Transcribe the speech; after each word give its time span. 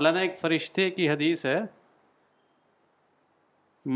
مولانا 0.00 0.20
ایک 0.20 0.36
فرشتے 0.36 0.88
کی 0.90 1.08
حدیث 1.08 1.44
ہے 1.46 1.58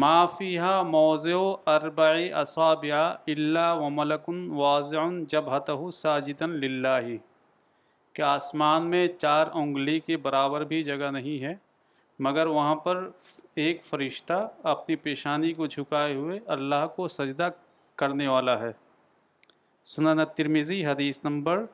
معافیہ 0.02 0.72
موضع 0.86 1.36
اربع 1.74 2.08
اصابع 2.40 2.94
اللہ 3.34 3.72
و 3.82 3.88
ملکن 3.90 4.46
واضع 4.56 5.02
جب 5.32 5.44
للہ 6.64 6.88
کہ 8.16 8.22
آسمان 8.22 8.90
میں 8.90 9.06
چار 9.18 9.46
انگلی 9.62 9.98
کے 10.06 10.16
برابر 10.26 10.64
بھی 10.74 10.82
جگہ 10.90 11.10
نہیں 11.16 11.42
ہے 11.44 11.54
مگر 12.28 12.46
وہاں 12.56 12.74
پر 12.84 13.08
ایک 13.64 13.82
فرشتہ 13.84 14.46
اپنی 14.74 14.96
پیشانی 15.06 15.52
کو 15.60 15.66
جھکائے 15.66 16.14
ہوئے 16.14 16.38
اللہ 16.56 16.86
کو 16.96 17.08
سجدہ 17.16 17.48
کرنے 18.02 18.26
والا 18.28 18.58
ہے 18.60 18.70
سنن 19.94 20.24
ترمیزی 20.36 20.84
حدیث 20.86 21.18
number 21.24 21.64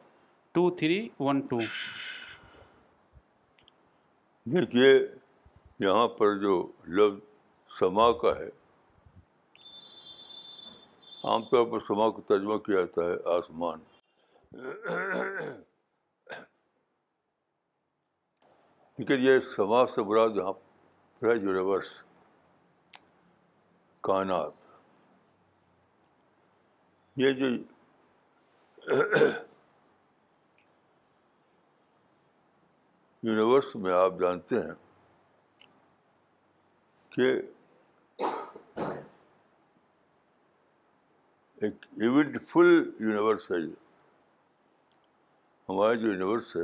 two 0.52 0.70
three 0.82 1.09
one 1.20 1.40
two 1.51 1.60
دیکھیے 4.52 4.88
یہاں 5.86 6.06
پر 6.18 6.38
جو 6.40 6.52
لفظ 6.96 7.78
سما 7.78 8.10
کا 8.20 8.28
ہے 8.38 8.48
عام 11.30 11.42
طور 11.50 11.66
پر 11.72 11.80
سما 11.88 12.08
کو 12.10 12.20
ترجمہ 12.28 12.56
کیا 12.66 12.80
جاتا 12.80 13.02
ہے 13.08 13.14
آسمان 13.34 13.80
لیکن 18.98 19.26
یہ 19.26 19.38
سما 19.56 19.84
سے 19.95 20.02
برا 20.10 20.26
جہاں 20.36 21.32
یونیورس 21.42 21.90
کائنات 24.06 24.66
یہ 27.20 27.32
جو 27.40 27.50
یونیورس 33.29 33.74
میں 33.76 33.93
آپ 33.93 34.13
جانتے 34.21 34.60
ہیں 34.63 34.74
کہ 37.15 37.30
ایک 41.60 41.85
ایونٹ 42.02 42.37
فل 42.52 42.73
یونیورس 43.01 43.51
ہے 43.51 43.57
یہ 43.62 43.68
ہمارا 45.68 45.95
جو 45.95 46.07
یونیورس 46.07 46.57
ہے 46.57 46.62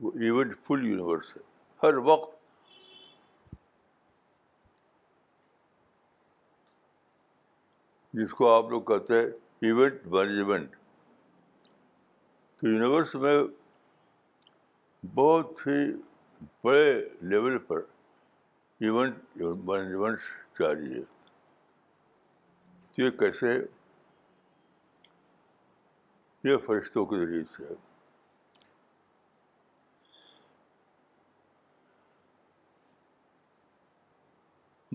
وہ 0.00 0.10
ایونٹ 0.24 0.56
فل 0.66 0.86
یونیورس 0.86 1.36
ہے 1.36 1.40
ہر 1.86 1.96
وقت 2.10 2.36
جس 8.20 8.30
کو 8.34 8.52
آپ 8.52 8.70
لوگ 8.70 8.82
کہتے 8.92 9.18
ہیں 9.20 9.26
ایونٹ 9.68 10.06
مینجمنٹ 10.14 10.76
تو 12.60 12.68
یونیورس 12.68 13.14
میں 13.24 13.36
بہت 15.14 15.66
ہی 15.66 15.82
بڑے 16.64 16.94
لیول 17.30 17.58
پر 17.66 17.80
ایونٹ 18.82 19.16
مینجمنٹ 19.40 20.18
جاری 20.60 20.92
ہے 20.94 21.00
یہ 23.02 23.10
کیسے 23.18 23.52
یہ 26.44 26.56
فرشتوں 26.66 27.04
کے 27.06 27.18
ذریعے 27.18 27.42
سے 27.56 27.74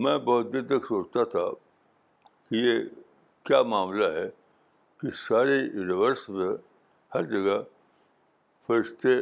میں 0.04 0.16
بہت 0.24 0.52
دیر 0.52 0.62
تک 0.66 0.84
سوچتا 0.88 1.24
تھا 1.32 1.48
کہ 2.48 2.54
یہ 2.54 2.80
کیا 3.46 3.62
معاملہ 3.72 4.04
ہے 4.18 4.28
کہ 5.00 5.10
سارے 5.28 5.56
یونیورس 5.58 6.28
میں 6.28 6.52
ہر 7.14 7.24
جگہ 7.32 7.62
فرشتے 8.66 9.20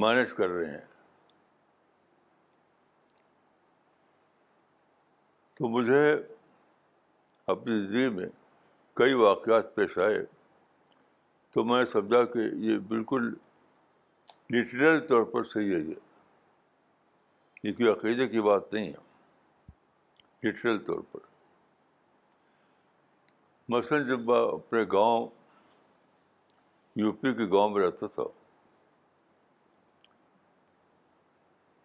مینج 0.00 0.32
کر 0.36 0.48
رہے 0.48 0.70
ہیں 0.70 0.84
تو 5.58 5.68
مجھے 5.74 6.12
اپنی 7.54 7.78
زندگی 7.80 8.08
میں 8.14 8.26
کئی 8.96 9.12
واقعات 9.22 9.74
پیش 9.74 9.96
آئے 10.06 10.18
تو 11.54 11.64
میں 11.64 11.84
سمجھا 11.92 12.22
کہ 12.32 12.48
یہ 12.64 12.78
بالکل 12.88 13.32
لٹرل 14.54 15.00
طور 15.08 15.22
پر 15.32 15.44
صحیح 15.52 15.72
ہے 15.74 15.78
یہ 15.80 15.94
کیونکہ 17.62 17.90
عقیدے 17.90 18.26
کی 18.28 18.40
بات 18.48 18.72
نہیں 18.72 18.92
ہے 18.92 20.48
لٹرل 20.48 20.78
طور 20.86 21.00
پر 21.12 21.20
مثلاً 23.74 24.06
جب 24.08 24.20
میں 24.30 24.40
اپنے 24.52 24.82
گاؤں 24.92 25.26
یو 26.96 27.12
پی 27.12 27.32
کے 27.34 27.46
گاؤں 27.52 27.70
میں 27.70 27.82
رہتا 27.84 28.06
تھا 28.14 28.22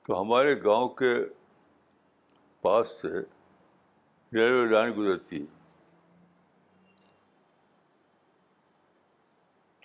تو 0.07 0.21
ہمارے 0.21 0.53
گاؤں 0.63 0.87
کے 0.99 1.13
پاس 2.61 2.87
سے 3.01 3.09
ریلوے 4.33 4.65
لائن 4.71 4.93
گزرتی 4.97 5.39
ہے 5.41 5.59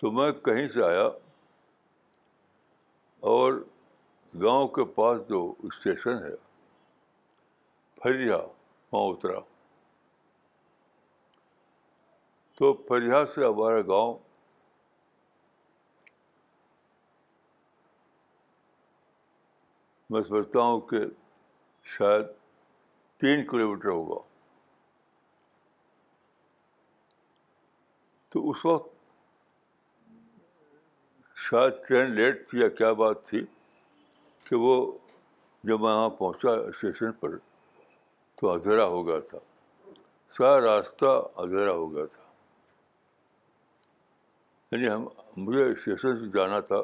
تو 0.01 0.11
میں 0.11 0.31
کہیں 0.45 0.67
سے 0.73 0.83
آیا 0.83 1.07
اور 3.33 3.53
گاؤں 4.41 4.67
کے 4.77 4.85
پاس 4.95 5.19
جو 5.29 5.39
اسٹیشن 5.67 6.23
ہے 6.23 6.35
پھریا 8.01 8.37
وہاں 8.91 9.07
اترا 9.11 9.39
تو 12.59 12.73
فریا 12.87 13.23
سے 13.35 13.45
ہمارا 13.45 13.81
گاؤں 13.87 14.17
میں 20.09 20.21
سمجھتا 20.23 20.59
ہوں 20.63 20.79
کہ 20.89 20.97
شاید 21.97 22.25
تین 23.21 23.45
کلو 23.47 23.69
میٹر 23.71 23.89
ہوگا 23.89 24.19
تو 28.33 28.49
اس 28.49 28.63
وقت 28.65 28.95
شاید 31.49 31.73
ٹرین 31.87 32.11
لیٹ 32.15 32.47
تھی 32.49 32.59
یا 32.59 32.67
کیا 32.77 32.91
بات 33.01 33.25
تھی 33.27 33.41
کہ 34.49 34.55
وہ 34.63 34.73
جب 35.67 35.79
میں 35.81 35.89
وہاں 35.93 36.09
پہنچا 36.19 36.51
اسٹیشن 36.69 37.11
پر 37.19 37.37
تو 38.39 38.51
اندھیرا 38.51 38.85
ہو 38.95 39.05
گیا 39.07 39.19
تھا 39.29 39.37
سارا 40.37 40.59
راستہ 40.65 41.05
اندھیرا 41.43 41.71
ہو 41.71 41.93
گیا 41.95 42.05
تھا 42.15 42.25
یعنی 44.75 44.89
ہم 44.89 45.05
مجھے 45.45 45.69
اسٹیشن 45.71 46.19
سے 46.23 46.29
جانا 46.37 46.59
تھا 46.71 46.81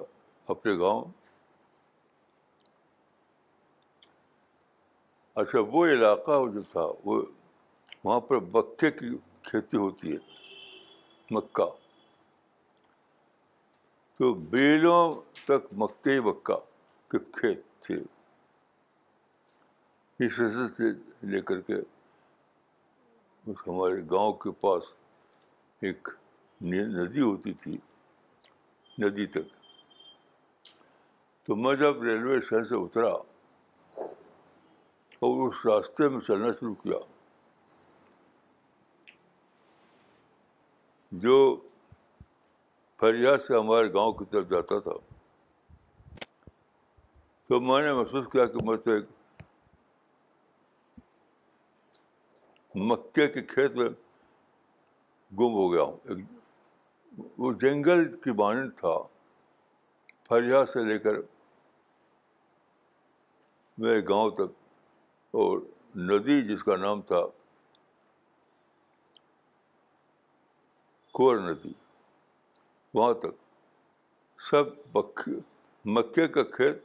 اپنے 0.55 0.77
گاؤں 0.79 1.11
اچھا 5.41 5.59
وہ 5.71 5.85
علاقہ 5.91 6.31
جو 6.53 6.61
تھا 6.71 6.85
وہ 7.05 7.21
وہاں 8.03 8.19
پر 8.27 8.39
مکے 8.53 8.89
کی 8.97 9.09
کھیتی 9.47 9.77
ہوتی 9.77 10.11
ہے 10.11 10.17
مکہ 11.35 11.65
تو 14.17 14.33
بیلوں 14.51 15.03
تک 15.45 15.63
مکے 15.81 16.19
مکہ 16.27 16.57
کے 17.11 17.17
کھیت 17.39 17.61
تھے 17.85 17.95
اس 20.25 20.39
وجہ 20.39 20.67
سے 20.77 20.91
لے 21.31 21.41
کر 21.47 21.59
کے 21.69 21.73
ہمارے 23.67 24.01
گاؤں 24.11 24.33
کے 24.43 24.51
پاس 24.61 24.83
ایک 25.87 26.09
ندی 26.73 27.21
ہوتی 27.21 27.53
تھی 27.63 27.77
ندی 29.01 29.25
تک 29.35 29.47
تو 31.45 31.55
میں 31.63 31.75
جب 31.83 32.03
ریلوے 32.03 32.37
اسٹیشن 32.37 32.65
سے 32.69 32.75
اترا 32.83 33.13
اور 35.25 35.47
اس 35.49 35.65
راستے 35.65 36.07
میں 36.13 36.19
چلنا 36.27 36.51
شروع 36.59 36.73
کیا 36.83 36.97
جو 41.25 41.35
فریاد 42.99 43.37
سے 43.47 43.57
ہمارے 43.57 43.91
گاؤں 43.93 44.11
کی 44.21 44.25
طرف 44.31 44.49
جاتا 44.49 44.79
تھا 44.87 44.91
تو 47.49 47.59
میں 47.69 47.81
نے 47.85 47.93
محسوس 47.99 48.25
کیا 48.31 48.45
کہ 48.55 48.63
میں 48.69 48.75
تو 48.85 48.91
ایک 48.91 49.05
مکے 52.91 53.27
کے 53.37 53.41
کھیت 53.53 53.75
میں 53.81 53.89
گم 55.39 55.53
ہو 55.61 55.71
گیا 55.73 55.83
ہوں 55.89 56.21
وہ 57.43 57.51
جنگل 57.61 58.03
کی 58.23 58.31
بانند 58.43 58.71
تھا 58.83 58.95
فریاد 60.29 60.65
سے 60.73 60.83
لے 60.91 60.97
کر 61.07 61.21
میرے 63.83 64.01
گاؤں 64.09 64.29
تک 64.41 64.59
اور 65.41 65.57
ندی 66.09 66.41
جس 66.47 66.63
کا 66.63 66.75
نام 66.77 66.99
تھا 67.11 67.19
کور 71.19 71.37
ندی 71.49 71.71
وہاں 72.93 73.13
تک 73.23 74.49
سب 74.49 74.97
مکے 75.95 76.27
کا 76.35 76.43
کھیت 76.57 76.83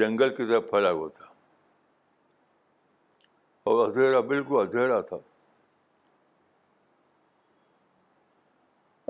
جنگل 0.00 0.34
کی 0.36 0.46
طرف 0.48 0.64
پھیلا 0.70 0.90
ہوا 0.90 1.08
تھا 1.14 1.24
اور 3.70 3.86
ادھیرا 3.86 4.20
بالکل 4.34 4.60
ادھیرا 4.60 5.00
تھا 5.10 5.16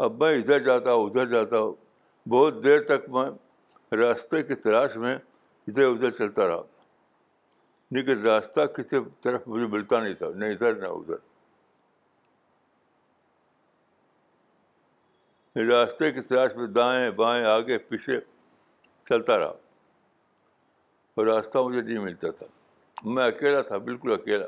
اب 0.05 0.23
میں 0.23 0.35
ادھر 0.39 0.59
جاتا 0.69 0.93
ہوں 0.93 1.09
ادھر 1.11 1.27
جاتا 1.35 1.59
ہوں 1.59 1.73
بہت 2.31 2.63
دیر 2.63 2.83
تک 2.95 3.09
میں 3.17 3.27
راستے 3.97 4.43
کی 4.51 4.55
تلاش 4.69 4.97
میں 5.09 5.15
ادھر 5.69 5.85
ادھر 5.87 6.11
چلتا 6.23 6.47
رہا 6.49 6.63
لیکن 7.95 8.21
راستہ 8.27 8.61
کسی 8.77 8.97
طرف 9.25 9.47
مجھے 9.49 9.67
ملتا 9.73 10.01
نہیں 10.03 10.15
تھا 10.21 10.27
نہ 10.35 10.45
ادھر 10.53 10.75
نہ 10.81 10.87
ادھر 10.87 11.25
راستے 15.69 16.11
کی 16.13 16.21
تلاش 16.21 16.57
میں 16.57 16.67
دائیں 16.79 17.11
بائیں 17.19 17.45
آگے 17.47 17.77
پیچھے 17.89 18.19
چلتا 19.09 19.39
رہا 19.39 19.53
اور 21.21 21.27
راستہ 21.27 21.59
مجھے 21.69 21.81
نہیں 21.81 21.99
ملتا 22.05 22.31
تھا 22.39 22.47
میں 23.05 23.25
اکیلا 23.27 23.61
تھا 23.69 23.77
بالکل 23.87 24.13
اکیلا 24.13 24.47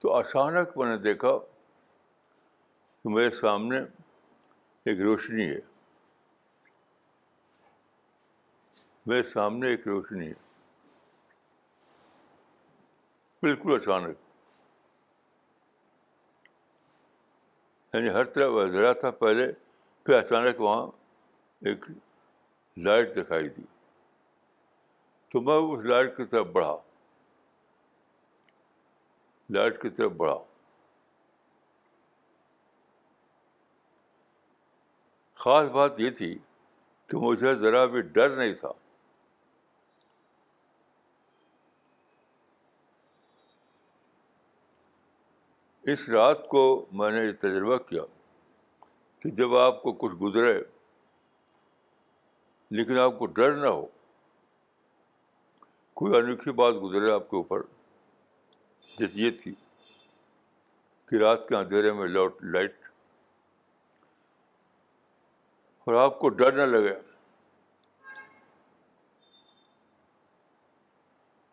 تو 0.00 0.14
اچانک 0.16 0.76
میں 0.78 0.86
نے 0.86 0.96
دیکھا 1.02 1.36
کہ 3.02 3.08
میرے 3.14 3.30
سامنے 3.40 3.78
ایک 4.86 5.00
روشنی 5.00 5.48
ہے 5.48 5.58
میرے 9.06 9.22
سامنے 9.32 9.68
ایک 9.70 9.86
روشنی 9.88 10.26
ہے 10.28 10.32
بالکل 13.42 13.74
اچانک 13.74 14.16
یعنی 17.94 18.08
ہر 18.14 18.24
طرح 18.34 18.66
درا 18.72 18.92
تھا 19.00 19.10
پہلے 19.20 19.46
پھر 20.06 20.14
اچانک 20.14 20.60
وہاں 20.60 20.86
ایک 21.68 21.84
لائٹ 22.84 23.16
دکھائی 23.16 23.48
دی 23.56 23.62
تو 25.32 25.40
میں 25.48 25.54
اس 25.76 25.84
لائٹ 25.86 26.16
کی 26.16 26.24
طرف 26.30 26.46
بڑھا 26.52 26.76
لائٹ 29.56 29.80
کی 29.82 29.88
طرف 29.96 30.12
بڑھا 30.16 30.36
خاص 35.44 35.68
بات 35.78 36.00
یہ 36.00 36.10
تھی 36.20 36.32
کہ 37.10 37.16
مجھے 37.18 37.54
ذرا 37.62 37.84
بھی 37.92 38.00
ڈر 38.18 38.36
نہیں 38.36 38.54
تھا 38.60 38.72
اس 45.88 46.08
رات 46.10 46.46
کو 46.48 46.62
میں 47.00 47.10
نے 47.10 47.20
یہ 47.24 47.32
تجربہ 47.40 47.76
کیا 47.88 48.02
کہ 49.20 49.30
جب 49.36 49.56
آپ 49.56 49.80
کو 49.82 49.92
کچھ 50.00 50.14
گزرے 50.22 50.52
لیکن 52.78 52.98
آپ 53.00 53.18
کو 53.18 53.26
ڈر 53.36 53.54
نہ 53.62 53.66
ہو 53.66 53.86
کوئی 56.00 56.14
انوکھی 56.18 56.52
بات 56.60 56.74
گزرے 56.82 57.10
آپ 57.12 57.30
کے 57.30 57.36
اوپر 57.36 57.60
جیسے 58.98 59.20
یہ 59.20 59.30
تھی 59.42 59.54
کہ 61.08 61.16
رات 61.22 61.48
کے 61.48 61.56
اندھیرے 61.56 61.92
میں 61.92 62.06
لوٹ 62.08 62.42
لائٹ 62.54 62.88
اور 65.86 65.94
آپ 66.02 66.18
کو 66.18 66.28
ڈر 66.42 66.52
نہ 66.56 66.66
لگے 66.76 66.94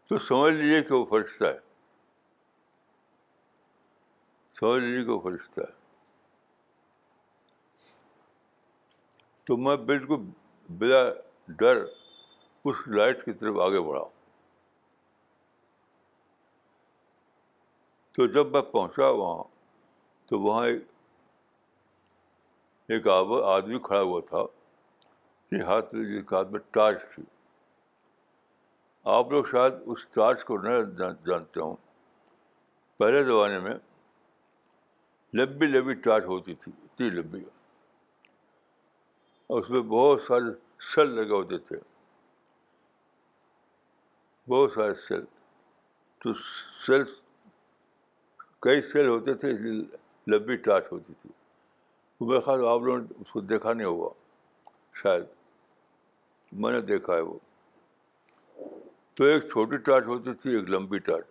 تو 0.09 0.19
سمجھ 0.27 0.53
لیجیے 0.53 0.83
کہ 0.83 0.94
وہ 0.94 1.06
فرشتہ 1.09 1.45
ہے 1.45 1.65
سوجی 4.59 5.04
کو 5.06 5.19
فرشتہ 5.24 5.62
ہے 5.62 5.75
تو 9.48 9.57
میں 9.65 9.75
بالکل 9.89 10.15
بلا 10.80 11.01
ڈر 11.57 11.83
اس 12.69 12.75
لائٹ 12.98 13.24
کی 13.25 13.33
طرف 13.42 13.59
آگے 13.65 13.80
بڑھا 13.89 14.01
تو 18.15 18.25
جب 18.38 18.51
میں 18.51 18.62
پہنچا 18.74 19.09
وہاں 19.21 19.44
تو 20.30 20.39
وہاں 20.42 20.65
ایک 20.68 20.83
ایک 22.89 23.07
آدمی 23.13 23.80
کھڑا 23.83 24.01
ہوا 24.01 24.21
تھا 24.30 24.44
جس 25.51 25.63
ہاتھ 25.68 25.94
میں 25.95 26.04
جس 26.13 26.24
کے 26.30 26.36
ہاتھ 26.36 26.51
میں 26.51 26.59
ٹارچ 26.77 27.01
تھی 27.15 27.24
آپ 29.18 29.31
لوگ 29.31 29.44
شاید 29.51 29.74
اس 29.86 30.06
ٹارچ 30.13 30.44
کو 30.45 30.57
نہ 30.62 30.77
جانتے 30.98 31.59
ہوں 31.59 31.75
پہلے 33.00 33.24
زمانے 33.24 33.59
میں 33.68 33.74
لمبی 35.35 35.65
لمبی 35.68 35.94
ٹاٹ 36.03 36.25
ہوتی 36.25 36.53
تھی 36.62 36.71
اتنی 36.83 37.09
لمبی 37.09 37.39
اور 39.47 39.62
اس 39.62 39.69
میں 39.69 39.81
بہت 39.94 40.21
سارے 40.27 40.51
سل 40.94 41.09
لگے 41.15 41.33
ہوتے 41.33 41.57
تھے 41.68 41.75
بہت 44.50 44.71
سارے 44.75 44.94
سیل 45.07 45.24
تو 46.24 46.33
سیل 46.85 47.03
کئی 48.65 48.81
سیل 48.91 49.07
ہوتے 49.07 49.33
تھے 49.41 49.51
اس 49.53 49.59
لیے 49.62 49.81
لمبی 50.31 50.56
ٹاٹ 50.68 50.91
ہوتی 50.91 51.13
تھی 51.21 51.30
میرے 52.25 52.39
خیال 52.45 52.65
آپ 52.68 52.81
لوگوں 52.81 53.00
نے 53.00 53.21
اس 53.21 53.31
کو 53.31 53.41
دیکھا 53.51 53.73
نہیں 53.73 53.88
ہوا 53.88 54.09
شاید 55.01 55.23
میں 56.63 56.71
نے 56.73 56.81
دیکھا 56.94 57.15
ہے 57.15 57.21
وہ 57.21 57.38
تو 59.18 59.23
ایک 59.25 59.44
چھوٹی 59.51 59.77
ٹاٹ 59.89 60.06
ہوتی 60.07 60.33
تھی 60.41 60.56
ایک 60.56 60.69
لمبی 60.69 60.97
ٹاٹ 61.09 61.25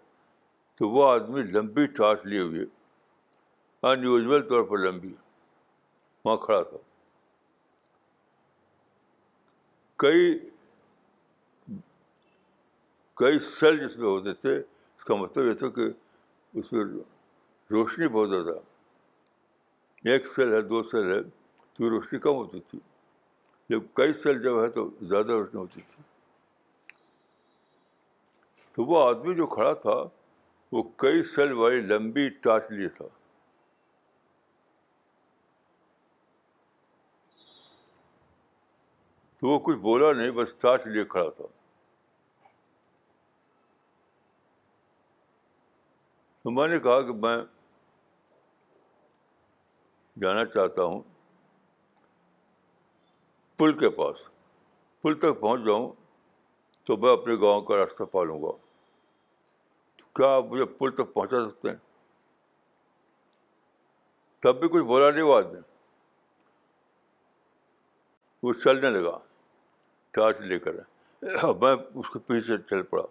تو 0.78 0.88
وہ 0.90 1.06
آدمی 1.08 1.42
لمبی 1.42 1.86
ٹاٹ 1.98 2.26
لیے 2.26 2.40
ہوئے 2.40 2.64
ان 3.86 3.96
ہاں 3.98 4.02
یوزول 4.04 4.42
جی، 4.42 4.48
طور 4.48 4.62
پر 4.68 4.78
لمبی 4.78 5.12
وہاں 6.24 6.36
کھڑا 6.44 6.62
تھا 6.68 6.76
کئی 10.04 10.22
کئی 13.20 13.38
سیل 13.58 13.78
جس 13.86 13.96
میں 13.98 14.08
ہوتے 14.08 14.32
تھے 14.40 14.56
اس 14.56 15.04
کا 15.04 15.14
مطلب 15.22 15.46
یہ 15.48 15.54
تھا 15.62 15.68
کہ 15.76 15.88
اس 16.58 16.72
میں 16.72 16.84
روشنی 17.70 18.08
بہت 18.16 18.30
زیادہ 18.30 18.58
ایک 20.10 20.26
سیل 20.34 20.52
ہے 20.54 20.60
دو 20.72 20.82
سیل 20.90 21.10
ہے 21.12 21.20
تو 21.76 21.90
روشنی 21.90 22.18
کم 22.26 22.34
ہوتی 22.36 22.60
تھی 22.70 22.78
جب 23.70 23.82
کئی 24.00 24.12
سیل 24.22 24.42
جب 24.42 24.62
ہے 24.62 24.68
تو 24.78 24.88
زیادہ 25.00 25.32
روشنی 25.32 25.60
ہوتی 25.60 25.80
تھی 25.94 26.02
تو 28.76 28.84
وہ 28.90 29.06
آدمی 29.06 29.34
جو 29.34 29.46
کھڑا 29.54 29.72
تھا 29.86 29.96
وہ 30.72 30.82
کئی 31.04 31.22
سیل 31.34 31.52
والی 31.62 31.80
لمبی 31.94 32.28
ٹارچ 32.46 32.70
لیے 32.78 32.88
تھا 32.98 33.04
تو 39.40 39.48
وہ 39.48 39.58
کچھ 39.64 39.76
بولا 39.78 40.12
نہیں 40.12 40.30
بس 40.36 40.52
ٹارچ 40.60 40.86
لے 40.86 41.04
کھڑا 41.08 41.28
تھا 41.36 41.44
تو 46.42 46.50
میں 46.58 46.66
نے 46.68 46.78
کہا 46.80 47.00
کہ 47.06 47.12
میں 47.22 47.36
جانا 50.22 50.44
چاہتا 50.54 50.82
ہوں 50.84 51.00
پل 53.58 53.76
کے 53.78 53.88
پاس 53.96 54.16
پل 55.02 55.18
تک 55.24 55.40
پہنچ 55.40 55.66
جاؤں 55.66 55.88
تو 56.86 56.96
میں 57.02 57.12
اپنے 57.12 57.34
گاؤں 57.40 57.60
کا 57.68 57.76
راستہ 57.76 58.04
پالوں 58.12 58.40
گا 58.42 58.50
تو 59.96 60.04
کیا 60.16 60.34
آپ 60.36 60.44
مجھے 60.52 60.64
پل 60.78 60.90
تک 61.00 61.12
پہنچا 61.14 61.48
سکتے 61.48 61.68
ہیں 61.68 61.84
تب 64.42 64.60
بھی 64.60 64.68
کچھ 64.72 64.84
بولا 64.92 65.10
نہیں 65.10 65.22
وہ 65.30 65.36
آدمی 65.36 65.60
وہ 68.46 68.52
چلنے 68.64 68.88
لگا 68.96 69.16
ٹارچ 70.16 70.40
لے 70.50 70.58
کر 70.64 70.74
میں 71.60 71.74
اس 72.00 72.10
کے 72.12 72.18
پیچھے 72.26 72.56
چل 72.70 72.82
پڑا 72.90 73.02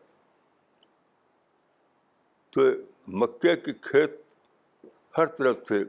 تو 2.53 2.61
مکے 3.21 3.55
کے 3.63 3.73
کھیت 3.87 4.15
ہر 5.17 5.25
طرف 5.39 5.57
تھے 5.67 5.79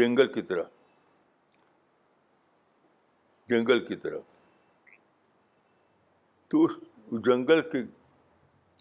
جنگل 0.00 0.32
کی 0.32 0.42
طرح 0.50 0.68
جنگل 3.52 3.84
کی 3.86 3.96
طرح 4.04 5.00
تو 6.50 6.64
اس 6.64 6.76
جنگل 7.30 7.60
کے 7.70 7.82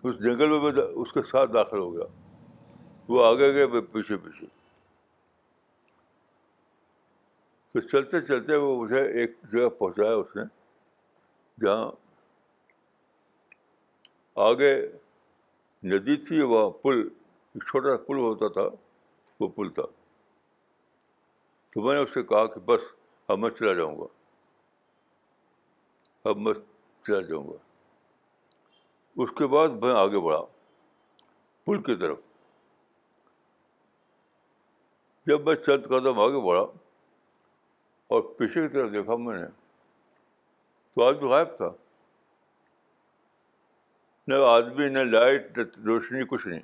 اس 0.08 0.20
جنگل 0.28 0.58
میں 0.66 0.72
اس 0.88 1.14
کے 1.14 1.24
ساتھ 1.32 1.52
داخل 1.54 1.80
ہو 1.86 1.94
گیا 1.94 2.10
وہ 3.14 3.26
آگے 3.26 3.54
گئے 3.56 3.82
پیچھے 3.96 4.18
پیچھے 4.26 4.57
تو 7.78 7.82
چلتے 7.88 8.20
چلتے 8.28 8.56
وہ 8.56 8.70
مجھے 8.82 9.02
ایک 9.22 9.32
جگہ 9.52 9.68
پہنچایا 9.80 10.14
اس 10.16 10.36
نے 10.36 10.42
جہاں 11.64 11.90
آگے 14.46 14.72
ندی 15.92 16.16
تھی 16.28 16.40
وہاں 16.42 16.70
پل 16.84 17.08
چھوٹا 17.66 17.96
سا 17.96 18.02
پل 18.06 18.18
ہوتا 18.20 18.48
تھا 18.54 18.68
وہ 19.40 19.48
پل 19.58 19.70
تھا 19.76 19.84
تو 21.74 21.82
میں 21.86 21.94
نے 21.96 22.02
اس 22.02 22.14
سے 22.14 22.24
کہا 22.32 22.46
کہ 22.54 22.60
بس 22.72 22.88
اب 23.32 23.40
میں 23.40 23.50
چلا 23.60 23.74
جاؤں 23.82 23.98
گا 24.00 24.06
اب 26.30 26.38
میں 26.48 26.54
چلا 27.06 27.22
جاؤں 27.30 27.48
گا 27.52 27.58
اس 29.24 29.30
کے 29.38 29.48
بعد 29.56 29.78
میں 29.84 29.94
آگے 30.00 30.20
بڑھا 30.26 30.42
پل 31.66 31.82
کی 31.84 31.96
طرف 32.08 32.18
جب 35.28 35.46
میں 35.46 35.56
چند 35.70 35.86
قدم 35.96 36.20
آگے 36.28 36.46
بڑھا 36.48 36.66
اور 38.14 38.22
پیچھے 38.38 38.62
کی 38.62 38.68
طرف 38.74 38.92
دیکھا 38.94 39.16
میں 39.26 39.38
نے 39.38 39.46
تو 40.96 41.04
آدمی 41.04 41.30
غائب 41.30 41.56
تھا 41.58 41.70
نہ 44.28 44.36
آدمی 44.48 44.88
نہ 44.90 45.00
لائٹ 45.10 45.58
نہ 45.58 45.64
روشنی 45.86 46.24
کچھ 46.30 46.48
نہیں 46.48 46.62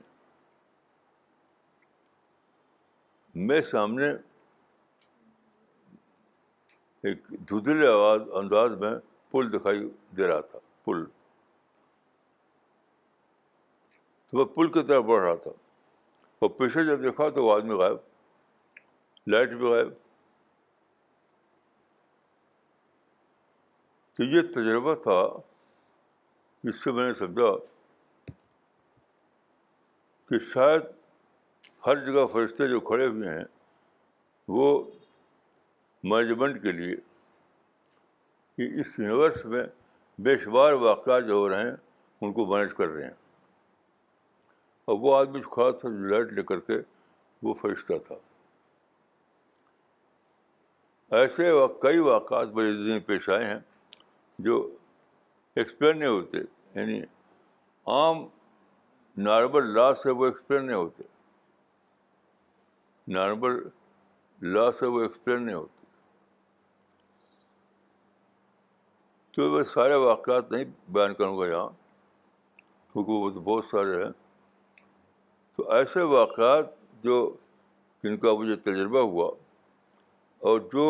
میں 3.50 3.62
سامنے 3.72 4.10
ایک 7.12 7.28
دھدلے 7.50 7.88
آواز 7.88 8.22
انداز 8.42 8.72
میں 8.80 8.92
پل 9.32 9.52
دکھائی 9.58 9.80
دے 10.18 10.28
رہا 10.28 10.42
تھا 10.52 10.60
پل 10.86 11.04
تو 14.32 14.38
میں 14.38 14.46
پل 14.56 14.72
کی 14.72 14.84
طرف 14.88 15.04
بڑھ 15.06 15.22
رہا 15.24 15.36
تھا 15.44 15.52
اور 16.46 16.50
پیچھے 16.60 16.84
جب 16.86 17.04
دیکھا 17.04 17.30
تو 17.36 17.46
وہ 17.46 17.54
آدمی 17.56 17.76
غائب 17.82 17.98
لائٹ 19.34 19.50
بھی 19.50 19.68
غائب 19.72 19.92
تو 24.18 24.24
یہ 24.32 24.42
تجربہ 24.56 24.94
تھا 25.04 25.22
جس 26.64 26.84
سے 26.84 26.92
میں 26.98 27.06
نے 27.08 27.14
سمجھا 27.20 27.52
کہ 30.30 30.40
شاید 30.54 30.82
ہر 31.86 32.04
جگہ 32.06 32.26
فرشتے 32.34 32.68
جو 32.70 32.80
کھڑے 32.90 33.08
ہوئے 33.08 33.30
ہیں 33.38 33.44
وہ 34.58 34.68
مینجمنٹ 36.14 36.62
کے 36.64 36.72
لیے 36.72 36.96
کہ 38.58 38.68
اس 38.82 38.98
یونیورس 39.00 39.46
میں 39.54 39.64
بے 40.26 40.38
شمار 40.44 40.74
واقعات 40.88 41.24
جو 41.28 41.34
ہو 41.34 41.50
رہے 41.50 41.64
ہیں 41.64 41.76
ان 42.26 42.34
کو 42.34 42.46
مینج 42.56 42.74
کر 42.78 42.88
رہے 42.88 43.04
ہیں 43.04 43.22
اور 44.92 44.96
وہ 45.02 45.16
آدمی 45.18 45.40
جو 45.42 45.50
کھڑا 45.56 45.70
تھا 45.80 45.90
جو 45.90 46.08
لائٹ 46.10 46.34
لے 46.34 46.44
کر 46.52 46.60
کے 46.70 46.78
وہ 47.48 47.54
فرشتہ 47.62 47.94
تھا 48.08 48.16
ایسے 51.20 51.52
کئی 51.82 52.00
واقعات 52.14 52.48
بڑے 52.60 53.00
پیش 53.08 53.30
آئے 53.38 53.46
ہیں 53.46 53.60
جو 54.44 54.56
ایکسپلین 55.62 56.00
نہیں 56.00 56.10
ہوتے 56.10 56.38
یعنی 56.80 57.00
عام 57.96 58.26
نارمل 59.28 59.74
لا 59.74 59.94
سے 60.04 60.12
وہ 60.20 60.26
ایکسپلین 60.26 60.66
نہیں 60.66 60.76
ہوتے 60.76 61.04
نارمل 63.18 63.60
لا 64.56 64.72
سے 64.80 64.86
وہ 64.96 65.02
ایکسپلین 65.02 65.46
نہیں 65.46 65.56
ہوتے 65.56 65.72
تو 69.36 69.50
میں 69.52 69.64
سارے 69.74 69.94
واقعات 70.08 70.52
نہیں 70.52 70.66
بیان 70.98 71.14
کروں 71.22 71.38
گا 71.38 71.48
یہاں 71.48 71.70
کیونکہ 72.58 73.12
وہ 73.12 73.30
تو 73.38 73.42
بہت 73.50 73.66
سارے 73.72 74.04
ہیں 74.04 74.12
تو 75.58 75.70
ایسے 75.78 76.02
واقعات 76.18 76.76
جو 77.04 77.16
جن 78.04 78.18
کا 78.26 78.34
مجھے 78.42 78.56
تجربہ 78.68 79.00
ہوا 79.14 79.32
اور 80.52 80.60
جو 80.74 80.86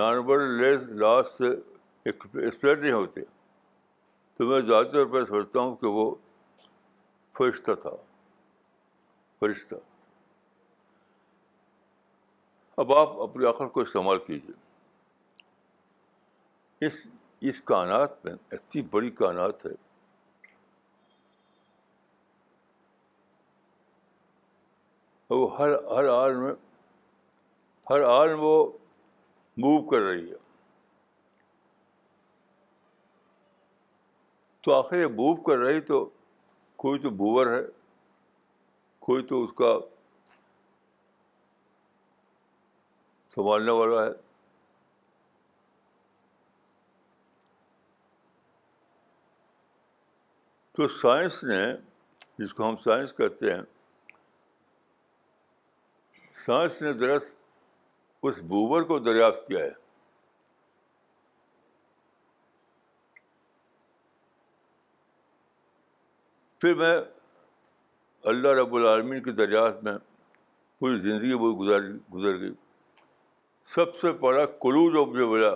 نارمل 0.00 0.46
لیس 0.62 0.82
لاسٹ 1.04 1.42
ایکسپلین 2.06 2.80
نہیں 2.80 2.92
ہوتے 2.92 3.20
تو 4.36 4.44
میں 4.48 4.60
ذاتی 4.68 4.90
طور 4.92 5.06
پہ 5.12 5.24
سمجھتا 5.28 5.58
ہوں 5.60 5.72
کہ 5.76 5.86
وہ 5.96 6.04
فرشتہ 7.38 7.72
تھا 7.82 7.90
فرشتہ 9.40 9.74
اب 12.82 12.86
آپ 12.98 13.10
اپنی 13.22 13.44
عقل 13.46 13.68
کو 13.68 13.80
استعمال 13.80 14.18
کیجیے 14.26 14.54
اس 16.86 16.94
اس 17.50 17.56
کائنات 17.70 18.10
میں 18.24 18.32
اتنی 18.56 18.80
بڑی 18.90 19.10
کائنات 19.22 19.56
ہے 19.66 19.70
وہ 25.30 25.46
ہر 25.58 25.70
ہر 25.96 26.06
آر 26.14 26.30
میں 26.42 26.54
ہر 27.90 28.00
آر 28.06 28.28
میں 28.28 28.36
وہ 28.36 28.54
موو 29.56 29.82
کر 29.90 30.00
رہی 30.08 30.26
ہے 30.30 30.40
تو 34.62 34.72
آخر 34.74 34.98
یہ 35.00 35.06
موو 35.14 35.34
کر 35.46 35.56
رہی 35.58 35.80
تو 35.86 36.04
کوئی 36.82 36.98
تو 37.00 37.10
بوور 37.22 37.46
ہے 37.52 37.62
کوئی 39.06 39.22
تو 39.26 39.42
اس 39.44 39.52
کا 39.58 39.72
سنبھالنے 43.34 43.70
والا 43.80 44.04
ہے 44.04 44.12
تو 50.76 50.88
سائنس 51.00 51.42
نے 51.44 51.60
جس 52.38 52.54
کو 52.54 52.68
ہم 52.68 52.76
سائنس 52.84 53.12
کہتے 53.16 53.54
ہیں 53.54 53.62
سائنس 56.44 56.80
نے 56.82 56.92
دراصل 57.00 57.40
اس 58.28 58.38
بوبر 58.54 58.82
کو 58.92 58.98
دریافت 59.08 59.46
کیا 59.48 59.58
ہے 59.64 59.80
پھر 66.62 66.74
میں 66.80 66.96
اللہ 68.32 68.48
رب 68.58 68.74
العالمین 68.76 69.22
کی 69.22 69.32
دریافت 69.38 69.82
میں 69.84 69.92
پوری 70.80 70.98
زندگی 71.08 71.34
بہت 71.36 71.56
گزار 71.60 71.80
گزر 72.14 72.38
گئی 72.40 72.50
سب 73.74 73.96
سے 74.00 74.12
بڑا 74.20 74.44
کلو 74.64 74.82
جو 74.94 75.04
مجھے 75.06 75.24
ملا 75.32 75.50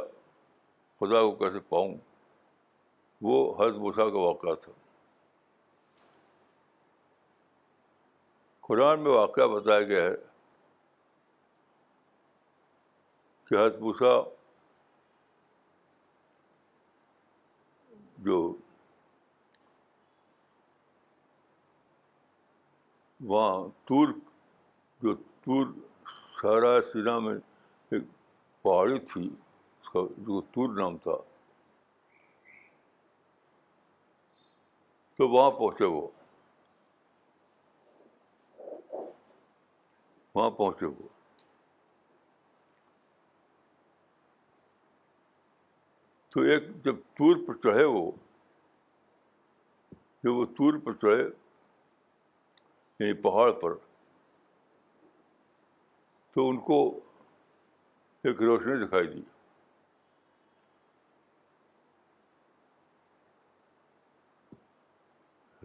خدا 1.00 1.20
کو 1.26 1.30
کیسے 1.44 1.60
پاؤں 1.68 1.94
وہ 3.28 3.36
حضرت 3.60 3.76
بھوشا 3.84 4.08
کا 4.10 4.18
واقعہ 4.26 4.54
تھا 4.64 4.72
قرآن 8.68 9.00
میں 9.04 9.10
واقعہ 9.12 9.46
بتایا 9.56 9.82
گیا 9.94 10.02
ہے 10.10 10.14
کہ 13.48 13.54
حضرت 13.54 13.78
بشا 13.82 14.14
جو 18.30 18.44
وہاں 23.24 23.68
تور 23.88 24.08
جو 25.02 25.14
تور 25.44 25.66
سینا 26.92 27.16
میں 27.18 27.34
ایک 27.90 28.02
پہاڑی 28.62 28.98
تھی 29.12 29.26
اس 29.30 29.88
کا 29.90 30.00
جو 30.26 30.40
تور 30.54 30.68
نام 30.80 30.94
تھا 31.02 31.16
تو 35.16 35.22
وہاں 35.28 35.50
پہنچے 35.50 35.84
وہ 35.84 36.06
وہاں 40.34 40.50
پہنچے 40.50 40.86
وہ 40.86 41.08
تو 46.34 46.40
ایک 46.52 46.62
جب 46.84 46.96
تور 47.18 47.36
پر 47.46 47.54
چڑھے 47.62 47.84
وہ 47.84 48.10
تور 50.56 50.72
پر 50.84 50.92
چڑھے 51.02 51.24
یعنی 53.00 53.12
پہاڑ 53.22 53.50
پر 53.60 53.74
تو 56.34 56.48
ان 56.48 56.56
کو 56.68 56.78
ایک 58.24 58.40
روشنی 58.42 58.84
دکھائی 58.84 59.06
دی 59.06 59.22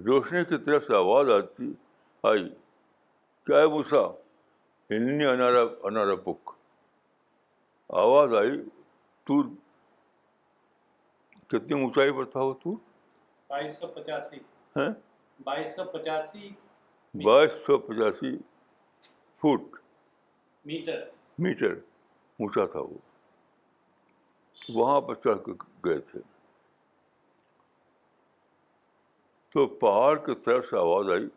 روشنی 0.08 0.44
کی 0.50 0.58
طرف 0.66 0.84
سے 0.88 0.96
آواز 0.96 1.30
آتی 1.32 1.72
آئی 2.32 2.48
کیا 3.46 3.66
بھوسا 3.68 4.02
ہندی 4.94 5.26
انارا 5.26 5.62
انارا 5.88 6.14
بک 6.26 6.50
آواز 8.02 8.34
آئی 8.40 8.62
تو 9.28 9.42
کتنی 11.52 11.82
اونچائی 11.82 12.12
پر 12.18 12.26
تھا 12.34 12.42
وہ 12.50 12.54
تو 12.64 12.76
بائیس 13.50 13.80
سو 13.80 13.88
پچاسی 13.96 14.38
ہاں؟ 14.76 14.90
بائیس 15.44 15.76
سو 15.76 15.84
پچاسی 15.94 16.50
بائیس 17.24 17.52
سو 17.66 17.78
پچاسی 17.86 18.32
فٹ 19.42 19.76
میٹر 20.66 21.00
میٹر 21.46 21.72
اونچا 22.38 22.66
تھا 22.72 22.80
وہ 22.80 22.98
وہاں 24.76 25.02
پر 25.08 25.16
چڑھ 25.24 25.40
کے 25.46 25.52
گئے 25.86 25.98
تھے 26.12 26.20
تو 29.54 29.66
پہاڑ 29.82 30.16
کی 30.26 30.36
طرف 30.46 30.66
سے 30.70 30.78
آواز 30.80 31.10
آئی 31.18 31.28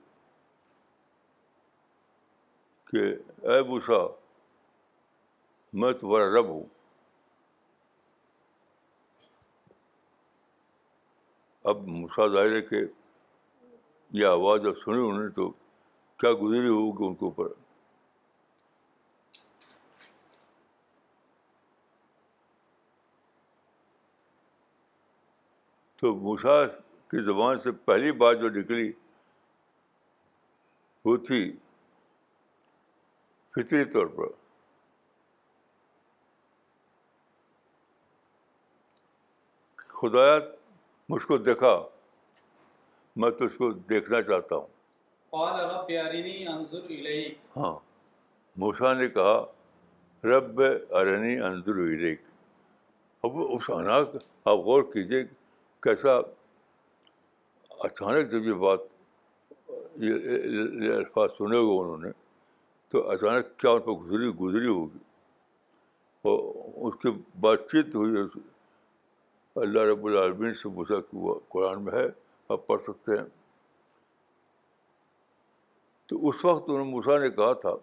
کہ 2.91 3.03
اے 3.53 3.63
بوسا 3.71 3.99
میں 5.81 5.93
تمہارا 6.01 6.31
رب 6.39 6.49
ہوں 6.51 6.63
اب 11.73 11.87
مسا 11.89 12.27
ظاہر 12.33 12.55
ہے 12.57 12.63
کہ 12.71 12.85
یہ 14.21 14.27
آواز 14.27 14.63
جب 14.63 14.79
سنی 14.85 15.09
انہوں 15.09 15.23
نے 15.23 15.29
تو 15.43 15.53
کیا 16.25 16.33
گزری 16.41 16.69
ہوگی 16.69 17.05
ان 17.07 17.15
کے 17.15 17.25
اوپر 17.25 17.49
تو 26.01 26.15
موسا 26.23 26.65
کی 27.11 27.25
زبان 27.25 27.59
سے 27.65 27.73
پہلی 27.91 28.13
بات 28.23 28.39
جو 28.41 28.49
نکلی 28.59 28.91
وہ 31.05 31.17
تھی 31.27 31.41
فطری 33.55 33.85
طور 33.93 34.07
پر 34.17 34.33
خدایا 40.01 40.39
مجھ 41.09 41.27
کو 41.27 41.39
دیکھا 41.51 41.77
میں 43.21 43.31
تو 43.39 43.45
اس 43.45 43.57
کو 43.59 43.71
دیکھنا 43.93 44.23
چاہتا 44.31 44.57
ہوں 44.57 44.73
ہاں 45.35 47.73
موسا 48.63 48.91
نے 48.99 49.07
کہا 49.15 49.31
رب 50.25 50.61
ارنی 50.99 51.31
الیک 51.47 52.21
اب 53.27 53.35
اس 53.55 53.65
اناک 53.77 54.09
آپ 54.51 54.59
غور 54.67 54.83
کیجیے 54.93 55.21
کیسا 55.83 56.13
اچانک 57.89 58.25
جب 58.33 58.43
یہ 58.49 58.55
بات 58.65 58.81
یہ 60.05 60.91
الفاظ 60.97 61.29
سنے 61.39 61.57
ہوئے 61.57 61.75
انہوں 61.81 61.99
نے 62.05 62.11
تو 62.91 62.97
اچانک 63.11 63.45
کیا 63.59 63.71
ان 63.71 63.81
پر 63.85 63.93
گزری 64.05 64.27
گزری 64.41 64.67
ہوگی 64.69 64.99
اور 66.29 66.39
اس 66.87 66.95
کی 67.03 67.11
بات 67.47 67.61
چیت 67.71 67.87
ہوئی 67.97 68.11
اللہ 69.65 69.83
رب 69.93 70.05
العالمین 70.07 70.53
سے 70.63 70.67
موسا 70.79 70.99
کی 71.11 71.17
قرآن 71.55 71.77
میں 71.85 71.93
ہے 71.99 72.07
آپ 72.55 72.61
پڑھ 72.67 72.83
سکتے 72.87 73.11
ہیں 73.19 73.27
تو 76.09 76.17
اس 76.29 76.45
وقت 76.45 76.69
انہوں 76.71 77.07
نے 77.19 77.19
نے 77.25 77.31
کہا 77.37 77.53
تھا 77.61 77.75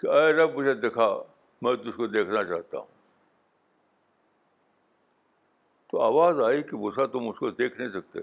کہ 0.00 0.06
اے 0.14 0.32
رب 0.32 0.56
مجھے 0.58 0.74
دکھا 0.88 1.08
میں 1.62 1.72
اس 1.72 1.94
کو 1.96 2.06
دیکھنا 2.14 2.42
چاہتا 2.48 2.78
ہوں 2.78 2.94
تو 5.90 6.00
آواز 6.02 6.40
آئی 6.46 6.62
کہ 6.70 6.76
موسا 6.76 7.06
تم 7.12 7.28
اس 7.28 7.38
کو 7.38 7.50
دیکھ 7.60 7.78
نہیں 7.80 7.90
سکتے 8.00 8.20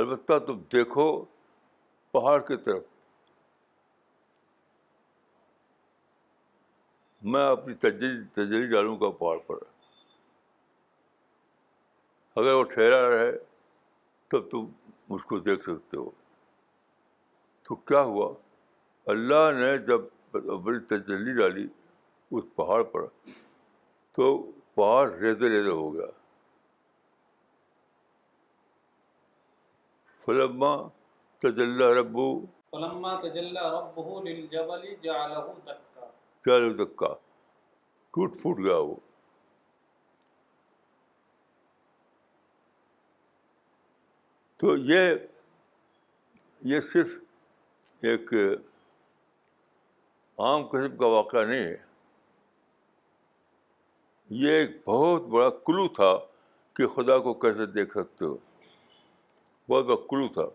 البتہ 0.00 0.38
تم 0.46 0.58
دیکھو 0.72 1.06
پہاڑ 2.12 2.38
کی 2.48 2.56
طرف 2.64 2.82
میں 7.34 7.46
اپنی 7.50 7.74
تجری 7.84 8.10
تجری 8.32 8.66
ڈالوں 8.72 8.96
کا 8.96 9.10
پہاڑ 9.18 9.36
پر 9.46 9.62
اگر 12.40 12.52
وہ 12.54 12.62
ٹھہرا 12.72 13.00
رہے 13.10 13.30
تب 14.30 14.50
تم 14.50 14.64
اس 15.14 15.22
کو 15.28 15.38
دیکھ 15.46 15.62
سکتے 15.64 15.96
ہو 15.96 16.10
تو 17.68 17.74
کیا 17.90 18.00
ہوا 18.10 18.28
اللہ 19.12 19.50
نے 19.58 19.76
جب 19.86 20.00
بڑی 20.64 20.78
تجلی 20.90 21.34
ڈالی 21.38 21.66
اس 22.36 22.44
پہاڑ 22.56 22.82
پر 22.94 23.06
تو 24.16 24.26
پہاڑ 24.74 25.06
ریزے 25.10 25.48
ریزے 25.56 25.70
ہو 25.80 25.92
گیا 25.94 26.10
فلما 30.24 30.74
تجلّہ 31.42 31.92
ربو 32.00 32.28
فلما 32.70 33.14
ربو 33.78 34.20
دکا 36.84 37.14
ٹوٹ 38.12 38.40
پھوٹ 38.42 38.58
گیا 38.64 38.76
وہ 38.88 38.94
تو 44.60 44.76
یہ 44.90 45.12
یہ 46.72 46.80
صرف 46.92 47.08
ایک 48.08 48.32
عام 50.44 50.66
قسم 50.68 50.96
کا 50.96 51.06
واقعہ 51.14 51.44
نہیں 51.46 51.64
ہے 51.64 51.76
یہ 54.42 54.52
ایک 54.58 54.70
بہت 54.86 55.26
بڑا 55.34 55.48
کلو 55.66 55.86
تھا 55.96 56.12
کہ 56.76 56.86
خدا 56.94 57.18
کو 57.26 57.34
کیسے 57.42 57.66
دیکھ 57.74 57.90
سکتے 57.98 58.24
ہو 58.24 58.36
بہت 59.68 59.84
بڑا 59.84 59.96
کلو 60.10 60.28
تھا 60.34 60.46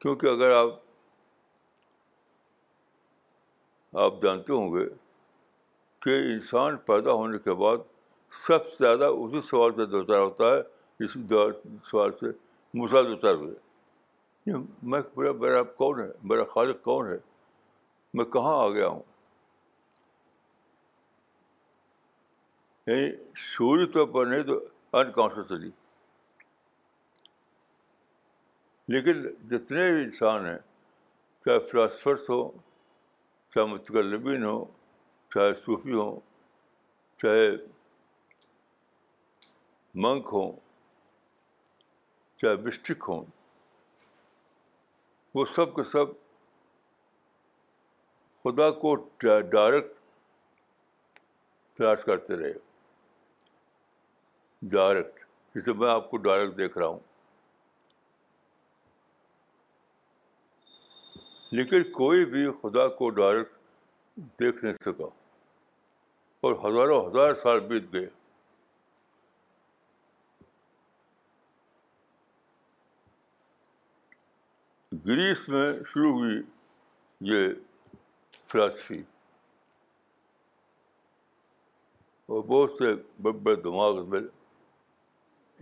کیونکہ 0.00 0.26
اگر 0.26 0.50
آپ 0.56 0.80
آپ 4.04 4.22
جانتے 4.22 4.52
ہوں 4.52 4.70
گے 4.76 4.84
کہ 6.02 6.16
انسان 6.32 6.76
پیدا 6.86 7.12
ہونے 7.22 7.38
کے 7.46 7.52
بعد 7.64 7.90
سب 8.46 8.68
سے 8.72 8.76
زیادہ 8.84 9.04
اسی 9.22 9.40
سوال 9.50 9.74
سے 9.76 9.86
دوچار 9.90 10.20
ہوتا 10.20 10.52
ہے 10.56 10.60
اس 11.04 11.12
سوال 11.90 12.10
سے 12.20 12.26
مساج 12.80 13.06
اتر 13.12 13.34
ہوئے 13.42 14.56
میں 14.92 15.00
بڑا 15.40 15.62
کون 15.80 16.00
ہے 16.00 16.06
بڑا 16.28 16.44
خالق 16.54 16.82
کون 16.84 17.06
ہے 17.10 17.16
میں 18.16 18.24
کہاں 18.36 18.54
آ 18.64 18.68
گیا 18.76 18.86
ہوں 18.88 19.02
یعنی 22.86 23.10
شوری 23.54 23.86
طور 23.94 24.06
پر 24.14 24.26
نہیں 24.30 24.42
تو 24.50 24.58
انکانشیسلی 25.00 25.70
لیکن 28.94 29.22
جتنے 29.50 29.90
بھی 29.92 30.02
انسان 30.04 30.46
ہیں 30.46 30.58
چاہے 31.44 31.58
فلاسفرس 31.70 32.28
ہوں 32.30 32.48
چاہے 33.54 33.64
مستقلبین 33.74 34.44
ہوں 34.44 34.64
چاہے 35.34 35.52
صوفی 35.66 35.92
ہوں 36.00 36.16
چاہے 37.22 37.48
منک 40.04 40.28
ہوں 40.32 40.52
چاہے 42.42 42.56
مسٹک 42.66 43.04
ہوں 43.08 43.24
وہ 45.34 45.44
سب 45.54 45.74
کے 45.74 45.82
سب 45.90 46.08
خدا 48.44 48.70
کو 48.80 48.94
ڈائریکٹ 49.24 49.92
تلاش 51.78 52.02
کرتے 52.06 52.36
رہے 52.36 52.52
ڈائریکٹ 54.72 55.22
جسے 55.56 55.72
میں 55.82 55.90
آپ 55.90 56.10
کو 56.10 56.16
ڈائریکٹ 56.26 56.56
دیکھ 56.58 56.78
رہا 56.78 56.86
ہوں 56.86 56.98
لیکن 61.60 61.90
کوئی 61.92 62.24
بھی 62.34 62.44
خدا 62.62 62.86
کو 62.98 63.10
ڈائریکٹ 63.20 63.56
دیکھ 64.40 64.64
نہیں 64.64 64.74
سکا 64.84 65.08
اور 66.46 66.54
ہزاروں 66.64 67.00
ہزار 67.06 67.34
سال 67.42 67.60
بیت 67.72 67.92
گئے 67.92 68.06
گریس 75.06 75.48
میں 75.48 75.66
شروع 75.92 76.10
ہوئی 76.18 76.36
یہ 77.30 77.48
فلاسفی 78.48 78.98
اور 82.26 82.42
بہت 82.52 82.76
سے 82.78 82.92
بڑے 83.22 83.38
بڑے 83.38 83.54
دماغ 83.62 84.08
میں 84.10 84.20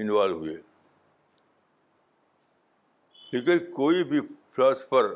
انوالو 0.02 0.36
ہوئے 0.38 0.56
لیکن 3.32 3.70
کوئی 3.74 4.04
بھی 4.12 4.20
فلاسفر 4.56 5.10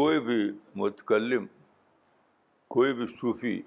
کوئی 0.00 0.20
بھی 0.26 0.40
متکلم 0.82 1.46
کوئی 2.76 2.92
بھی 3.00 3.06
صوفی 3.20 3.60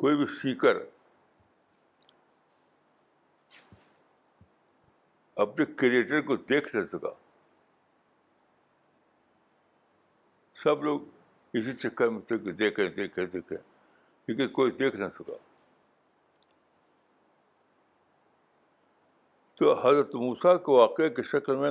کوئی 0.00 0.16
بھی 0.16 0.24
سیکر 0.40 0.80
اپنے 5.44 5.64
کریٹر 5.76 6.20
کو 6.26 6.36
دیکھ 6.50 6.74
نہیں 6.74 6.86
سکا 6.92 7.10
سب 10.62 10.84
لوگ 10.84 11.00
اسی 11.58 11.72
چکر 11.82 12.08
میں 12.10 12.20
تھے 12.28 12.38
کہ 12.44 12.52
دیکھیں 12.60 12.88
دیکھیں 12.96 13.24
دیکھیں 13.32 13.56
لیکن 14.26 14.48
کوئی 14.52 14.70
دیکھ 14.78 14.96
نہ 14.96 15.08
سکا 15.18 15.36
تو 19.58 19.72
حضرت 19.86 20.14
موسا 20.14 20.56
کو 20.64 20.76
واقعے 20.78 21.08
کے 21.18 21.22
شکل 21.32 21.56
میں 21.56 21.70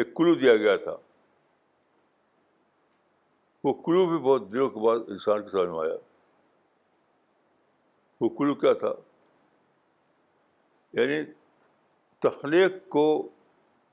ایک 0.00 0.14
کلو 0.16 0.34
دیا 0.40 0.56
گیا 0.56 0.76
تھا 0.82 0.96
وہ 3.64 3.72
کلو 3.86 4.04
بھی 4.08 4.18
بہت 4.28 4.52
دنوں 4.52 4.68
کے 4.70 4.80
بعد 4.86 5.10
انسان 5.12 5.42
کے 5.42 5.48
سامنے 5.50 5.78
آیا 5.86 5.94
وہ 8.20 8.28
کلو 8.36 8.54
کیا 8.64 8.72
تھا 8.82 8.92
یعنی 11.00 11.20
تخلیق 12.28 12.76
کو 12.94 13.02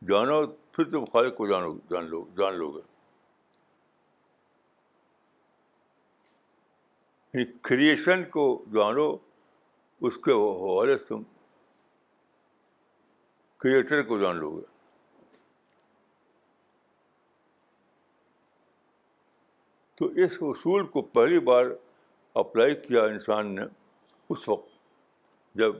جانو 0.07 0.37
پھر 0.75 0.83
تم 0.91 1.03
خالق 1.13 1.33
کو 1.37 1.43
جانو 1.47 1.71
جان 1.89 2.03
لو 2.09 2.19
جان 2.37 2.53
لو 2.57 2.67
گے 2.77 2.83
کریشن 7.67 8.07
یعنی 8.11 8.23
کو 8.37 8.43
جانو 8.73 9.05
اس 10.07 10.15
کے 10.25 10.31
حوالے 10.41 10.95
سے 10.97 11.03
تم 11.09 11.21
کریٹر 13.63 13.99
کو 14.07 14.13
جان 14.25 14.35
لو 14.43 14.49
گے 14.55 14.65
تو 19.97 20.03
اس 20.25 20.33
اصول 20.51 20.81
کو 20.95 20.99
پہلی 21.17 21.39
بار 21.51 21.65
اپلائی 22.45 22.73
کیا 22.87 23.01
انسان 23.15 23.43
نے 23.55 23.61
اس 24.29 24.41
وقت 24.49 24.69
جب 25.59 25.71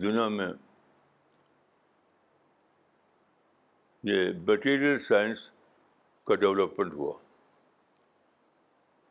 دنیا 0.00 0.28
میں 0.36 0.46
یہ 4.10 4.30
بیٹیریل 4.44 4.98
سائنس 5.08 5.38
کا 6.26 6.34
ڈیولپمنٹ 6.34 6.92
ہوا 6.94 7.12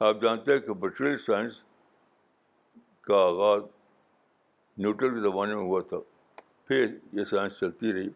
آپ 0.08 0.22
جانتے 0.22 0.52
ہیں 0.54 0.60
کہ 0.66 0.74
بیٹیریل 0.86 1.18
سائنس 1.26 1.62
کا 3.08 3.18
آغاز 3.26 3.62
نیوٹن 4.78 5.14
کے 5.14 5.22
زمانے 5.30 5.56
میں 5.56 5.64
ہوا 5.64 5.82
تھا 5.90 5.98
پھر 6.68 6.86
یہ 7.18 7.24
سائنس 7.32 7.60
چلتی 7.60 7.94
رہی 7.94 8.10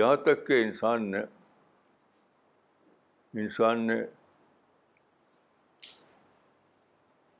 یہاں 0.00 0.16
تک 0.26 0.46
کہ 0.46 0.62
انسان 0.64 1.10
نے 1.10 1.20
انسان 3.42 3.86
نے 3.86 4.00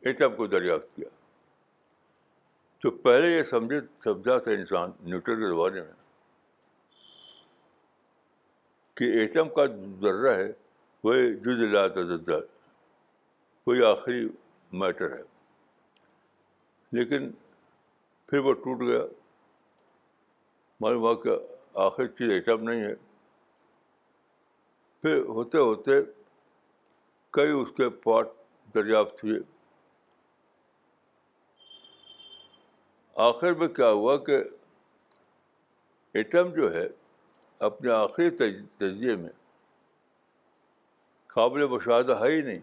ایٹ 0.03 0.23
اپ 0.23 0.37
کو 0.37 0.47
دریافت 0.47 0.95
کیا 0.97 1.19
تو 2.83 2.91
پہلے 3.05 3.31
یہ 3.37 3.43
سمجھے 3.51 3.79
سمجھا 4.05 4.37
تھا 4.45 4.51
انسان 4.53 4.91
نیوٹر 5.05 5.35
کے 5.41 5.49
زمانے 5.49 5.81
میں 5.81 5.99
کہ 8.97 9.05
ایٹم 9.19 9.49
کا 9.57 9.65
ذرہ 10.03 10.33
ہے 10.37 10.51
وہ 11.05 11.15
جز 11.45 11.61
لا 11.73 11.87
تجزا 11.99 12.37
وہی 13.67 13.85
آخری 13.91 14.27
میٹر 14.81 15.13
ہے 15.17 15.21
لیکن 16.99 17.31
پھر 18.29 18.39
وہ 18.49 18.53
ٹوٹ 18.65 18.81
گیا 18.87 19.03
معلوم 20.81 21.03
ہوا 21.03 21.15
کہ 21.23 21.37
آخری 21.87 22.07
چیز 22.19 22.31
ایٹم 22.31 22.69
نہیں 22.71 22.85
ہے 22.87 22.95
پھر 25.03 25.21
ہوتے 25.37 25.59
ہوتے 25.59 26.01
کئی 27.39 27.51
اس 27.61 27.73
کے 27.77 27.89
پارٹ 28.05 28.29
دریافت 28.75 29.25
ہوئے 29.25 29.39
آخر 33.21 33.53
میں 33.61 33.67
کیا 33.77 33.89
ہوا 34.01 34.17
کہ 34.27 34.37
ایٹم 36.19 36.53
جو 36.55 36.73
ہے 36.75 36.87
اپنے 37.69 37.91
آخری 37.93 38.29
تجزیے 38.43 39.17
میں 39.25 39.31
قابل 41.35 41.67
مشاہدہ 41.73 42.19
ہے 42.23 42.31
ہی 42.35 42.41
نہیں 42.43 42.61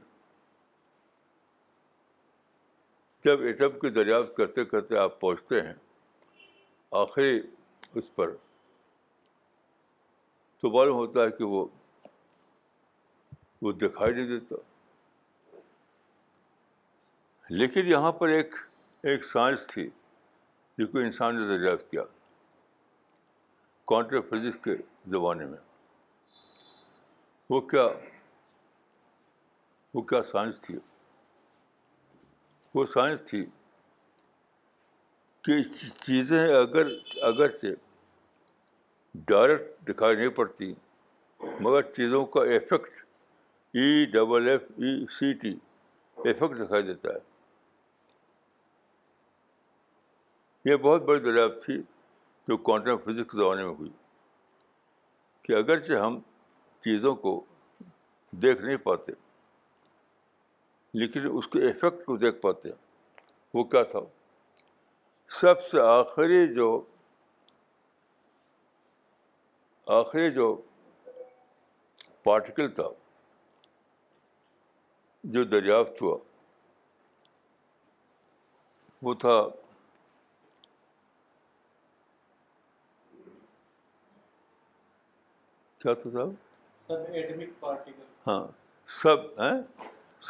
جب 3.26 3.41
ایٹم 3.52 3.78
کی 3.82 3.89
دریافت 4.00 4.36
کرتے 4.38 4.65
کرتے 4.72 4.98
آپ 5.04 5.20
پہنچتے 5.20 5.62
ہیں 5.67 5.74
آخری 7.04 7.38
اس 8.02 8.13
پر 8.15 8.34
تو 10.62 10.70
معلوم 10.78 10.96
ہوتا 10.98 11.24
ہے 11.26 11.32
کہ 11.38 11.52
وہ 13.62 13.72
دکھائی 13.86 14.13
نہیں 14.13 14.28
دیتا 14.34 14.56
لیکن 17.62 17.88
یہاں 17.96 18.12
پر 18.24 18.38
ایک 18.39 18.56
ایک 19.12 19.26
سائنس 19.36 19.67
تھی 19.76 19.88
جس 20.78 20.88
کو 20.92 21.00
انسان 21.00 21.36
نے 21.36 21.48
دریافت 21.58 21.90
کیا 21.92 22.04
کانٹر 23.88 24.20
فزکس 24.30 24.58
کے 24.63 24.76
زمانے 25.12 25.46
میں 25.52 25.58
وہ 27.50 27.62
کیا 27.72 27.86
وہ 29.94 30.02
کیا 30.12 30.22
سائنس 30.32 30.60
تھی 30.66 30.76
وہ 32.76 32.86
سائنس 32.94 33.24
تھی 33.30 33.44
کہ 35.46 35.62
چیزیں 36.06 36.40
اگر 36.56 36.88
اگرچہ 37.32 37.86
ڈائریکٹ 39.28 39.88
دکھائی 39.90 40.16
نہیں 40.16 40.30
پڑتی 40.40 40.74
مگر 41.60 41.82
چیزوں 41.96 42.26
کا 42.36 42.42
effect 42.56 43.02
E 43.82 44.06
double 44.12 44.48
F 44.50 44.63
E 44.78 44.94
C 45.20 45.34
T 45.42 45.56
effect 46.20 46.60
دکھائی 46.62 46.84
دیتا 46.92 47.13
ہے 47.13 47.20
یہ 50.68 50.76
بہت 50.84 51.02
بڑی 51.08 51.20
دریافت 51.26 51.64
تھی 51.66 51.74
جو 52.48 52.56
کوانٹم 52.68 52.96
فزکس 53.04 53.36
زمانے 53.38 53.64
میں 53.64 53.74
ہوئی 53.74 53.90
کہ 55.44 55.54
اگرچہ 55.56 56.02
ہم 56.06 56.18
چیزوں 56.84 57.14
کو 57.26 57.32
دیکھ 58.46 58.62
نہیں 58.62 58.78
پاتے 58.88 59.12
لیکن 61.02 61.28
اس 61.34 61.48
کے 61.54 61.60
افیکٹ 61.68 62.04
کو 62.06 62.16
دیکھ 62.24 62.42
پاتے 62.42 62.70
وہ 63.54 63.64
کیا 63.76 63.84
تھا 63.94 64.00
سب 65.40 65.64
سے 65.72 65.80
آخری 65.90 66.42
جو 66.56 66.68
آخری 70.02 70.32
جو 70.40 70.50
پارٹیکل 72.24 72.68
تھا 72.82 72.90
جو 75.38 75.44
دریافت 75.58 76.02
ہوا 76.02 76.18
وہ 79.08 79.14
تھا 79.26 79.38
صاحب 85.93 86.32
سب 86.88 86.95
ایٹمک 87.13 87.50
پارٹیکل 87.60 88.04
ہاں 88.28 88.43
سب 89.02 89.17
ہاں؟ 89.39 89.58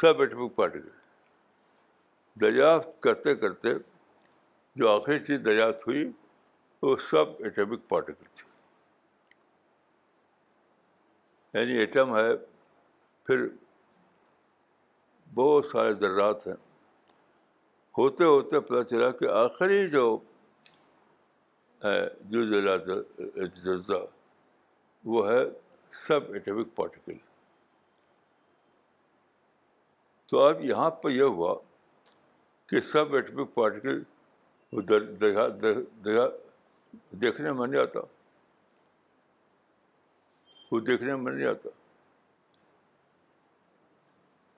سب 0.00 0.20
ایٹمک 0.20 0.54
پارٹیکل 0.56 0.88
دریافت 2.40 2.88
کرتے 3.02 3.34
کرتے 3.36 3.68
جو 4.80 4.88
آخری 4.90 5.18
چیز 5.26 5.40
دریافت 5.44 5.86
ہوئی 5.86 6.04
وہ 6.82 6.96
سب 7.10 7.42
ایٹمک 7.44 7.88
پارٹیکل 7.88 8.26
تھی 8.36 8.46
یعنی 11.60 11.78
ایٹم 11.78 12.16
ہے 12.16 12.36
پھر 13.26 13.46
بہت 15.34 15.66
سارے 15.72 15.92
ذرات 16.00 16.46
ہیں 16.46 16.54
ہوتے 17.98 18.24
ہوتے 18.24 18.60
پتہ 18.68 18.82
چلا 18.90 19.10
کہ 19.20 19.28
آخری 19.44 19.86
جو 19.90 20.04
وہ 25.12 25.26
ہے 25.28 25.38
سب 26.06 26.32
ایٹمک 26.34 26.74
پارٹیکل 26.76 27.16
تو 30.30 30.40
اب 30.44 30.60
یہاں 30.70 30.88
پہ 31.02 31.08
یہ 31.08 31.36
ہوا 31.36 31.54
کہ 32.70 32.80
سب 32.92 33.14
ایٹمک 33.16 33.54
پارٹیکل 33.54 34.02
وہ 34.72 34.80
دیکھنے 37.22 37.52
میں 37.52 37.66
نہیں 37.66 37.80
آتا 37.80 38.00
وہ 40.72 40.80
دیکھنے 40.90 41.14
میں 41.16 41.32
نہیں 41.32 41.46
آتا 41.50 41.68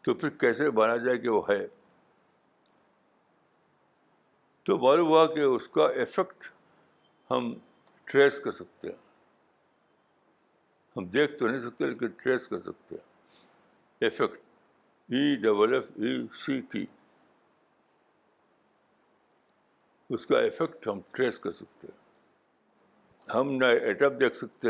تو 0.05 0.15
پھر 0.21 0.29
کیسے 0.43 0.71
مانا 0.81 0.97
جائے 1.05 1.17
کہ 1.25 1.29
وہ 1.29 1.43
ہے 1.49 1.67
تو 4.69 4.79
معلوم 4.87 5.09
ہوا 5.09 5.27
کہ 5.35 5.41
اس 5.55 5.69
کا 5.79 5.85
افیکٹ 6.07 6.51
ہم 7.31 7.53
ٹریس 8.13 8.41
کر 8.45 8.53
سکتے 8.63 8.89
ہیں 8.89 9.09
ہم 11.01 11.05
دیکھ 11.11 11.39
تو 11.39 11.47
نہیں 11.49 11.61
سکتے 11.61 11.87
لیکن 11.89 12.09
ٹریس 12.23 12.47
کر 12.49 12.59
سکتے 12.61 12.95
ہیں 12.97 14.07
effect 14.07 14.39
E 15.15 15.37
double 15.43 15.75
F 15.75 15.85
E 16.05 16.11
C 16.45 16.61
T 16.73 16.85
اس 20.15 20.27
کا 20.27 20.39
افیکٹ 20.39 20.87
ہم 20.89 21.01
ٹریس 21.17 21.39
کر 21.45 21.53
سکتے 21.61 21.87
ہیں 21.87 23.35
ہم 23.37 23.53
نہ 23.57 23.65
ایٹم 23.89 24.19
دیکھ 24.19 24.37
سکتے 24.37 24.69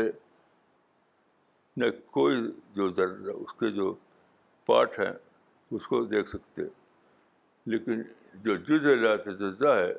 نہ 1.81 1.85
کوئی 2.17 2.41
جو 2.75 2.85
اس 3.35 3.53
کے 3.59 3.71
جو 3.81 3.93
پارٹ 4.65 4.99
ہیں 4.99 5.11
اس 5.75 5.85
کو 5.87 6.03
دیکھ 6.17 6.29
سکتے 6.29 6.61
لیکن 7.71 8.01
جو 8.43 8.55
جز 8.55 8.83
جزلات 8.83 9.25
جزا 9.39 9.75
ہے 9.77 9.93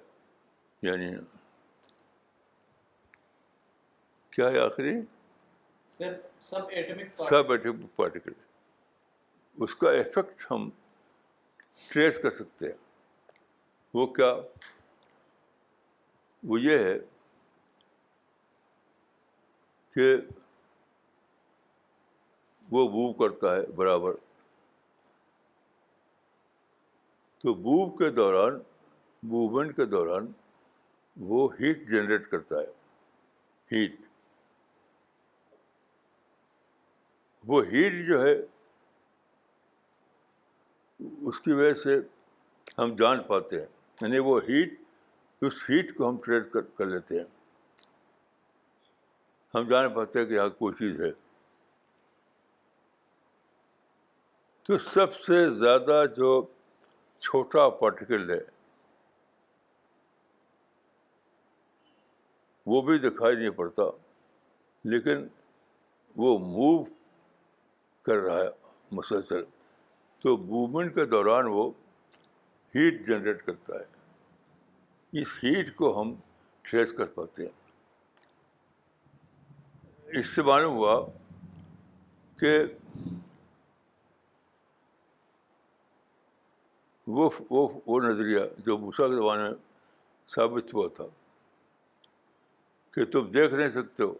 یعنی 0.90 1.10
کیا 4.36 4.48
ہے 4.50 4.58
آخری 4.60 5.00
سب 6.40 6.68
ایٹمک 6.70 7.86
پارٹیکل 7.96 8.32
اس 9.64 9.74
کا 9.82 9.90
افیکٹ 9.98 10.44
ہم 10.50 10.68
ٹریس 11.90 12.18
کر 12.22 12.30
سکتے 12.30 12.66
ہیں 12.66 12.72
وہ 13.94 14.06
کیا 14.18 14.34
وہ 16.48 16.60
یہ 16.60 16.78
ہے 16.84 16.98
کہ 19.94 20.14
وہ 22.70 22.88
موو 22.90 23.12
کرتا 23.22 23.54
ہے 23.56 23.64
برابر 23.76 24.14
تو 27.42 27.54
موو 27.54 27.88
کے 27.96 28.10
دوران 28.20 28.58
موومنٹ 29.32 29.76
کے 29.76 29.84
دوران 29.94 30.30
وہ 31.32 31.48
ہیٹ 31.60 31.86
جنریٹ 31.90 32.26
کرتا 32.30 32.60
ہے 32.60 33.72
ہیٹ 33.76 34.01
وہ 37.48 37.62
ہیٹ 37.66 37.92
جو 38.06 38.20
ہے 38.26 38.32
اس 41.28 41.40
کی 41.40 41.52
وجہ 41.52 41.72
سے 41.82 41.98
ہم 42.78 42.94
جان 42.98 43.22
پاتے 43.28 43.58
ہیں 43.60 43.66
یعنی 44.00 44.18
وہ 44.28 44.38
ہیٹ 44.48 44.78
اس 45.44 45.54
ہیٹ 45.70 45.94
کو 45.96 46.08
ہم 46.08 46.16
ٹریڈ 46.24 46.50
کر 46.78 46.86
لیتے 46.86 47.18
ہیں 47.18 47.24
ہم 49.54 49.68
جان 49.68 49.92
پاتے 49.94 50.18
ہیں 50.18 50.26
کہ 50.26 50.32
یہاں 50.32 50.48
کوئی 50.58 50.74
چیز 50.78 51.00
ہے 51.00 51.10
تو 54.66 54.78
سب 54.92 55.14
سے 55.26 55.48
زیادہ 55.58 56.02
جو 56.16 56.40
چھوٹا 57.20 57.68
پارٹیکل 57.80 58.30
ہے 58.30 58.40
وہ 62.72 62.80
بھی 62.82 62.98
دکھائی 63.08 63.36
نہیں 63.36 63.50
پڑتا 63.50 63.82
لیکن 64.94 65.26
وہ 66.24 66.38
موو 66.38 66.82
کر 68.06 68.16
رہا 68.22 68.38
ہے 68.38 68.48
مسلسل 68.96 69.42
تو 70.22 70.36
موومنٹ 70.36 70.94
کے 70.94 71.04
دوران 71.14 71.46
وہ 71.56 71.70
ہیٹ 72.74 73.06
جنریٹ 73.06 73.42
کرتا 73.46 73.78
ہے 73.78 75.20
اس 75.20 75.36
ہیٹ 75.44 75.74
کو 75.76 76.00
ہم 76.00 76.14
ٹریس 76.70 76.92
کر 76.98 77.06
پاتے 77.16 77.46
ہیں 77.46 77.60
اس 80.20 80.34
سے 80.34 80.42
معلوم 80.48 80.74
ہوا 80.76 81.00
کہ 82.40 82.56
وہ 87.18 87.28
وہ 87.50 87.68
وہ 87.86 88.00
نظریہ 88.02 88.40
جو 88.66 88.76
موسا 88.78 89.06
کے 89.08 89.14
زمانے 89.14 89.42
میں 89.48 89.56
ثابت 90.34 90.74
ہوا 90.74 90.86
تھا 90.96 91.04
کہ 92.94 93.04
تم 93.12 93.30
دیکھ 93.34 93.54
نہیں 93.54 93.70
سکتے 93.78 94.02
ہو 94.02 94.12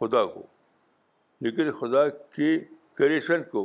خدا 0.00 0.24
کو 0.34 0.46
لیکن 1.42 1.70
خدا 1.78 2.08
کی 2.34 2.48
کریشن 2.98 3.42
کو 3.52 3.60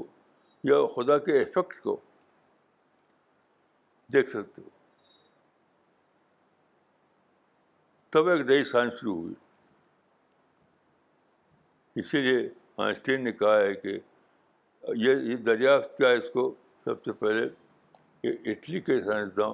یا 0.70 0.76
خدا 0.96 1.18
کے 1.26 1.40
افیکٹ 1.42 1.80
کو 1.82 1.96
دیکھ 4.14 4.30
سکتے 4.30 4.62
ہو 4.62 4.70
تب 8.12 8.30
ایک 8.36 8.42
نئی 8.50 8.64
سائنس 8.72 8.94
شروع 9.02 9.16
ہوئی 9.16 9.34
اسی 12.02 12.22
لیے 12.22 12.40
آئنسٹین 12.86 13.24
نے 13.24 13.32
کہا 13.42 13.60
ہے 13.60 13.74
کہ 13.84 13.98
یہ 15.06 15.36
دریافت 15.52 15.98
کیا 15.98 16.10
اس 16.22 16.30
کو 16.34 16.54
سب 16.86 17.04
سے 17.06 17.12
پہلے 17.24 17.48
اٹلی 18.52 18.80
کے 18.90 19.00
سائنسداں 19.06 19.54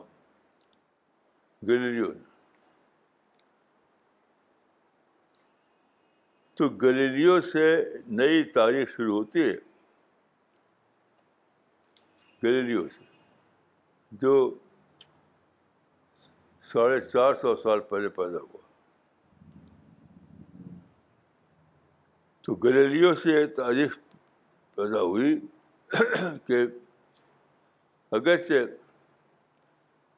گلیریوں 1.69 2.13
نے 2.13 2.31
تو 6.55 6.67
گلیلیو 6.81 7.39
سے 7.51 7.65
نئی 8.17 8.43
تاریخ 8.57 8.89
شروع 8.95 9.15
ہوتی 9.17 9.41
ہے 9.41 9.53
گلیلیو 12.43 12.87
سے 12.97 13.03
جو 14.21 14.33
ساڑھے 16.71 16.99
چار 17.13 17.33
سو 17.41 17.55
سال 17.63 17.79
پہلے 17.89 18.09
پیدا 18.17 18.37
ہوا 18.41 18.61
تو 22.45 22.55
گلیلیو 22.65 23.13
سے 23.23 23.45
تاریخ 23.61 23.97
پیدا 24.75 25.01
ہوئی 25.01 25.35
کہ 26.47 26.63
اگرچہ 28.19 28.53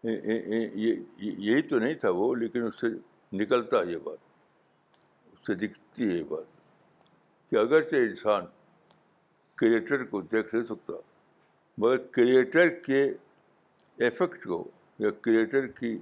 یہی 0.08 1.62
تو 1.70 1.80
نہیں 1.80 1.94
تھا 2.02 2.10
وہ 2.20 2.34
لیکن 2.36 2.66
اس 2.68 2.80
سے 2.82 2.88
نکلتا 3.44 3.82
یہ 3.90 3.98
بات 4.06 4.18
اس 5.34 5.46
سے 5.48 5.54
دکھ 5.66 5.80
ہے 6.00 6.06
یہ 6.06 6.24
بات 6.30 6.46
کہ 7.50 7.56
اگرچہ 7.56 7.96
انسان 7.96 8.46
کریٹر 9.60 10.04
کو 10.12 10.22
دیکھ 10.32 10.54
نہیں 10.56 10.66
سکتا 10.68 10.94
مگر 11.82 11.98
کریٹر 12.16 12.70
کے 12.86 13.04
افیکٹ 14.08 14.44
کو 14.48 14.64
یا 15.00 15.10
کریٹر 15.22 15.68
کی 15.80 15.98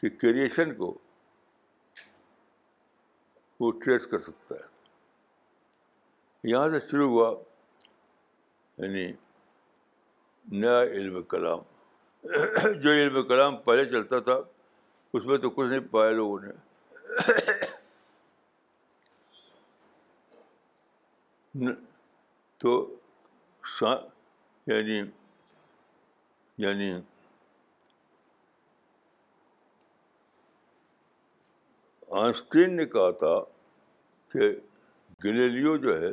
کہ 0.00 0.08
کریشن 0.20 0.74
کو 0.76 0.94
وہ 3.60 3.70
ٹریس 3.84 4.06
کر 4.06 4.20
سکتا 4.22 4.54
ہے 4.54 4.74
یہاں 6.50 6.68
سے 6.70 6.78
شروع 6.90 7.08
ہوا 7.10 7.34
یعنی 8.78 9.06
نیا 10.60 10.82
علم 10.82 11.22
کلام 11.28 11.60
جو 12.82 12.92
علم 12.92 13.22
کلام 13.28 13.56
پہلے 13.66 13.84
چلتا 13.90 14.18
تھا 14.28 14.40
اس 15.16 15.24
میں 15.24 15.36
تو 15.42 15.48
کچھ 15.50 15.68
نہیں 15.68 15.80
پایا 15.92 16.10
لوگوں 16.16 16.38
نے 16.40 16.52
تو 22.64 22.70
یعنی 24.70 24.98
یعنی 26.64 26.88
آنسٹین 32.24 32.76
نے 32.76 32.84
کہا 32.96 33.10
تھا 33.22 33.34
کہ 34.32 34.42
گلیلیو 35.24 35.72
جو 35.86 35.90
ہے 36.02 36.12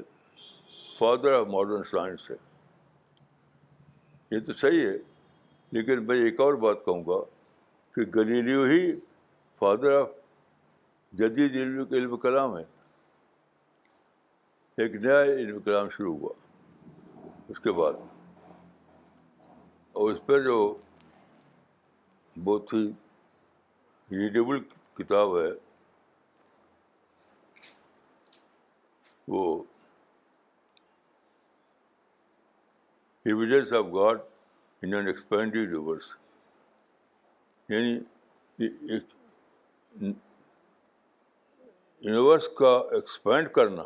فادر 0.97 1.31
آف 1.39 1.45
ماڈرن 1.57 1.83
سائنس 1.91 2.21
ہے 2.31 2.35
یہ 4.35 4.39
تو 4.47 4.51
صحیح 4.65 4.83
ہے 4.87 4.97
لیکن 5.77 5.99
میں 6.07 6.19
ایک 6.25 6.37
اور 6.41 6.53
بات 6.67 6.79
کہوں 6.85 7.03
گا 7.07 7.19
کہ 7.95 8.01
گلیلیو 8.15 8.61
ہی 8.69 8.79
فادر 9.59 9.91
آف 9.99 10.09
جدید 11.17 11.55
علم 11.55 11.83
علم 11.97 12.15
کلام 12.21 12.57
ہے 12.57 12.63
ایک 14.83 14.95
نیا 15.03 15.21
علم 15.23 15.59
کلام 15.65 15.89
شروع 15.97 16.15
ہوا 16.19 16.29
اس 17.49 17.59
کے 17.65 17.71
بعد 17.79 17.99
اور 19.99 20.11
اس 20.11 20.25
پہ 20.25 20.39
جو 20.47 20.55
بہت 22.43 22.73
ہی 22.73 22.85
ریڈیبل 24.21 24.59
کتاب 25.01 25.37
ہے 25.39 25.51
وہ 29.35 29.43
evidence 33.29 33.73
of 33.83 33.93
God 33.93 34.21
and 34.83 35.07
expanded 35.07 35.69
universe 35.73 36.11
یعنی 37.69 38.01
یونیورس 42.03 42.47
کا 42.57 42.71
ایکسپینڈ 42.93 43.49
کرنا 43.55 43.83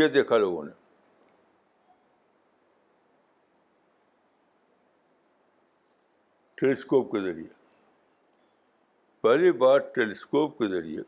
یہ 0.00 0.08
دیکھا 0.14 0.36
لوگوں 0.38 0.62
نے 0.64 0.70
ٹیلی 6.60 6.72
اسکوپ 6.72 7.10
کے 7.12 7.20
ذریعے 7.20 7.48
پہلی 9.22 9.50
بار 9.64 9.78
ٹیلیسکوپ 9.94 10.58
کے 10.58 10.68
ذریعے 10.70 11.02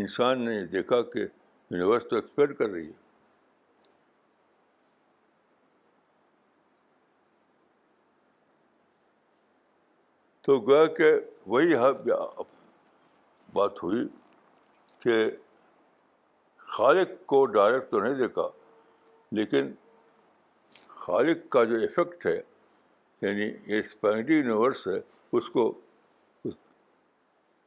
انسان 0.00 0.44
نے 0.44 0.64
دیکھا 0.72 1.00
کہ 1.12 1.18
یونیورس 1.18 2.04
تو 2.10 2.16
ایکسپینڈ 2.16 2.56
کر 2.58 2.70
رہی 2.70 2.86
ہے 2.86 3.04
تو 10.46 10.58
گویا 10.66 10.84
کہ 10.96 11.10
وہی 11.52 11.74
بات 13.52 13.82
ہوئی 13.82 14.02
کہ 15.02 15.14
خالق 16.74 17.08
کو 17.32 17.44
ڈائریکٹ 17.56 17.90
تو 17.90 18.00
نہیں 18.00 18.14
دیکھا 18.18 18.46
لیکن 19.38 19.72
خالق 21.00 21.48
کا 21.52 21.64
جو 21.72 21.76
افیکٹ 21.86 22.26
ہے 22.26 22.36
یعنی 23.22 23.48
یہ 23.74 23.82
یونیورس 24.02 24.86
ہے 24.88 24.98
اس 25.36 25.48
کو 25.56 25.66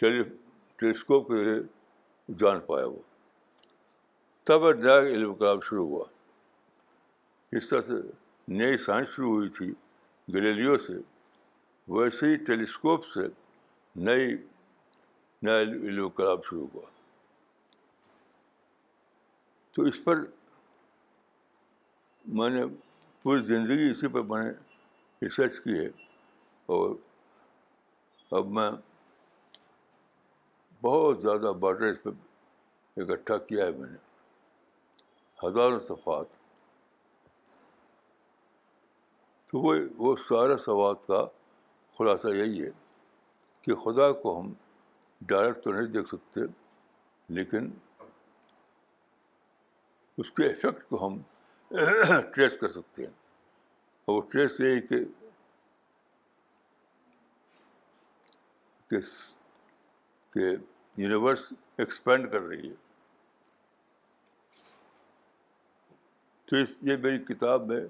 ٹیلی 0.04 0.24
ٹیلیسکوپ 0.78 1.28
کے 1.28 1.44
ذریعے 1.44 1.60
جان 2.40 2.60
پایا 2.68 2.86
وہ 2.88 3.00
تب 4.52 4.70
نیا 4.74 4.98
علم 5.00 5.34
کلاب 5.42 5.64
شروع 5.70 5.88
ہوا 5.88 6.04
اس 7.58 7.70
طرح 7.70 7.82
سے 7.88 8.02
نئی 8.62 8.78
سائنس 8.86 9.16
شروع 9.16 9.34
ہوئی 9.36 9.50
تھی 9.60 9.72
گلیلیو 10.34 10.78
سے 10.88 10.98
ویسے 11.90 12.28
ہی 12.30 12.36
ٹیلی 12.48 12.64
اسکوپ 12.64 13.06
سے 13.14 13.22
نئی 14.08 14.36
نیا 15.44 15.60
علم 15.60 16.10
کلاب 16.18 16.42
شروع 16.50 16.66
ہوا 16.74 16.82
تو 19.76 19.84
اس 19.92 20.04
پر 20.04 20.20
میں 22.40 22.50
نے 22.50 22.62
پوری 23.24 23.42
زندگی 23.46 23.90
اسی 23.92 24.08
پر 24.18 24.22
میں 24.32 24.44
نے 24.44 24.52
ریسرچ 25.22 25.60
کی 25.64 25.78
ہے 25.80 25.88
اور 26.76 26.96
اب 28.38 28.52
میں 28.60 28.70
بہت 30.82 31.22
زیادہ 31.22 31.52
باڈر 31.62 31.88
اس 31.92 32.04
پہ 32.04 32.10
اکٹھا 33.02 33.38
کیا 33.48 33.66
ہے 33.66 33.72
میں 33.80 33.90
نے 33.90 33.98
ہزاروں 35.46 35.80
صفحات 35.88 36.38
تو 39.52 39.60
وہ 39.66 39.76
وہ 39.98 40.16
سارا 40.28 40.58
سوات 40.68 41.06
کا 41.08 41.26
خلاصہ 42.00 42.28
یہی 42.36 42.62
ہے 42.64 42.70
کہ 43.62 43.76
خدا 43.84 44.08
کو 44.22 44.34
ہم 44.40 44.48
ڈائریکٹ 45.32 45.60
تو 45.64 45.70
نہیں 45.72 45.88
دیکھ 45.94 46.08
سکتے 46.10 46.42
لیکن 47.38 47.64
اس 50.22 50.30
کے 50.38 50.44
افیکٹ 50.50 50.82
کو 50.90 50.96
ہم 51.06 51.14
ٹریس 52.36 52.54
کر 52.62 52.70
سکتے 52.72 53.02
ہیں 53.06 53.12
اور 54.06 54.14
وہ 54.16 54.22
ٹریس 54.32 54.54
یہی 54.60 54.80
کہ 54.92 54.98
یونیورس 61.02 61.42
ایکسپینڈ 61.78 62.24
کر 62.32 62.42
رہی 62.52 62.66
ہے 62.70 62.78
تو 66.46 66.52
یہ 66.90 66.94
میری 67.04 67.20
کتاب 67.34 67.60
میں 67.72 67.82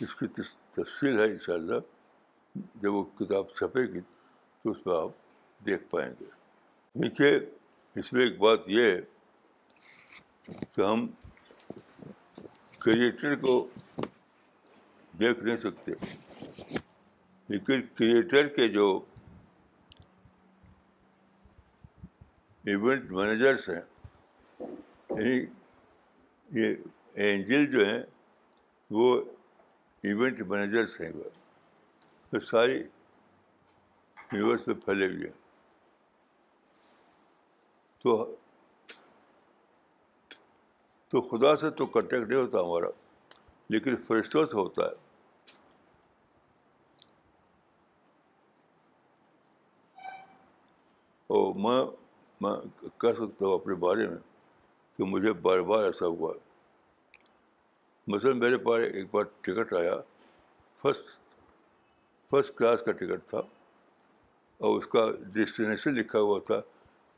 اس 0.00 0.12
کی 0.16 0.26
تفصیل 0.40 1.14
ہے 1.20 1.24
ان 1.32 1.38
شاء 1.46 1.54
اللہ 1.62 1.78
جب 2.82 2.94
وہ 2.94 3.02
کتاب 3.18 3.44
چھپے 3.58 3.82
گی 3.92 4.00
تو 4.62 4.70
اس 4.70 4.84
میں 4.86 4.94
آپ 4.96 5.10
دیکھ 5.66 5.82
پائیں 5.90 6.10
گے 6.20 6.24
دیکھیے 7.02 7.28
اس 8.00 8.12
میں 8.12 8.22
ایک 8.24 8.38
بات 8.38 8.68
یہ 8.70 8.90
ہے 8.92 9.00
کہ 10.74 10.80
ہم 10.82 11.06
کریٹر 12.84 13.34
کو 13.40 13.54
دیکھ 15.20 15.42
نہیں 15.44 15.56
سکتے 15.64 15.92
لیکن 17.48 17.80
کریٹر 17.94 18.46
کے 18.56 18.68
جو 18.74 18.86
ایونٹ 22.72 23.10
مینیجرس 23.12 23.68
ہیں 23.70 23.80
یعنی 24.60 25.40
یہ 26.60 26.74
اینجل 27.24 27.66
جو 27.72 27.84
ہیں 27.90 28.02
وہ 28.98 29.14
ایونٹ 30.04 30.40
مینیجرس 30.50 31.00
ہیں 31.00 31.10
وہ 31.14 31.28
ساری 32.50 32.76
یونیورس 32.78 34.66
میں 34.66 34.74
پھیلے 34.84 35.06
ہوئے 35.14 35.30
تو 38.02 38.24
تو 41.10 41.20
خدا 41.28 41.56
سے 41.60 41.70
تو 41.78 41.86
کنٹیکٹ 41.94 42.28
نہیں 42.28 42.40
ہوتا 42.40 42.60
ہمارا 42.60 42.88
لیکن 43.70 43.96
فرشتوں 44.06 44.44
سے 44.46 44.56
ہوتا 44.56 44.84
ہے 44.86 45.00
اور 51.34 51.54
میں 52.46 52.54
کہہ 53.00 53.12
سکتا 53.18 53.46
ہوں 53.46 53.54
اپنے 53.54 53.74
بارے 53.84 54.06
میں 54.08 54.16
کہ 54.96 55.04
مجھے 55.12 55.32
بار 55.42 55.58
بار 55.72 55.84
ایسا 55.84 56.06
ہوا 56.14 56.32
مثلاً 58.12 58.38
میرے 58.38 58.56
پاس 58.64 58.82
ایک 58.92 59.14
بار 59.14 59.22
ٹکٹ 59.42 59.72
آیا 59.74 59.94
فسٹ 60.82 61.10
فرسٹ 62.32 62.54
کلاس 62.56 62.82
کا 62.82 62.92
ٹکٹ 62.98 63.28
تھا 63.30 63.38
اور 64.58 64.76
اس 64.78 64.86
کا 64.92 65.00
ڈیسٹینیشن 65.32 65.94
لکھا 65.94 66.18
ہوا 66.26 66.38
تھا 66.46 66.60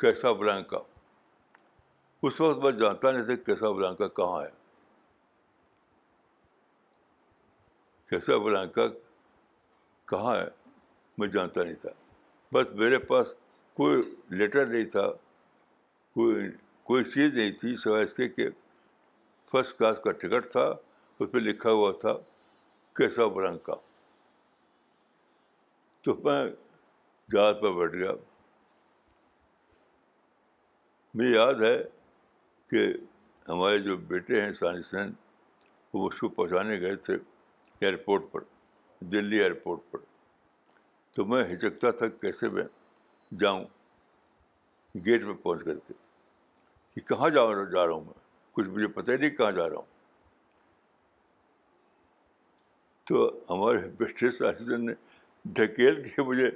کیسا 0.01 0.33
بلانکا 0.41 0.79
اس 2.27 2.41
وقت 2.41 2.59
میں 2.63 2.73
جانتا 2.81 3.11
نہیں 3.13 3.23
تھا 3.27 3.35
کیسا 3.47 3.71
بلانکا 3.77 4.09
کہاں 4.17 4.41
ہے 4.43 4.49
کیسا 8.11 8.37
بلانکا 8.47 8.87
کہاں 10.15 10.35
ہے 10.37 10.49
میں 11.19 11.29
جانتا 11.37 11.63
نہیں 11.63 11.81
تھا 11.83 11.91
بس 12.53 12.75
میرے 12.83 12.99
پاس 13.13 13.33
کوئی 13.83 14.01
لیٹر 14.41 14.67
نہیں 14.67 14.91
تھا 14.97 15.07
کوئی 16.19 16.47
کوئی 16.91 17.05
چیز 17.15 17.35
نہیں 17.35 17.53
تھی 17.61 17.77
سوائے 17.85 18.05
اس 18.05 18.13
کے 18.15 18.29
کہ 18.39 18.49
فرسٹ 19.53 19.79
کلاس 19.79 19.99
کا 20.05 20.13
ٹکٹ 20.25 20.51
تھا 20.53 20.67
اس 21.19 21.31
پہ 21.33 21.39
لکھا 21.39 21.71
ہوا 21.71 21.93
تھا 22.01 22.15
کیسا 23.01 23.27
بلانکا 23.39 23.75
تو 26.05 26.15
میں 26.25 26.41
جہاز 27.33 27.55
پر 27.61 27.71
بیٹھ 27.77 27.95
گیا 27.97 28.11
مجھے 31.17 31.29
یاد 31.35 31.61
ہے 31.63 31.77
کہ 32.71 32.83
ہمارے 33.49 33.79
جو 33.83 33.97
بیٹے 34.11 34.41
ہیں 34.43 34.53
سائنسین 34.59 35.13
وہ 35.93 36.09
کو 36.21 36.29
پہنچانے 36.29 36.81
گئے 36.81 36.97
تھے 37.07 37.15
ایئرپورٹ 37.81 38.23
پر 38.33 38.43
دلی 39.13 39.39
ایئرپورٹ 39.43 39.81
پر 39.93 39.99
تو 41.17 41.25
میں 41.33 41.43
ہچکتا 41.53 41.91
تھا 42.01 42.09
کیسے 42.25 42.49
میں 42.57 42.65
جاؤں 43.41 43.65
گیٹ 45.07 45.25
پہ 45.27 45.33
پہنچ 45.43 45.65
کر 45.65 45.79
کے 45.87 45.95
کہ 46.95 47.01
کہاں 47.15 47.29
جا 47.39 47.47
رہا 47.53 47.71
جا 47.73 47.87
رہا 47.87 47.93
ہوں 47.93 48.05
میں 48.05 48.23
کچھ 48.57 48.67
مجھے 48.75 48.87
پتہ 48.99 49.11
ہی 49.13 49.17
نہیں 49.17 49.37
کہاں 49.37 49.51
جا 49.61 49.69
رہا 49.69 49.77
ہوں 49.77 49.93
تو 53.09 53.27
ہمارے 53.51 53.89
بیٹے 53.99 54.31
سائنسدین 54.39 54.87
نے 54.87 54.93
ڈھکیل 55.53 56.03
کے 56.09 56.23
مجھے 56.23 56.51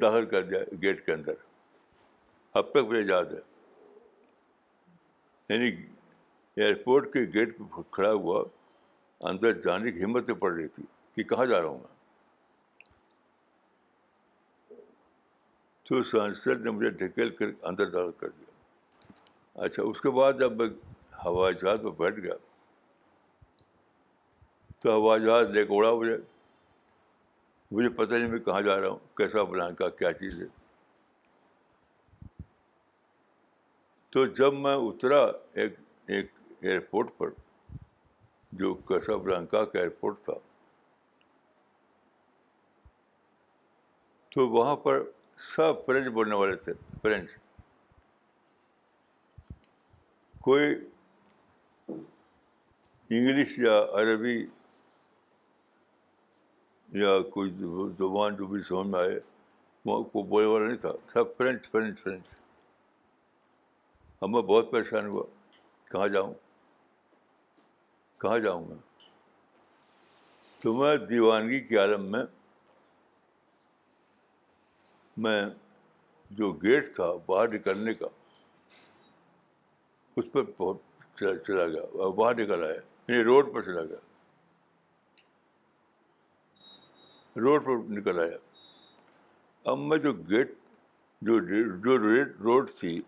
داخل 0.00 0.26
کر 0.26 0.42
دیا 0.42 0.58
گیٹ 0.82 1.04
کے 1.06 1.12
اندر 1.12 1.32
اب 2.56 2.70
تک 2.70 2.86
مجھے 2.90 3.00
یاد 3.10 3.32
ہے 3.32 3.40
یعنی 5.54 5.68
ایئرپورٹ 6.62 7.12
کے 7.12 7.20
گیٹ 7.34 7.56
پہ 7.58 7.82
کھڑا 7.92 8.12
ہوا 8.12 8.42
اندر 9.28 9.60
جانے 9.62 9.92
کی 9.92 10.02
ہمت 10.04 10.30
پڑ 10.40 10.52
رہی 10.52 10.68
تھی 10.76 10.82
کہ 11.14 11.22
کہاں 11.34 11.44
جا 11.46 11.58
رہا 11.60 11.66
ہوں 11.68 11.78
میں 11.78 12.02
تو 16.10 16.54
نے 16.62 16.70
مجھے 16.70 16.90
ڈھکیل 16.90 17.30
کر 17.36 17.46
اندر 17.70 17.90
داخل 17.90 18.12
کر 18.20 18.28
دیا 18.38 19.62
اچھا 19.64 19.82
اس 19.88 20.00
کے 20.00 20.10
بعد 20.10 20.38
جب 20.40 20.56
میں 20.60 20.66
ہوائی 21.24 21.54
جہاز 21.62 21.78
پہ 21.82 21.90
بیٹھ 22.02 22.20
گیا 22.20 22.34
تو 24.82 24.94
ہوائی 24.98 25.24
جہاز 25.24 25.50
لے 25.56 25.64
کے 25.66 25.74
اڑا 25.76 25.92
مجھے 25.94 26.16
مجھے 27.74 27.88
پتا 27.90 28.16
نہیں 28.16 28.28
میں 28.30 28.38
کہاں 28.46 28.60
جا 28.62 28.74
رہا 28.80 28.88
ہوں 28.88 28.98
کیسا 29.16 29.70
کا 29.78 29.88
کیا 30.00 30.12
چیز 30.18 30.40
ہے 30.40 30.46
تو 34.16 34.24
جب 34.40 34.54
میں 34.64 34.74
اترا 34.88 35.18
ایک 35.62 35.78
ایک 36.16 36.30
ایئرپورٹ 36.60 37.08
پر 37.18 37.30
جو 38.60 38.72
کیسا 38.90 39.16
بلانکا 39.24 39.64
کا 39.72 39.78
ایئرپورٹ 39.78 40.20
تھا 40.24 40.32
تو 44.34 44.48
وہاں 44.50 44.76
پر 44.86 45.02
سب 45.54 45.84
فرینچ 45.86 46.12
بولنے 46.18 46.34
والے 46.42 46.56
تھے 46.66 46.72
فرینچ 47.02 47.30
کوئی 50.44 50.74
انگلش 53.10 53.58
یا 53.66 53.78
عربی 54.02 54.42
یا 57.00 57.10
کوئی 57.34 57.50
زبان 57.98 58.36
جو 58.36 58.46
بھی 58.46 58.60
سمجھ 58.68 58.86
میں 58.88 58.98
آئے 59.00 59.18
وہاں 59.86 60.02
کو 60.10 60.22
بولنے 60.22 60.46
والا 60.48 60.66
نہیں 60.66 60.76
تھا 60.82 60.88
سب 61.12 61.36
فرینچ 61.38 61.66
فرینچ 61.70 62.00
فرینچ 62.02 62.26
اب 64.22 64.28
میں 64.30 64.42
بہت 64.50 64.70
پریشان 64.72 65.06
ہوا 65.06 65.22
کہاں 65.90 66.06
جاؤں 66.08 66.32
کہاں 68.24 68.38
جاؤں 68.46 68.64
میں 68.68 68.76
تو 70.62 70.74
میں 70.76 70.96
دیوانگی 71.10 71.60
کے 71.68 71.78
عالم 71.78 72.06
میں 72.12 72.22
میں 75.26 75.40
جو 76.38 76.52
گیٹ 76.62 76.94
تھا 76.96 77.12
باہر 77.26 77.54
نکلنے 77.54 77.94
کا 77.94 78.06
اس 80.16 80.32
پر 80.32 80.44
چلا 81.20 81.66
گیا 81.66 82.08
باہر 82.08 82.40
نکل 82.42 82.62
آیا 82.64 82.74
یعنی 82.74 83.22
روڈ 83.32 83.52
پر 83.54 83.62
چلا 83.72 83.82
گیا 83.82 84.03
روڈ 87.42 87.64
پر 87.64 87.76
نکل 87.94 88.18
آیا 88.20 88.36
اب 89.70 89.78
میں 89.78 89.96
جو 89.98 90.12
گیٹ 90.30 90.50
جو 91.28 91.40
ریڈ 91.46 91.86
روڈ 92.44 92.70
تھی 92.80 93.00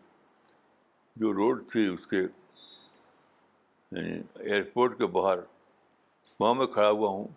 جو 1.21 1.29
روڈ 1.33 1.62
تھی 1.71 1.87
اس 1.93 2.07
کے 2.07 2.17
یعنی 2.21 4.19
ایئرپورٹ 4.39 4.99
کے 4.99 5.07
باہر 5.19 5.39
وہاں 6.41 6.55
میں 6.55 6.67
کھڑا 6.75 6.91
ہوا 6.91 7.09
ہوں 7.11 7.29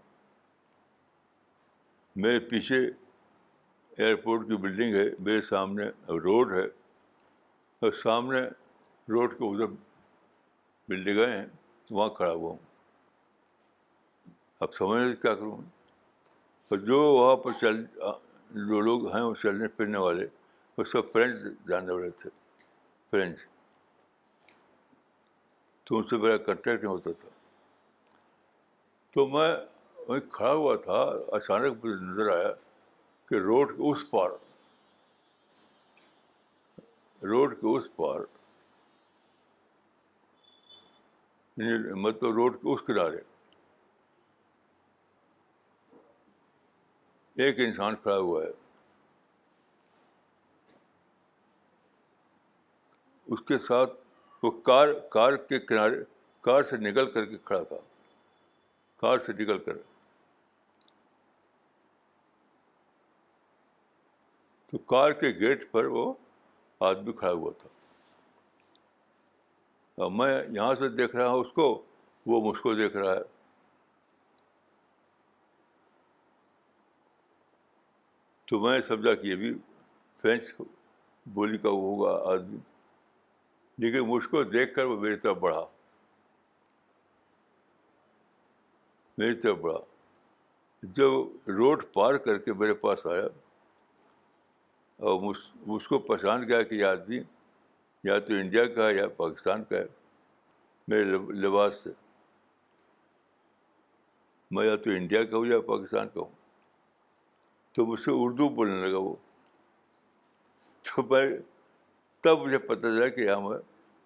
میرے 2.24 2.40
پیچھے 2.50 2.80
ایئرپورٹ 3.98 4.42
کی 4.48 4.56
بلڈنگ 4.64 4.94
ہے 4.96 5.06
میرے 5.26 5.42
سامنے 5.50 5.86
روڈ 6.26 6.48
ہے 6.54 6.64
اور 7.80 7.92
سامنے 8.04 8.42
روڈ 9.14 9.30
کے 9.40 9.44
ادھر 9.50 9.68
بلڈنگیں 10.90 11.32
ہیں 11.38 11.46
وہاں 11.92 12.10
کھڑا 12.16 12.32
ہوا 12.34 12.52
ہوں 12.52 12.60
اب 14.62 14.70
سمجھ 14.74 15.22
کیا 15.22 15.34
کروں 15.34 15.58
جو 16.78 17.02
وہاں 17.14 17.36
پر 17.44 17.52
چل 17.62 17.84
جو 18.68 18.80
لوگ 18.82 19.06
ہیں 19.14 19.22
وہ 19.22 19.34
چلنے 19.42 19.68
پھرنے 19.78 19.98
والے 19.98 20.26
وہ 20.78 20.84
سب 20.92 21.12
فرینچ 21.12 21.68
جانے 21.70 21.94
والے 21.94 22.10
تھے 22.22 22.30
فرینچ 23.12 23.40
تو 25.86 25.98
ان 25.98 26.04
سے 26.08 26.18
میرا 26.18 26.38
کنٹیکٹ 26.38 26.84
نہیں 26.84 26.94
ہوتا 26.94 27.12
تھا 27.22 27.30
تو 29.14 29.28
میں 29.28 29.50
وہیں 30.08 30.22
کھڑا 30.32 30.52
ہوا 30.54 30.76
تھا 30.84 31.02
اچانک 31.38 31.86
مجھے 31.86 31.96
نظر 32.06 32.30
آیا 32.38 32.52
کہ 33.30 33.36
روڈ 33.46 33.76
کے 33.78 33.92
اس 33.92 34.10
پار 34.10 34.30
روڈ 37.30 37.54
کے 37.62 37.78
اس 37.78 37.96
پار 37.96 38.20
یعنی 41.62 42.00
مطلب 42.02 42.34
روڈ 42.36 42.62
کے 42.62 42.74
اس 42.74 42.82
کنارے 42.88 43.18
ایک 47.46 47.60
انسان 47.66 47.96
کھڑا 47.96 48.18
ہوا 48.18 48.44
ہے 48.44 48.50
اس 53.34 53.42
کے 53.48 53.58
ساتھ 53.68 53.94
وہ 54.44 54.52
کار 54.70 54.88
کار 55.12 55.36
کے 55.52 55.60
کنارے 55.68 56.00
کار 56.48 56.64
سے 56.72 56.78
نکل 56.78 57.12
کر 57.12 57.26
کے 57.26 57.38
کھڑا 57.46 57.62
تھا 57.72 57.76
کار 59.02 59.20
سے 59.26 59.34
نکل 59.44 59.58
کر 59.68 59.78
تو 64.72 64.78
کار 64.96 65.12
کے 65.22 65.28
گیٹ 65.40 65.64
پر 65.72 65.86
وہ 65.98 66.14
آدمی 66.90 67.12
کھڑا 67.22 67.32
ہوا 67.32 67.52
تھا 67.62 67.70
اور 70.04 70.12
میں 70.18 70.32
یہاں 70.36 70.74
سے 70.80 70.90
دیکھ 70.98 71.16
رہا 71.16 71.30
ہوں 71.30 71.40
اس 71.46 71.52
کو 71.62 71.70
وہ 72.34 72.42
مجھ 72.50 72.60
کو 72.62 72.74
دیکھ 72.84 72.98
رہا 72.98 73.14
ہے 73.16 73.24
تو 78.50 78.60
میں 78.60 78.72
نے 78.76 78.82
سمجھا 78.86 79.14
کہ 79.16 79.28
یہ 79.28 79.36
بھی 79.40 79.54
فرینچ 80.22 80.44
بولی 81.34 81.58
کا 81.66 81.70
وہ 81.72 81.82
ہوگا 81.82 82.12
آدمی 82.32 82.58
لیکن 83.84 84.08
مجھ 84.08 84.26
کو 84.30 84.44
دیکھ 84.54 84.74
کر 84.76 84.86
وہ 84.86 85.00
میری 85.02 85.16
طرف 85.26 85.38
بڑھا 85.40 85.66
میری 89.18 89.36
طرف 89.42 89.58
بڑھا 89.62 89.80
جب 90.98 91.50
روڈ 91.58 91.84
پار 91.94 92.18
کر 92.26 92.38
کے 92.48 92.54
میرے 92.62 92.74
پاس 92.86 93.06
آیا 93.12 93.28
اور 95.12 95.20
مجھ 95.68 95.84
کو 95.88 96.00
پہچان 96.10 96.48
گیا 96.48 96.62
کہ 96.72 96.76
یہ 96.76 96.86
آدمی 96.86 97.20
یا 98.04 98.18
تو 98.28 98.34
انڈیا 98.40 98.66
کا 98.74 98.88
ہے 98.88 98.96
یا 98.96 99.08
پاکستان 99.18 99.64
کا 99.70 99.78
ہے 99.78 99.86
میرے 100.88 101.04
لباس 101.46 101.84
سے 101.84 101.90
میں 104.58 104.66
یا 104.66 104.76
تو 104.84 104.90
انڈیا 105.00 105.24
کا 105.24 105.38
ہوں 105.38 105.46
یا 105.46 105.60
پاکستان 105.72 106.08
کا 106.14 106.22
ہوں 106.22 106.38
تو 107.76 107.86
مجھ 107.86 108.00
سے 108.02 108.12
اردو 108.24 108.48
بولنے 108.58 108.86
لگا 108.88 108.98
وہ 108.98 109.16
تو 110.92 111.04
میں 111.10 111.26
تب 112.24 112.40
مجھے 112.46 112.58
پتہ 112.58 112.82
چلا 112.82 113.08
کہ 113.16 113.22
یہاں 113.22 113.42
میں 113.50 113.58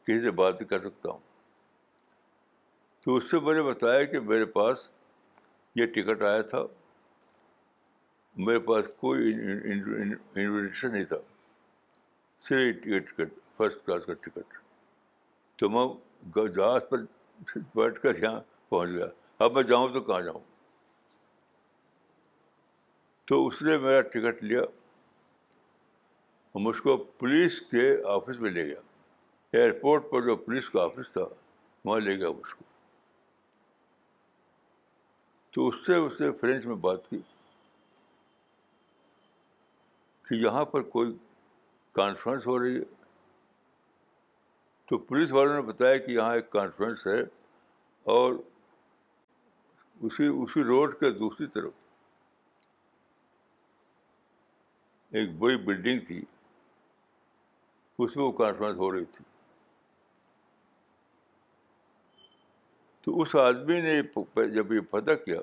کسی 0.07 0.19
سے 0.21 0.31
بات 0.39 0.59
کر 0.69 0.79
سکتا 0.81 1.09
ہوں 1.09 1.19
تو 3.05 3.15
اس 3.15 3.29
سے 3.31 3.39
میں 3.45 3.53
نے 3.53 3.61
بتایا 3.63 4.03
کہ 4.11 4.19
میرے 4.31 4.45
پاس 4.57 4.87
یہ 5.75 5.85
ٹکٹ 5.95 6.21
آیا 6.31 6.41
تھا 6.51 6.59
میرے 8.47 8.59
پاس 8.67 8.85
کوئی 8.99 9.33
انویٹیشن 9.33 10.91
نہیں 10.91 11.03
تھا 11.13 11.17
صرف 12.47 12.87
یہ 12.87 12.99
ٹکٹ 12.99 13.33
فرسٹ 13.57 13.85
کلاس 13.85 14.05
کا 14.05 14.13
ٹکٹ 14.21 14.57
تو 15.59 15.69
میں 15.69 15.85
جہاز 16.47 16.81
پر 16.89 17.03
بیٹھ 17.75 17.99
کر 18.01 18.21
یہاں 18.23 18.39
پہنچ 18.69 18.89
گیا 18.95 19.05
اب 19.45 19.51
میں 19.55 19.63
جاؤں 19.71 19.87
تو 19.93 20.01
کہاں 20.01 20.21
جاؤں 20.21 20.41
تو 23.27 23.45
اس 23.47 23.61
نے 23.61 23.77
میرا 23.83 23.99
ٹکٹ 24.07 24.43
لیا 24.43 24.61
ہم 26.55 26.67
اس 26.67 26.81
کو 26.81 26.95
پولیس 27.19 27.59
کے 27.69 27.85
آفس 28.13 28.39
میں 28.39 28.49
لے 28.51 28.65
گیا 28.67 28.79
ایئرپورٹ 29.57 30.09
پر 30.11 30.21
جو 30.25 30.35
پولیس 30.45 30.69
کا 30.69 30.81
آفس 30.83 31.11
تھا 31.13 31.21
وہاں 31.85 31.99
لے 31.99 32.15
گیا 32.19 32.29
مجھ 32.31 32.55
کو 32.55 32.63
تو 35.55 35.67
اس 35.67 35.75
سے 35.85 35.95
اس 35.95 36.19
نے 36.21 36.31
فرینچ 36.41 36.65
میں 36.65 36.75
بات 36.87 37.09
کی 37.09 37.17
کہ 40.29 40.35
یہاں 40.43 40.63
پر 40.73 40.81
کوئی 40.95 41.11
کانفرنس 41.95 42.47
ہو 42.47 42.57
رہی 42.63 42.75
ہے 42.75 42.83
تو 44.89 44.97
پولیس 45.09 45.31
والوں 45.31 45.53
نے 45.55 45.61
بتایا 45.71 45.97
کہ 46.05 46.11
یہاں 46.11 46.33
ایک 46.35 46.49
کانفرنس 46.51 47.07
ہے 47.07 47.19
اور 48.17 48.33
اسی 50.09 50.27
اسی 50.27 50.63
روڈ 50.63 50.99
کے 50.99 51.09
دوسری 51.19 51.47
طرف 51.53 51.73
ایک 55.19 55.31
بڑی 55.39 55.57
بلڈنگ 55.65 55.99
تھی 56.05 56.21
اس 58.03 58.15
میں 58.17 58.23
وہ 58.25 58.31
کانفرنس 58.37 58.77
ہو 58.77 58.91
رہی 58.91 59.05
تھی 59.17 59.25
تو 63.05 63.19
اس 63.21 63.35
آدمی 63.41 63.79
نے 63.81 64.01
جب 64.55 64.71
یہ 64.73 64.79
پتہ 64.91 65.11
کیا 65.25 65.39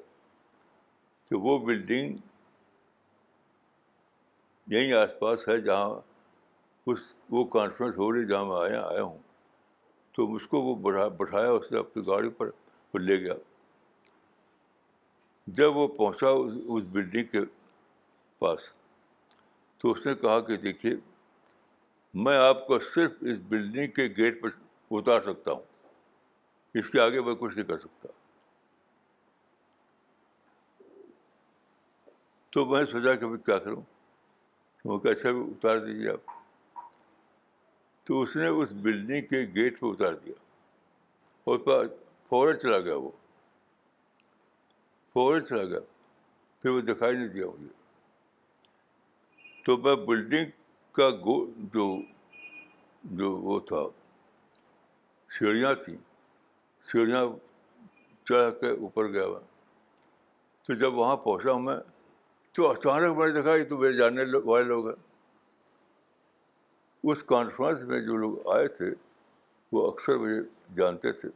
کہ 1.29 1.37
وہ 1.45 1.59
بلڈنگ 1.67 2.17
یہیں 4.75 4.93
آس 5.03 5.19
پاس 5.19 5.47
ہے 5.49 5.61
جہاں 5.61 5.91
اس 6.91 6.99
وہ 7.37 7.45
کانفرنس 7.55 7.99
ہو 7.99 8.11
رہی 8.15 8.27
جہاں 8.27 8.45
میں 8.47 8.57
آیا 8.61 8.83
آیا 8.89 9.03
ہوں 9.03 9.19
تو 10.17 10.33
اس 10.35 10.47
کو 10.55 10.63
وہ 10.63 10.75
بٹھایا 11.19 11.51
اس 11.51 11.71
نے 11.73 11.79
اپنی 11.79 12.07
گاڑی 12.07 12.29
پر 12.39 12.51
وہ 12.95 12.99
لے 12.99 13.21
گیا 13.25 13.35
جب 15.61 15.77
وہ 15.77 15.87
پہنچا 15.97 16.29
اس 16.77 16.93
بلڈنگ 16.93 17.27
کے 17.33 17.45
پاس 18.39 18.71
تو 19.83 19.91
اس 19.91 20.07
نے 20.07 20.15
کہا 20.23 20.39
کہ 20.47 20.57
دیکھیے 20.63 20.95
میں 22.25 22.37
آپ 22.37 22.67
کو 22.67 22.79
صرف 22.95 23.13
اس 23.31 23.37
بلڈنگ 23.49 23.91
کے 23.99 24.05
گیٹ 24.17 24.43
پہ 24.43 24.49
اتار 24.99 25.21
سکتا 25.27 25.53
ہوں 25.53 26.79
اس 26.81 26.91
کے 26.91 27.01
آگے 27.01 27.21
میں 27.29 27.35
کچھ 27.41 27.55
نہیں 27.55 27.67
کر 27.67 27.79
سکتا 27.81 28.09
تو 32.55 32.65
میں 32.67 32.85
سوچا 32.91 33.15
کہ 33.17 33.27
میں 33.27 33.39
کیا 33.47 33.59
کروں 33.67 33.81
وہ 34.91 34.99
کیسے 34.99 35.21
اچھا، 35.21 35.31
بھی 35.39 35.41
اتار 35.55 35.79
دیجیے 35.87 36.11
آپ 36.11 36.39
تو 38.07 38.21
اس 38.23 38.37
نے 38.37 38.47
اس 38.61 38.69
بلڈنگ 38.83 39.27
کے 39.31 39.41
گیٹ 39.55 39.81
پہ 39.81 39.87
اتار 39.87 40.13
دیا 40.25 40.35
اور 41.51 41.85
فوراً 42.29 42.59
چلا 42.63 42.79
گیا 42.79 42.95
وہ 42.97 43.11
فوراً 45.13 45.45
چلا 45.45 45.65
گیا 45.65 45.81
پھر 46.63 46.71
وہ 46.71 46.81
دکھائی 46.93 47.17
نہیں 47.17 47.29
دیا 47.29 47.47
مجھے 47.59 47.79
تو 49.71 49.77
میں 49.83 49.95
بلڈنگ 50.07 50.47
کا 50.95 51.09
گو 51.25 51.35
جو 51.73 51.85
جو 53.19 53.31
وہ 53.49 53.59
تھا 53.67 53.83
سیڑھیاں 55.39 55.75
تھیں 55.85 55.95
سیڑھیاں 56.93 57.21
چڑھ 58.29 58.51
کے 58.61 58.71
اوپر 58.85 59.09
گیا 59.13 59.27
میں 59.27 59.39
تو 60.67 60.75
جب 60.81 60.95
وہاں 60.99 61.17
پہنچا 61.27 61.57
میں 61.67 61.77
تو 62.55 62.71
اچانک 62.71 63.17
میں 63.19 63.27
نے 63.27 63.33
دیکھا 63.35 63.55
یہ 63.55 63.65
تو 63.69 63.79
میرے 63.79 63.93
جاننے 63.97 64.23
والے 64.45 64.65
لوگ 64.69 64.89
ہیں 64.89 64.97
اس 67.13 67.23
کانفرنس 67.29 67.85
میں 67.93 68.01
جو 68.07 68.17
لوگ 68.25 68.51
آئے 68.57 68.67
تھے 68.79 68.91
وہ 69.73 69.87
اکثر 69.93 70.17
مجھے 70.25 70.41
جانتے 70.81 71.13
تھے 71.21 71.29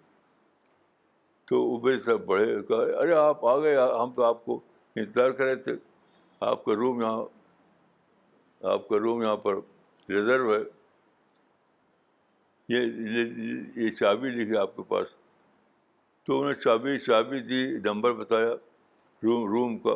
تو 1.49 1.63
وہ 1.65 1.79
میرے 1.85 2.01
سب 2.07 2.25
بڑھے 2.33 2.53
کہا 2.69 3.01
ارے 3.03 3.15
آپ 3.23 3.47
آ 3.53 3.57
گئے 3.67 3.77
ہم 3.77 4.13
تو 4.17 4.25
آپ 4.33 4.45
کو 4.45 4.61
انتظار 4.97 5.31
کرے 5.43 5.55
تھے 5.69 5.77
آپ 6.51 6.65
کا 6.65 6.75
روم 6.83 7.01
یہاں 7.03 7.23
آپ 8.73 8.87
کا 8.89 8.99
روم 8.99 9.23
یہاں 9.23 9.37
پر 9.37 9.55
ریزرو 10.09 10.53
ہے 10.55 10.59
یہ 12.69 13.75
یہ 13.83 13.91
چابی 13.99 14.31
لکھی 14.31 14.57
آپ 14.57 14.77
کے 14.77 14.83
پاس 14.89 15.07
تو 16.27 16.39
انہوں 16.39 16.53
نے 16.53 16.61
چابی 16.61 16.99
چابی 17.07 17.41
دی 17.49 17.65
نمبر 17.85 18.13
بتایا 18.23 18.53
روم 19.23 19.47
روم 19.53 19.77
کا 19.79 19.95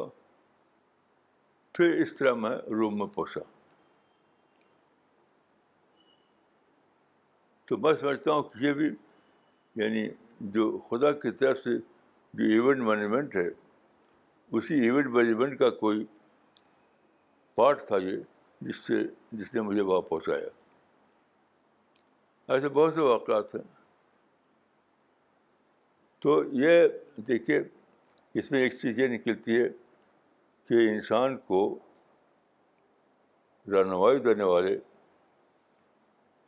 پھر 1.76 1.94
اس 2.02 2.14
طرح 2.16 2.34
میں 2.42 2.50
روم 2.78 2.98
میں 2.98 3.06
پہنچا 3.14 3.40
تو 7.68 7.76
میں 7.76 7.94
سمجھتا 8.00 8.32
ہوں 8.32 8.42
کہ 8.42 8.64
یہ 8.64 8.72
بھی 8.80 8.90
یعنی 9.82 10.08
جو 10.58 10.70
خدا 10.90 11.10
کی 11.22 11.30
طرف 11.38 11.58
سے 11.64 11.76
جو 12.38 12.44
ایونٹ 12.50 12.80
مینجمنٹ 12.88 13.36
ہے 13.36 13.48
اسی 14.58 14.80
ایونٹ 14.80 15.06
مینجمنٹ 15.16 15.58
کا 15.58 15.70
کوئی 15.84 16.04
پارٹ 17.54 17.82
تھا 17.86 17.96
یہ 18.08 18.16
جس 18.66 18.76
سے 18.86 18.94
جس 19.38 19.54
نے 19.54 19.60
مجھے 19.68 19.80
وہاں 19.80 20.00
پہنچایا 20.08 20.46
ایسے 22.52 22.68
بہت 22.78 22.94
سے 22.94 23.00
واقعات 23.00 23.54
ہیں 23.54 23.62
تو 26.22 26.42
یہ 26.60 26.86
دیکھیے 27.28 27.60
اس 28.38 28.50
میں 28.50 28.60
ایک 28.62 28.80
چیز 28.80 28.98
یہ 28.98 29.08
نکلتی 29.08 29.60
ہے 29.62 29.68
کہ 30.68 30.88
انسان 30.94 31.36
کو 31.46 31.60
رہنمائی 33.72 34.18
دینے 34.26 34.44
والے 34.52 34.76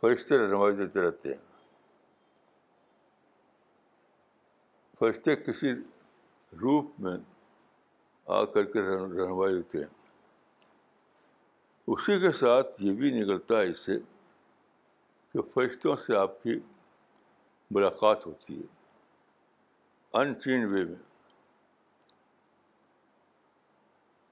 فرشتے 0.00 0.38
رہنمائی 0.38 0.74
دیتے 0.76 1.02
رہتے 1.06 1.28
ہیں 1.34 1.48
فرشتے 4.98 5.36
کسی 5.36 5.72
روپ 6.62 7.00
میں 7.00 7.16
آ 8.40 8.44
کر 8.54 8.64
کے 8.72 8.80
رہنمائی 8.80 9.54
دیتے 9.56 9.78
ہیں 9.78 9.98
اسی 11.92 12.18
کے 12.20 12.30
ساتھ 12.38 12.74
یہ 12.86 12.92
بھی 12.98 13.10
نکلتا 13.10 13.58
ہے 13.60 13.68
اس 13.68 13.78
سے 13.84 13.96
کہ 15.32 15.42
فرشتوں 15.54 15.94
سے 16.02 16.16
آپ 16.16 16.42
کی 16.42 16.54
ملاقات 17.74 18.26
ہوتی 18.26 18.58
ہے 18.58 18.66
ان 20.20 20.34
چین 20.44 20.64
وے 20.72 20.82
میں 20.90 20.98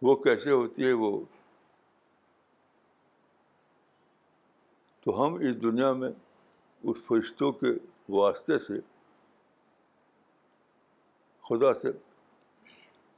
وہ 0.02 0.14
کیسے 0.26 0.50
ہوتی 0.50 0.86
ہے 0.86 0.92
وہ 1.02 1.10
تو 5.04 5.16
ہم 5.24 5.34
اس 5.48 5.60
دنیا 5.62 5.92
میں 6.02 6.10
اس 6.88 7.02
فرشتوں 7.08 7.50
کے 7.64 7.72
واسطے 8.18 8.58
سے 8.68 8.80
خدا 11.48 11.74
سے 11.82 11.90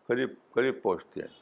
قریب 0.09 0.35
قریب 0.55 0.83
پہنچتے 0.83 1.21
ہیں 1.21 1.39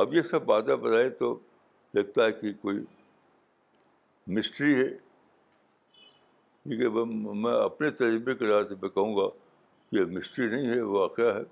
اب 0.00 0.14
یہ 0.14 0.22
سب 0.30 0.44
باتیں 0.44 0.74
بتائیں 0.76 1.08
تو 1.18 1.38
لگتا 1.94 2.24
ہے 2.26 2.32
کہ 2.40 2.52
کوئی 2.62 2.78
مسٹری 4.36 4.74
ہے 4.78 4.88
کیونکہ 6.64 7.02
میں 7.42 7.52
اپنے 7.62 7.90
تجربے 8.00 8.34
کے 8.34 8.50
سے 8.68 8.74
میں 8.82 8.88
کہوں 8.88 9.16
گا 9.16 9.28
کہ 9.28 9.96
یہ 9.96 10.04
مسٹری 10.18 10.48
نہیں 10.56 10.74
ہے 10.74 10.80
واقعہ 10.96 11.34
ہے 11.36 11.42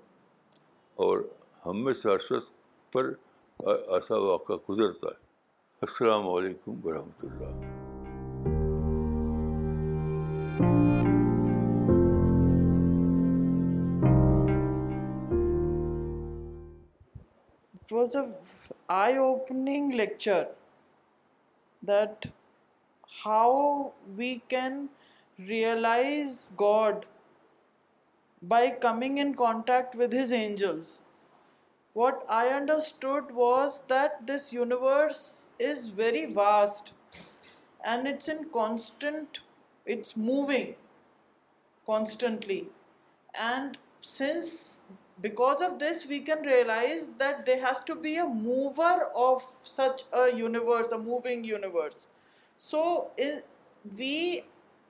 اور 1.05 1.23
ہم 1.65 1.83
میں 1.83 1.93
سرس 2.01 2.31
پر 2.93 3.13
ایسا 3.71 4.17
واقعہ 4.29 4.55
گزرتا 4.69 5.07
ہے 5.09 5.21
السلام 5.87 6.27
علیکم 6.33 6.79
ورحمۃ 6.85 7.23
اللہ 7.31 7.72
It 18.03 18.07
was 18.07 18.15
an 18.15 18.33
eye-opening 18.89 19.95
lecture 19.95 20.47
that 21.81 22.25
how 23.23 23.93
we 24.17 24.39
can 24.49 24.89
realize 25.39 26.51
God 26.57 27.05
by 28.41 28.71
coming 28.71 29.19
in 29.19 29.35
contact 29.35 29.95
with 29.95 30.11
His 30.11 30.33
angels. 30.33 31.03
What 31.93 32.25
I 32.27 32.49
understood 32.49 33.33
was 33.33 33.83
that 33.87 34.27
this 34.27 34.51
universe 34.51 35.47
is 35.57 35.87
very 35.87 36.25
vast 36.25 36.91
and 37.85 38.05
it's 38.05 38.27
moving 38.93 40.75
constantly, 41.85 42.67
and 43.33 43.77
since 44.01 44.83
because 45.21 45.61
of 45.61 45.77
this, 45.77 46.05
we 46.05 46.19
can 46.19 46.41
realize 46.41 47.11
that 47.19 47.45
there 47.45 47.61
has 47.61 47.79
to 47.81 47.95
be 47.95 48.15
a 48.17 48.25
mover 48.25 49.09
of 49.15 49.43
such 49.63 50.03
a 50.11 50.35
universe, 50.35 50.91
a 50.91 50.97
moving 50.97 51.43
universe. 51.43 52.07
So 52.57 53.11
we 53.97 54.41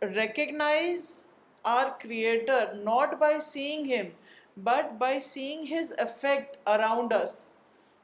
recognize 0.02 1.28
our 1.66 1.96
Creator 2.00 2.80
not 2.84 3.20
by 3.20 3.40
seeing 3.40 3.86
Him, 3.86 4.14
but 4.56 4.98
by 4.98 5.18
seeing 5.18 5.66
His 5.66 5.94
effect 6.00 6.58
around 6.68 7.12
us, 7.12 7.54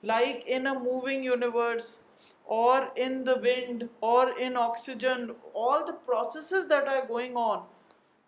like 0.04 0.46
in 0.46 0.68
a 0.68 0.78
moving 0.78 1.24
universe, 1.24 2.04
or 2.46 2.90
in 2.96 3.24
the 3.24 3.38
wind, 3.38 3.88
or 4.02 4.38
in 4.38 4.58
oxygen, 4.58 5.36
all 5.54 5.86
the 5.86 5.94
processes 5.94 6.68
that 6.68 6.88
are 6.88 7.06
going 7.06 7.38
on, 7.38 7.64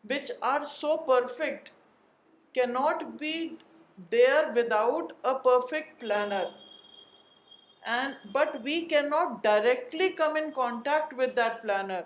which 0.06 0.32
are 0.42 0.64
so 0.64 0.96
perfect, 0.96 1.72
cannot 2.54 3.20
be 3.20 3.58
they 4.10 4.26
are 4.26 4.52
without 4.52 5.14
a 5.24 5.36
perfect 5.36 6.00
planner, 6.00 6.50
but 8.34 8.64
we 8.64 8.84
cannot 8.84 9.44
directly 9.44 10.10
come 10.12 10.38
in 10.38 10.52
contact 10.52 11.16
with 11.18 11.36
that 11.36 11.62
planner, 11.62 12.06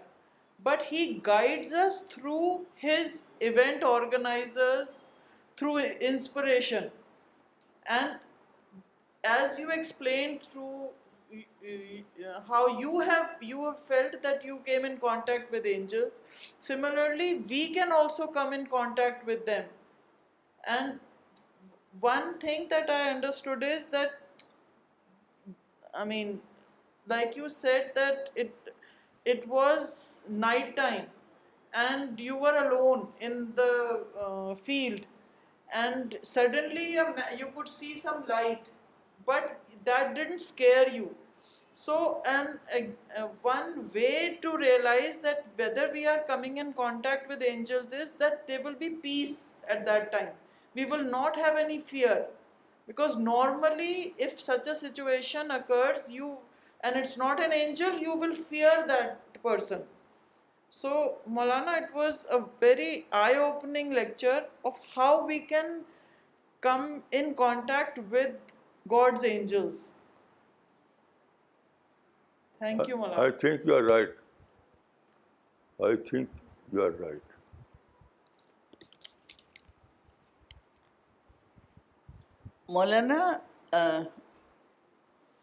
but 0.64 0.82
he 0.82 1.22
guides 1.24 1.72
us 1.72 2.02
through 2.02 2.66
his 2.76 3.28
event 3.40 3.84
organizers, 3.84 5.06
through 5.56 5.78
inspiration. 5.78 6.92
And 7.86 8.16
as 9.24 9.60
you 9.60 9.70
explained 9.70 10.48
through 10.52 10.90
how 12.48 12.80
you 12.80 13.00
have 13.00 13.78
felt 13.86 14.22
that 14.22 14.44
you 14.44 14.60
came 14.66 14.86
in 14.86 14.98
contact 14.98 15.52
with 15.52 15.66
angels, 15.66 16.22
similarly 16.60 17.36
we 17.48 17.74
can 17.74 17.92
also 17.92 18.28
come 18.28 18.54
in 18.54 18.66
contact 18.68 19.26
with 19.26 19.46
them, 19.46 19.66
and 20.66 20.94
one 22.00 22.38
thing 22.40 22.68
that 22.70 22.90
I 22.90 23.10
understood 23.12 23.64
is 23.64 23.88
that, 23.88 24.20
I 25.94 26.04
mean, 26.04 26.42
like 27.08 27.36
you 27.36 27.50
said, 27.50 27.92
that 27.96 28.32
it 29.26 29.48
was 29.48 30.24
night 30.30 30.76
time 30.76 31.08
and 31.74 32.20
you 32.20 32.36
were 32.36 32.70
alone 32.70 33.08
in 33.20 33.54
the 33.56 34.04
uh, 34.20 34.56
field, 34.56 35.02
and 35.74 36.18
suddenly 36.22 36.94
you 36.94 37.48
could 37.56 37.68
see 37.68 37.96
some 37.96 38.24
light, 38.28 38.70
but 39.26 39.60
that 39.84 40.16
didn't 40.16 40.40
scare 40.40 40.90
you. 40.90 41.14
So 41.74 42.24
one 43.42 43.90
way 43.94 44.40
to 44.42 44.58
realize 44.58 45.20
that 45.20 45.46
whether 45.58 45.92
we 45.92 46.08
are 46.08 46.24
coming 46.26 46.58
in 46.58 46.72
contact 46.72 47.28
with 47.28 47.44
angels 47.44 47.92
is 47.92 48.14
that 48.14 48.48
there 48.48 48.64
will 48.64 48.76
be 48.76 48.92
peace 48.92 49.56
at 49.68 49.86
that 49.86 50.14
time. 50.14 50.30
So 50.76 51.00
مولا 61.38 61.60
نازرین 61.66 62.24
come 66.62 66.88
intact 67.12 68.00
واڈس 68.92 69.24
angels 69.24 69.94
مولانا 82.74 83.18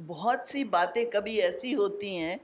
بہت 0.06 0.48
سی 0.48 0.62
باتیں 0.70 1.04
کبھی 1.12 1.34
ایسی 1.42 1.74
ہوتی 1.74 2.16
ہیں 2.16 2.36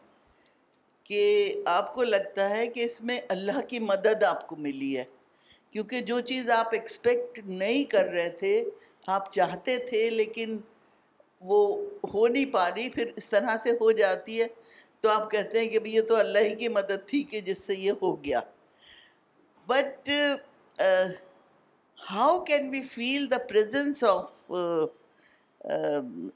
کہ 1.05 1.23
آپ 1.69 1.93
کو 1.95 2.03
لگتا 2.05 2.49
ہے 2.51 2.67
کہ 2.75 2.85
اس 2.85 3.01
میں 3.09 3.21
اللہ 3.37 3.61
کی 3.69 3.79
مدد 3.79 4.23
آپ 4.29 4.47
کو 4.49 4.57
ملی 4.57 4.97
ہے 4.97 5.05
کیونکہ 5.71 6.01
جو 6.11 6.21
چیز 6.29 6.51
آپ 6.57 6.73
ایکسپیکٹ 6.75 7.39
نہیں 7.47 7.85
کر 7.91 8.05
رہے 8.13 8.29
تھے 8.39 8.63
آپ 9.17 9.31
چاہتے 9.33 9.77
تھے 9.89 10.09
لیکن 10.11 10.57
وہ 11.49 11.61
ہو 12.15 12.27
نہیں 12.29 12.53
پا 12.53 12.69
رہی 12.75 12.89
پھر 12.91 13.11
اس 13.17 13.29
طرح 13.31 13.57
سے 13.63 13.71
ہو 13.81 13.91
جاتی 14.01 14.41
ہے 14.41 14.47
تو 15.01 15.09
آپ 15.11 15.31
کہتے 15.31 15.61
ہیں 15.61 15.69
کہ 15.69 15.79
یہ 15.89 16.01
تو 16.09 16.17
اللہ 16.17 16.49
ہی 16.49 16.55
کی 16.59 16.69
مدد 16.79 17.07
تھی 17.09 17.23
کہ 17.31 17.41
جس 17.51 17.59
سے 17.65 17.75
یہ 17.79 17.93
ہو 18.03 18.15
گیا 18.25 18.41
but 19.67 20.09
how 22.11 22.41
can 22.45 22.69
we 22.71 22.83
feel 22.97 23.31
the 23.31 23.39
presence 23.49 24.03
of 24.05 24.33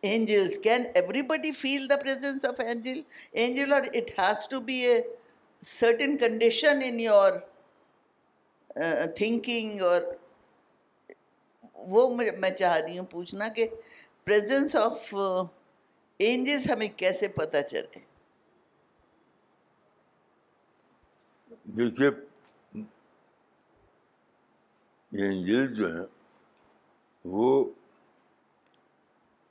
angels 0.02 0.56
کی 0.62 1.68
چاہ 12.56 12.76
رہی 12.76 12.98
ہوں 12.98 13.06
پوچھنا 13.10 13.48
کہ 13.56 13.68
ہمیں 16.70 16.88
کیسے 16.96 17.28
پتہ 17.36 17.58
چلے 17.70 18.00
دیکھیے 21.76 22.10
اینجلس 25.22 25.76
جو 25.78 25.88
ہیں 25.96 26.04
وہ 27.32 27.48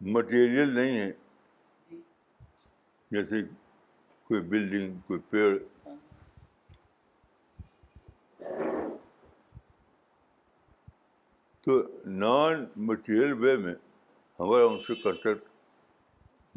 مٹیریل 0.03 0.69
نہیں 0.75 0.97
ہے 0.97 1.09
جی۔ 1.89 1.99
جیسے 3.11 3.41
کوئی 4.27 4.41
بلڈنگ 4.49 4.97
کوئی 5.07 5.19
پیڑ 5.29 5.55
تو 11.65 11.81
نان 12.19 12.65
مٹیریل 12.85 13.33
وے 13.43 13.55
میں 13.63 13.73
ہمارا 14.39 14.63
ان 14.65 14.77
سے 14.87 14.95
کنٹیکٹ 15.01 15.43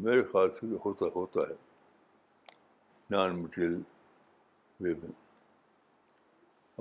میرے 0.05 0.23
خیال 0.31 0.49
سے 0.59 0.67
ہوتا 0.85 1.05
ہوتا 1.15 1.41
ہے 1.49 1.53
نان 3.11 3.41
مٹیریل 3.43 3.81
وے 4.81 4.93
میں 5.01 5.11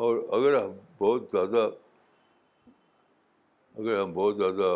اور 0.05 0.17
اگر 0.39 0.63
ہم 0.63 0.71
بہت 0.99 1.29
زیادہ 1.33 1.69
اگر 3.79 4.01
ہم 4.03 4.13
بہت 4.13 4.37
زیادہ 4.37 4.73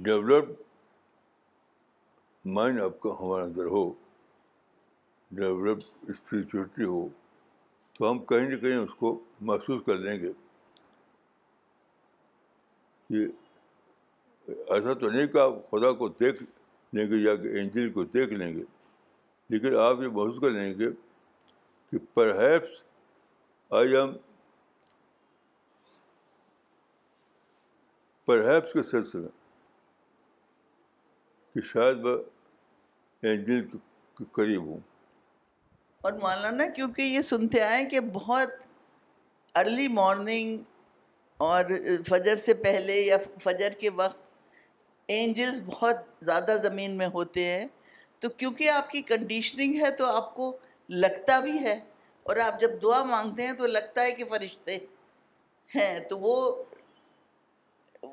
ڈیولپ 0.00 0.48
مائنڈ 2.54 2.80
آپ 2.80 2.98
کا 3.00 3.08
ہمارے 3.20 3.44
اندر 3.44 3.64
ہو 3.70 3.82
ڈیولپڈ 5.38 6.10
اسپریچولیٹی 6.10 6.84
ہو 6.84 7.06
تو 7.98 8.10
ہم 8.10 8.18
کہیں 8.26 8.48
نہ 8.48 8.56
کہیں 8.60 8.76
اس 8.76 8.94
کو 8.98 9.18
محسوس 9.50 9.80
کر 9.86 9.96
لیں 9.96 10.18
گے 10.22 10.32
کہ 13.08 13.24
ایسا 14.74 14.92
تو 15.00 15.10
نہیں 15.10 15.26
کہ 15.32 15.38
آپ 15.38 15.70
خدا 15.70 15.92
کو 15.98 16.08
دیکھ 16.20 16.42
لیں 16.94 17.06
گے 17.10 17.16
یا 17.28 17.34
کہ 17.42 17.58
انجل 17.60 17.92
کو 17.92 18.04
دیکھ 18.14 18.32
لیں 18.32 18.52
گے 18.54 18.62
لیکن 19.50 19.78
آپ 19.80 20.00
یہ 20.02 20.08
محسوس 20.08 20.40
کر 20.42 20.50
لیں 20.50 20.70
گے 20.78 20.88
کہ 21.90 21.98
پر 22.14 22.34
heaps 22.40 22.82
I 23.80 23.96
am 23.96 24.14
per 28.26 28.48
heaps 28.50 28.72
کے 28.72 28.82
سلسلے 28.90 29.20
میں 29.20 29.40
کہ 31.54 31.60
شاید 31.72 32.06
اینجل 33.24 33.66
کے 34.18 34.24
قریب 34.32 34.64
ہوں 34.66 34.78
اور 36.06 36.12
مولانا 36.20 36.66
کیونکہ 36.76 37.02
یہ 37.02 37.20
سنتے 37.32 37.60
آئے 37.62 37.84
کہ 37.90 38.00
بہت 38.12 38.50
ارلی 39.58 39.88
مارننگ 39.98 40.56
اور 41.48 41.64
فجر 42.08 42.36
سے 42.46 42.54
پہلے 42.64 43.00
یا 43.00 43.16
فجر 43.42 43.72
کے 43.80 43.90
وقت 44.00 44.20
اینجلس 45.16 45.60
بہت 45.66 45.96
زیادہ 46.24 46.56
زمین 46.62 46.96
میں 46.98 47.06
ہوتے 47.14 47.44
ہیں 47.48 47.66
تو 48.20 48.28
کیونکہ 48.42 48.70
آپ 48.70 48.90
کی 48.90 49.02
کنڈیشننگ 49.12 49.76
ہے 49.84 49.90
تو 49.98 50.06
آپ 50.16 50.34
کو 50.34 50.50
لگتا 51.04 51.38
بھی 51.46 51.58
ہے 51.64 51.78
اور 52.28 52.36
آپ 52.46 52.60
جب 52.60 52.80
دعا 52.82 53.02
مانگتے 53.04 53.46
ہیں 53.46 53.52
تو 53.60 53.66
لگتا 53.66 54.02
ہے 54.02 54.10
کہ 54.20 54.24
فرشتے 54.30 54.76
ہیں 55.74 55.98
تو 56.08 56.18
وہ 56.18 56.34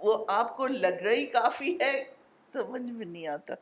وہ 0.03 0.17
آپ 0.37 0.55
کو 0.57 0.67
لگ 0.67 1.01
رہی 1.05 1.25
کافی 1.35 1.75
ہے 1.81 1.91
سمجھ 2.53 2.81
میں 2.91 3.05
نہیں 3.05 3.27
آتا 3.27 3.53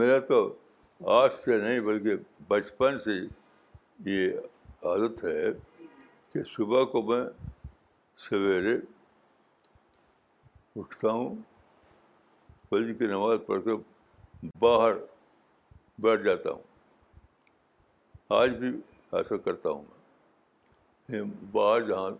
میرا 0.00 0.18
تو 0.28 0.38
آج 1.12 1.30
سے 1.44 1.56
نہیں 1.62 1.80
بلکہ 1.86 2.16
بچپن 2.48 2.98
سے 3.04 3.14
یہ 4.10 4.86
عادت 4.90 5.24
ہے 5.24 5.42
کہ 6.32 6.42
صبح 6.56 6.84
کو 6.92 7.02
میں 7.10 7.22
سویرے 8.28 8.76
اٹھتا 10.80 11.10
ہوں 11.12 11.34
فجر 12.70 12.92
کی 12.98 13.06
نماز 13.06 13.38
پڑھ 13.46 13.60
کے 13.64 13.76
باہر 14.64 14.94
بیٹھ 16.04 16.22
جاتا 16.24 16.50
ہوں 16.50 18.32
آج 18.40 18.54
بھی 18.60 18.68
ایسا 19.18 19.36
کرتا 19.44 19.70
ہوں 19.70 19.82
میں 21.08 21.22
باہر 21.52 21.86
جہاں 21.88 22.10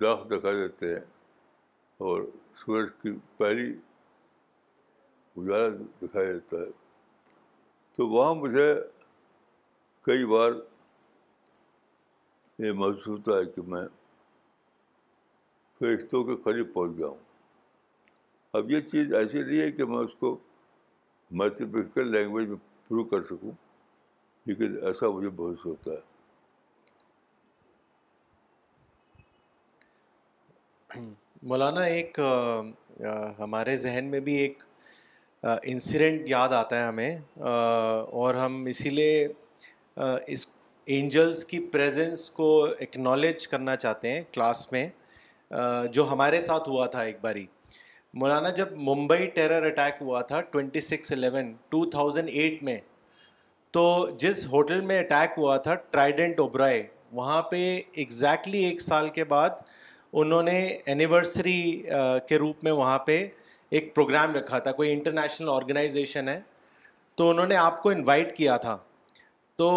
درخت 0.00 0.26
دکھا 0.30 0.52
دیتے 0.64 0.94
ہیں 0.94 1.04
اور 2.08 2.22
سورج 2.56 2.86
کی 3.00 3.10
پہلی 3.38 3.64
اجالا 5.36 5.68
دکھایا 6.02 6.30
جاتا 6.32 6.56
ہے 6.60 6.66
تو 7.96 8.06
وہاں 8.08 8.34
مجھے 8.34 8.68
کئی 10.06 10.24
بار 10.30 10.52
یہ 12.64 12.72
محسوس 12.84 13.06
ہوتا 13.08 13.38
ہے 13.38 13.44
کہ 13.56 13.62
میں 13.72 13.82
فرشتوں 15.80 16.22
کے 16.30 16.36
قریب 16.44 16.72
پہنچ 16.74 16.96
گیا 16.98 17.06
ہوں 17.06 17.18
اب 18.60 18.70
یہ 18.70 18.80
چیز 18.96 19.14
ایسی 19.20 19.42
نہیں 19.42 19.60
ہے 19.60 19.70
کہ 19.72 19.84
میں 19.92 19.98
اس 20.06 20.14
کو 20.20 20.36
میتھمیٹیکل 21.42 22.10
لینگویج 22.16 22.48
میں 22.48 22.56
پرو 22.88 23.04
کر 23.14 23.22
سکوں 23.36 23.50
لیکن 24.46 24.78
ایسا 24.86 25.08
مجھے 25.18 25.28
بہت 25.44 25.66
ہوتا 25.66 25.92
ہے 25.92 26.08
مولانا 31.48 31.80
ایک 31.82 32.18
ہمارے 33.38 33.74
ذہن 33.82 34.04
میں 34.10 34.18
بھی 34.20 34.32
ایک 34.36 34.62
انسیڈنٹ 35.64 36.28
یاد 36.28 36.48
آتا 36.52 36.80
ہے 36.80 36.86
ہمیں 36.86 37.16
اور 37.40 38.34
ہم 38.34 38.64
اسی 38.68 38.90
لیے 38.90 39.26
اس 40.32 40.46
اینجلس 40.96 41.44
کی 41.44 41.60
پریزنس 41.72 42.28
کو 42.30 42.52
اکنالج 42.80 43.46
کرنا 43.48 43.76
چاہتے 43.76 44.10
ہیں 44.12 44.20
کلاس 44.32 44.70
میں 44.72 44.86
جو 45.92 46.06
ہمارے 46.10 46.40
ساتھ 46.48 46.68
ہوا 46.68 46.86
تھا 46.96 47.02
ایک 47.02 47.16
باری 47.22 47.46
مولانا 48.20 48.48
جب 48.60 48.72
ممبئی 48.88 49.26
ٹیرر 49.34 49.66
اٹیک 49.66 50.02
ہوا 50.02 50.20
تھا 50.28 50.40
twenty 50.52 50.80
six 50.90 51.12
eleven 51.12 51.52
two 51.70 51.84
thousand 51.90 52.28
eight 52.32 52.62
میں 52.64 52.78
تو 53.74 53.88
جس 54.20 54.46
ہوٹل 54.52 54.80
میں 54.92 54.98
اٹیک 55.00 55.38
ہوا 55.38 55.56
تھا 55.66 55.74
ٹرائیڈنٹ 55.90 56.40
اوبرائے 56.40 56.86
وہاں 57.12 57.42
پہ 57.50 57.68
exactly 58.02 58.64
ایک 58.70 58.80
سال 58.80 59.08
کے 59.14 59.24
بعد 59.34 59.50
انہوں 60.18 60.42
نے 60.42 60.58
اینیورسری 60.86 61.60
کے 62.28 62.36
روپ 62.38 62.64
میں 62.64 62.72
وہاں 62.72 62.98
پہ 63.06 63.26
ایک 63.78 63.94
پروگرام 63.94 64.34
رکھا 64.34 64.58
تھا 64.58 64.72
کوئی 64.72 64.92
انٹرنیشنل 64.92 65.48
آرگنائزیشن 65.48 66.28
ہے 66.28 66.40
تو 67.16 67.28
انہوں 67.30 67.46
نے 67.46 67.56
آپ 67.56 67.82
کو 67.82 67.90
انوائٹ 67.90 68.36
کیا 68.36 68.56
تھا 68.64 68.76
تو 69.58 69.70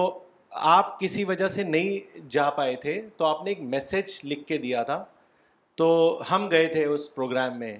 آپ 0.69 0.99
کسی 0.99 1.23
وجہ 1.25 1.47
سے 1.47 1.63
نہیں 1.63 2.19
جا 2.31 2.49
پائے 2.59 2.75
تھے 2.81 2.99
تو 3.17 3.25
آپ 3.25 3.43
نے 3.43 3.51
ایک 3.51 3.61
میسج 3.75 4.19
لکھ 4.31 4.43
کے 4.47 4.57
دیا 4.65 4.83
تھا 4.83 5.03
تو 5.81 5.87
ہم 6.31 6.47
گئے 6.51 6.65
تھے 6.73 6.83
اس 6.85 7.13
پروگرام 7.15 7.57
میں 7.59 7.75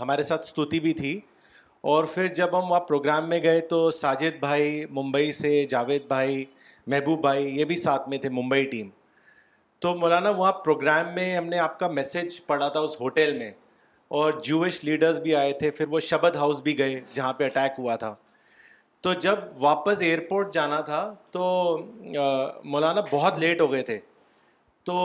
ہمارے 0.00 0.22
ساتھ 0.22 0.44
ستوتی 0.44 0.80
بھی 0.80 0.92
تھی 0.94 1.18
اور 1.92 2.04
پھر 2.14 2.26
جب 2.34 2.58
ہم 2.58 2.70
وہاں 2.70 2.80
پروگرام 2.88 3.28
میں 3.28 3.42
گئے 3.42 3.60
تو 3.72 3.90
ساجد 4.00 4.38
بھائی 4.40 4.84
ممبئی 5.00 5.32
سے 5.40 5.64
جاوید 5.70 6.06
بھائی 6.08 6.44
محبوب 6.86 7.20
بھائی 7.20 7.56
یہ 7.58 7.64
بھی 7.72 7.76
ساتھ 7.76 8.08
میں 8.08 8.18
تھے 8.18 8.28
ممبئی 8.40 8.64
ٹیم 8.70 8.88
تو 9.80 9.94
مولانا 9.94 10.30
وہاں 10.36 10.52
پروگرام 10.64 11.14
میں 11.14 11.34
ہم 11.36 11.44
نے 11.48 11.58
آپ 11.58 11.78
کا 11.80 11.88
میسج 11.88 12.40
پڑھا 12.46 12.68
تھا 12.76 12.80
اس 12.86 13.00
ہوٹل 13.00 13.36
میں 13.38 13.50
اور 14.20 14.32
جوش 14.42 14.82
لیڈرز 14.84 15.20
بھی 15.20 15.34
آئے 15.36 15.52
تھے 15.58 15.70
پھر 15.70 15.88
وہ 15.88 16.00
شبد 16.08 16.36
ہاؤس 16.36 16.60
بھی 16.62 16.76
گئے 16.78 17.00
جہاں 17.12 17.32
پہ 17.40 17.44
اٹیک 17.44 17.78
ہوا 17.78 17.96
تھا 18.04 18.14
تو 19.06 19.12
جب 19.24 19.38
واپس 19.62 20.00
ایئرپورٹ 20.02 20.52
جانا 20.54 20.80
تھا 20.90 21.00
تو 21.32 21.46
مولانا 22.74 23.00
بہت 23.10 23.38
لیٹ 23.38 23.60
ہو 23.60 23.70
گئے 23.72 23.82
تھے 23.90 23.98
تو 24.84 24.96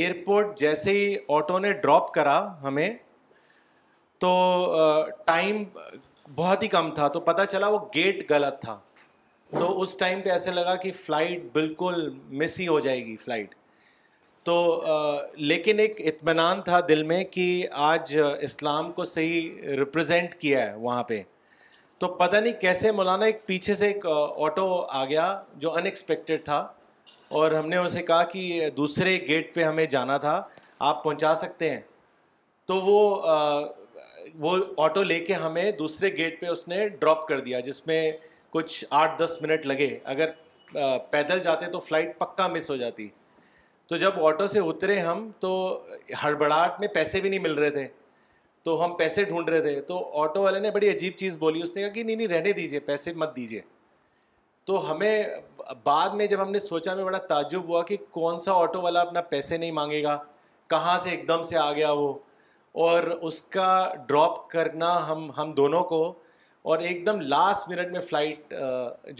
ایئرپورٹ 0.00 0.58
جیسے 0.60 0.90
ہی 0.98 1.14
آٹو 1.36 1.58
نے 1.58 1.72
ڈراپ 1.82 2.10
کرا 2.14 2.38
ہمیں 2.62 2.88
تو 4.24 4.32
ٹائم 5.26 5.62
بہت 6.36 6.62
ہی 6.62 6.68
کم 6.68 6.90
تھا 6.94 7.08
تو 7.16 7.20
پتہ 7.30 7.42
چلا 7.50 7.68
وہ 7.68 7.78
گیٹ 7.94 8.30
غلط 8.32 8.60
تھا 8.60 8.78
تو 9.60 9.80
اس 9.82 9.96
ٹائم 9.96 10.20
پہ 10.24 10.30
ایسے 10.30 10.50
لگا 10.50 10.74
کہ 10.82 10.92
فلائٹ 11.04 11.44
بالکل 11.52 12.08
مس 12.42 12.58
ہی 12.60 12.66
ہو 12.68 12.78
جائے 12.88 13.04
گی 13.06 13.16
فلائٹ 13.24 13.54
تو 14.48 14.54
لیکن 15.38 15.78
ایک 15.80 16.00
اطمینان 16.08 16.60
تھا 16.64 16.78
دل 16.88 17.02
میں 17.06 17.24
کہ 17.30 17.44
آج 17.86 18.14
اسلام 18.42 18.90
کو 18.92 19.04
صحیح 19.06 19.66
ریپرزینٹ 19.78 20.34
کیا 20.40 20.62
ہے 20.66 20.76
وہاں 20.76 21.02
پہ 21.10 21.20
تو 22.00 22.08
پتہ 22.22 22.36
نہیں 22.36 22.52
کیسے 22.60 22.92
مولانا 23.00 23.24
ایک 23.26 23.44
پیچھے 23.46 23.74
سے 23.80 23.86
ایک 23.86 24.06
آٹو 24.44 24.64
آ 25.00 25.04
گیا 25.10 25.26
جو 25.64 25.72
ان 25.78 25.84
ایکسپیکٹڈ 25.84 26.44
تھا 26.44 26.56
اور 27.40 27.52
ہم 27.52 27.68
نے 27.68 27.76
اسے 27.76 28.02
کہا 28.12 28.22
کہ 28.32 28.68
دوسرے 28.76 29.16
گیٹ 29.28 29.54
پہ 29.54 29.62
ہمیں 29.64 29.84
جانا 29.96 30.16
تھا 30.26 30.40
آپ 30.90 31.02
پہنچا 31.04 31.34
سکتے 31.42 31.70
ہیں 31.70 31.80
تو 32.72 32.80
وہ 34.38 34.56
آٹو 34.86 35.02
لے 35.10 35.18
کے 35.26 35.34
ہمیں 35.44 35.62
دوسرے 35.84 36.16
گیٹ 36.16 36.40
پہ 36.40 36.46
اس 36.56 36.66
نے 36.68 36.88
ڈراپ 37.00 37.26
کر 37.28 37.40
دیا 37.50 37.60
جس 37.68 37.86
میں 37.86 38.00
کچھ 38.58 38.84
آٹھ 39.02 39.22
دس 39.24 39.38
منٹ 39.42 39.66
لگے 39.66 39.96
اگر 40.16 40.30
پیدل 41.10 41.40
جاتے 41.50 41.70
تو 41.72 41.80
فلائٹ 41.90 42.18
پکا 42.18 42.48
مس 42.56 42.70
ہو 42.70 42.76
جاتی 42.84 43.08
تو 43.88 43.96
جب 43.96 44.18
آٹو 44.26 44.46
سے 44.46 44.58
اترے 44.60 44.98
ہم 45.00 45.28
تو 45.40 45.50
ہڑبڑاہٹ 46.22 46.80
میں 46.80 46.88
پیسے 46.94 47.20
بھی 47.20 47.28
نہیں 47.30 47.40
مل 47.40 47.52
رہے 47.58 47.70
تھے 47.70 47.86
تو 48.64 48.84
ہم 48.84 48.94
پیسے 48.96 49.24
ڈھونڈ 49.24 49.48
رہے 49.50 49.60
تھے 49.60 49.80
تو 49.88 49.96
آٹو 50.22 50.42
والے 50.42 50.58
نے 50.60 50.70
بڑی 50.70 50.90
عجیب 50.90 51.12
چیز 51.18 51.36
بولی 51.38 51.62
اس 51.62 51.74
نے 51.76 51.82
کہا 51.82 51.90
کہ 51.92 52.02
نہیں 52.02 52.16
نہیں 52.16 52.26
رہنے 52.28 52.52
دیجیے 52.58 52.80
پیسے 52.90 53.12
مت 53.22 53.34
دیجیے 53.36 53.60
تو 54.66 54.82
ہمیں 54.90 55.24
بعد 55.84 56.08
میں 56.14 56.26
جب 56.32 56.42
ہم 56.42 56.50
نے 56.50 56.58
سوچا 56.60 56.94
میں 56.94 57.04
بڑا 57.04 57.18
تعجب 57.28 57.64
ہوا 57.68 57.82
کہ 57.92 57.96
کون 58.18 58.40
سا 58.48 58.52
آٹو 58.62 58.82
والا 58.82 59.00
اپنا 59.00 59.20
پیسے 59.34 59.56
نہیں 59.58 59.72
مانگے 59.80 60.02
گا 60.02 60.18
کہاں 60.70 60.98
سے 61.02 61.10
ایک 61.10 61.26
دم 61.28 61.42
سے 61.52 61.56
آ 61.58 61.70
گیا 61.72 61.92
وہ 61.92 62.12
اور 62.88 63.02
اس 63.30 63.42
کا 63.58 63.70
ڈراپ 64.08 64.46
کرنا 64.50 64.94
ہم 65.10 65.30
ہم 65.38 65.52
دونوں 65.56 65.82
کو 65.94 66.02
اور 66.70 66.78
ایک 66.88 67.06
دم 67.06 67.20
لاسٹ 67.34 67.68
منٹ 67.68 67.92
میں 67.92 68.00
فلائٹ 68.08 68.54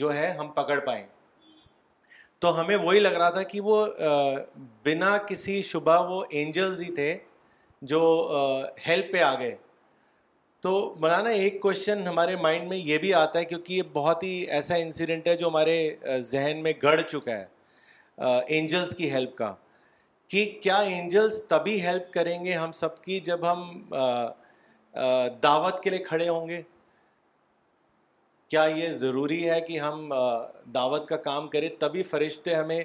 جو 0.02 0.14
ہے 0.16 0.28
ہم 0.38 0.48
پکڑ 0.60 0.78
پائیں 0.86 1.02
تو 2.40 2.58
ہمیں 2.60 2.76
وہی 2.76 2.98
لگ 3.00 3.12
رہا 3.18 3.30
تھا 3.36 3.42
کہ 3.52 3.60
وہ 3.64 3.84
بنا 4.84 5.16
کسی 5.28 5.60
شبہ 5.70 5.96
وہ 6.10 6.22
اینجلز 6.40 6.82
ہی 6.82 6.90
تھے 6.94 7.16
جو 7.92 8.02
ہیلپ 8.86 9.12
پہ 9.12 9.22
آ 9.22 9.34
گئے 9.40 9.54
تو 10.62 10.70
مولانا 11.00 11.30
ایک 11.40 11.60
کویشچن 11.62 12.06
ہمارے 12.06 12.36
مائنڈ 12.42 12.68
میں 12.68 12.76
یہ 12.76 12.98
بھی 12.98 13.12
آتا 13.14 13.38
ہے 13.38 13.44
کیونکہ 13.44 13.72
یہ 13.72 13.82
بہت 13.92 14.22
ہی 14.22 14.32
ایسا 14.58 14.74
انسیڈنٹ 14.84 15.26
ہے 15.28 15.34
جو 15.36 15.48
ہمارے 15.48 15.74
ذہن 16.30 16.62
میں 16.62 16.72
گڑھ 16.82 17.00
چکا 17.02 17.38
ہے 17.38 18.40
اینجلس 18.56 18.94
کی 18.98 19.10
ہیلپ 19.12 19.36
کا 19.38 19.54
کہ 20.30 20.44
کیا 20.62 20.76
اینجلس 20.94 21.42
تبھی 21.48 21.80
ہیلپ 21.86 22.12
کریں 22.12 22.44
گے 22.44 22.52
ہم 22.54 22.72
سب 22.78 23.02
کی 23.02 23.18
جب 23.28 23.50
ہم 23.52 23.68
دعوت 25.42 25.82
کے 25.82 25.90
لیے 25.90 26.04
کھڑے 26.04 26.28
ہوں 26.28 26.48
گے 26.48 26.60
کیا 28.50 28.62
یہ 28.76 28.90
ضروری 28.98 29.48
ہے 29.48 29.60
کہ 29.60 29.78
ہم 29.80 30.12
دعوت 30.74 31.08
کا 31.08 31.16
کام 31.30 31.48
کریں 31.48 31.68
تبھی 31.80 32.02
فرشتے 32.12 32.54
ہمیں 32.54 32.82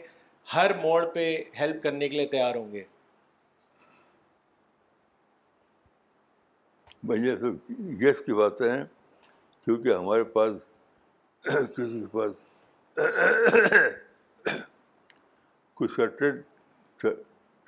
ہر 0.53 0.71
موڑ 0.81 1.03
پہ 1.13 1.21
ہیلپ 1.59 1.81
کرنے 1.83 2.09
کے 2.09 2.17
لیے 2.17 2.25
تیار 2.31 2.55
ہوں 2.55 2.71
گے 2.71 2.83
یہ 7.25 7.35
تو 7.35 7.49
گیس 7.99 8.19
کی 8.25 8.33
باتیں 8.33 8.69
ہیں 8.71 8.83
کیونکہ 9.65 9.93
ہمارے 9.93 10.23
پاس 10.35 10.57
کسی 11.77 11.99
کے 11.99 12.07
پاس 12.11 12.41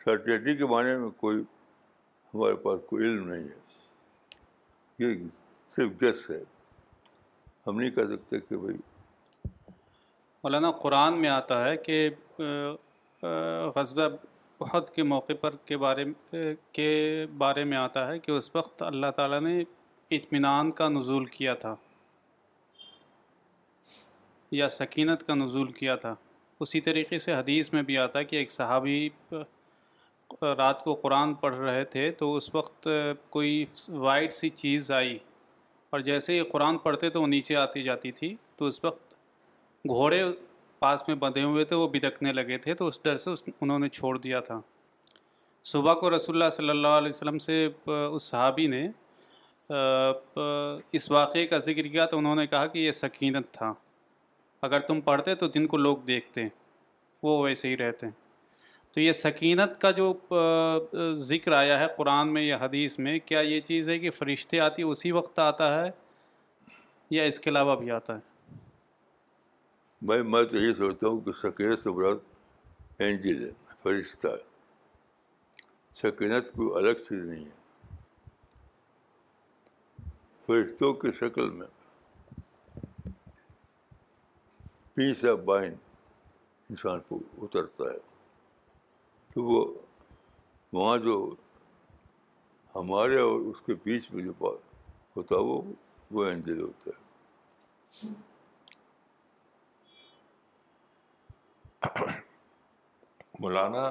سرٹیٹی 0.08 0.56
کے 0.58 0.66
معنی 0.74 0.96
میں 0.98 1.10
کوئی 1.20 1.38
ہمارے 2.34 2.56
پاس 2.66 2.80
کوئی 2.90 3.06
علم 3.06 3.28
نہیں 3.34 3.48
ہے 3.48 3.56
یہ 5.06 5.28
صرف 5.76 6.02
گیس 6.02 6.30
ہے 6.30 6.44
ہم 7.68 7.80
نہیں 7.80 7.92
کہہ 7.92 8.08
سکتے 8.16 8.40
کہ 8.50 8.58
بھائی 8.64 8.76
مولانا 10.44 10.72
قرآن 10.82 11.20
میں 11.22 11.30
آتا 11.30 11.64
ہے 11.68 11.76
کہ 11.86 12.10
غزبہ 13.76 14.08
بہت 14.60 14.94
کے 14.96 15.04
موقع 15.04 15.34
پر 15.42 15.56
کے 15.66 15.78
بارے 15.78 16.04
میں 16.06 16.42
کے 16.74 16.90
بارے 17.38 17.64
میں 17.72 17.78
آتا 17.78 18.08
ہے 18.08 18.20
کہ 18.26 18.32
اس 18.32 18.50
وقت 18.56 18.82
اللہ 18.84 19.12
تعالیٰ 19.16 19.40
نے 19.42 19.60
اطمینان 20.18 20.72
کا 20.80 20.88
نزول 20.90 21.26
کیا 21.38 21.54
تھا 21.64 21.74
یا 24.60 24.70
سکینت 24.80 25.26
کا 25.28 25.34
نزول 25.36 25.72
کیا 25.82 25.96
تھا 26.06 26.14
اسی 26.66 26.82
طریقے 26.82 27.20
سے 27.20 27.34
حدیث 27.34 27.72
میں 27.74 27.84
بھی 27.84 27.98
آتا 27.98 28.20
ہے 28.20 28.26
کہ 28.26 28.36
ایک 28.36 28.52
صحابی 28.52 29.08
رات 30.58 30.84
کو 30.84 30.94
قرآن 31.02 31.34
پڑھ 31.42 31.56
رہے 31.56 31.84
تھے 31.96 32.10
تو 32.20 32.36
اس 32.36 32.54
وقت 32.56 32.88
کوئی 33.30 33.64
وائٹ 34.08 34.34
سی 34.34 34.50
چیز 34.62 34.92
آئی 35.00 35.18
اور 35.92 36.00
جیسے 36.10 36.36
یہ 36.36 36.44
قرآن 36.52 36.78
پڑھتے 36.84 37.10
تو 37.10 37.22
وہ 37.22 37.28
نیچے 37.28 37.56
آتی 37.56 37.84
جاتی 37.84 38.12
تھی 38.20 38.34
تو 38.58 38.66
اس 38.68 38.84
وقت 38.84 39.14
گھوڑے 39.90 40.24
پاس 40.80 41.04
میں 41.08 41.16
بندھے 41.24 41.44
ہوئے 41.44 41.66
تھے 41.66 41.76
وہ 41.76 41.88
بدکنے 41.94 42.34
لگے 42.34 42.58
تھے 42.66 42.74
تو 42.76 42.88
اس 42.88 43.00
ڈر 43.04 43.18
سے 43.26 43.30
اس 43.30 43.44
انہوں 43.62 43.80
نے 43.80 43.90
چھوڑ 43.90 44.18
دیا 44.20 44.40
تھا 44.50 44.60
صبح 45.72 45.94
کو 46.00 46.16
رسول 46.16 46.36
اللہ 46.36 46.50
صلی 46.56 46.70
اللہ 46.70 46.88
علیہ 47.00 47.10
وسلم 47.10 47.38
سے 47.48 47.66
اس 47.86 48.22
صحابی 48.24 48.68
نے 48.74 48.88
اس 50.98 51.10
واقعے 51.12 51.46
کا 51.54 51.58
ذکر 51.68 51.88
کیا 51.88 52.06
تو 52.12 52.18
انہوں 52.18 52.36
نے 52.36 52.46
کہا 52.48 52.66
کہ 52.74 52.80
یہ 52.80 52.92
سکینت 53.00 53.52
تھا 53.54 53.74
اگر 54.70 54.80
تم 54.88 55.02
پڑھتے 55.08 55.36
تو 55.42 55.48
جن 55.54 55.66
کو 55.68 55.78
لوگ 55.78 55.98
دیکھتے 56.08 56.48
وہ 57.24 57.40
ویسے 57.44 57.68
ہی 57.68 57.78
رہتے 57.78 58.08
تو 58.96 59.02
یہ 59.02 59.12
سکینت 59.12 59.78
کا 59.82 59.90
جو 59.92 60.12
ذکر 61.30 61.52
آیا 61.54 61.80
ہے 61.80 61.86
قرآن 61.96 62.32
میں 62.34 62.42
یا 62.42 62.58
حدیث 62.60 62.98
میں 63.08 63.18
کیا 63.20 63.40
یہ 63.50 63.60
چیز 63.70 63.90
ہے 63.90 63.98
کہ 64.00 64.10
فرشتے 64.18 64.60
آتی 64.66 64.82
اسی 64.92 65.12
وقت 65.12 65.40
آتا 65.46 65.68
ہے 65.74 65.90
یا 67.16 67.24
اس 67.32 67.40
کے 67.40 67.50
علاوہ 67.50 67.76
بھی 67.80 67.92
آتا 67.96 68.16
ہے 68.16 68.56
بھائی 70.12 70.22
میں 70.36 70.44
تو 70.52 70.58
یہ 70.58 70.72
سوچتا 70.78 71.08
ہوں 71.08 71.20
کہ 71.26 71.32
سکینت 71.42 71.84
سے 71.84 71.92
براد 72.00 73.02
اینجل 73.08 73.44
ہے 73.44 73.50
فرشتہ 73.84 74.28
ہے 74.28 75.62
سکینت 76.02 76.52
کوئی 76.56 76.70
الگ 76.84 77.04
چیز 77.10 77.26
نہیں 77.28 77.46
ہے 77.46 77.62
فرشتوں 80.48 80.94
کی 81.04 81.12
شکل 81.20 81.50
میں 81.60 81.68
پیس 84.96 85.26
آف 85.36 85.40
بائن 85.54 85.72
انسان 86.70 87.00
کو 87.10 87.20
اترتا 87.44 87.92
ہے 87.92 88.14
تو 89.36 89.42
وہ 89.44 89.64
وہاں 90.74 90.98
جو 91.06 91.16
ہمارے 92.76 93.20
اور 93.22 93.40
اس 93.50 93.62
کے 93.66 93.74
بیچ 93.84 94.10
میں 94.12 94.24
جو 94.24 94.32
ہوتا 94.42 95.36
ہے 95.36 95.40
وہ 95.44 95.62
وہ 96.18 96.26
اینجل 96.26 96.62
ہوتا 96.62 96.92
ہے 96.96 98.12
مولانا 103.40 103.82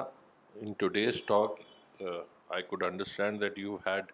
in 0.61 0.73
today's 0.77 1.21
talk 1.27 1.59
I 2.01 2.63
could 2.69 2.83
understand 2.83 3.41
that 3.41 3.57
you 3.59 3.75
had 3.85 4.11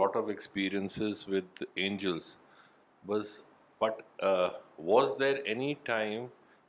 lot 0.00 0.16
of 0.16 0.28
experiences 0.28 1.24
with 1.28 1.62
angels 1.74 2.36
بس 3.06 3.38
but 3.82 4.02
was 4.84 5.12
there 5.20 5.40
any 5.54 5.72
time 5.88 6.26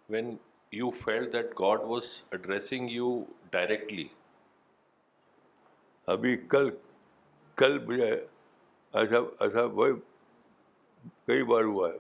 when 0.10 0.36
you 0.82 0.90
feel 1.04 1.32
that 1.34 1.54
God 1.60 1.84
was 1.90 2.22
addressing 2.34 2.90
you 2.92 3.14
directly 3.52 4.08
ابھی 6.14 6.36
کل 6.50 6.70
کل 7.62 7.78
مجھے 7.88 8.12
ایسا 8.12 9.18
ایسا 9.46 9.64
وہی 9.80 9.92
کئی 11.28 11.44
بار 11.50 11.64
ہوا 11.64 11.90
ہے 11.90 11.98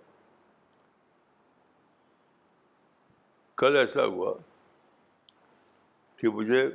کل 3.61 3.77
ایسا 3.77 4.05
ہوا 4.05 4.33
کہ 6.17 6.29
مجھے 6.37 6.67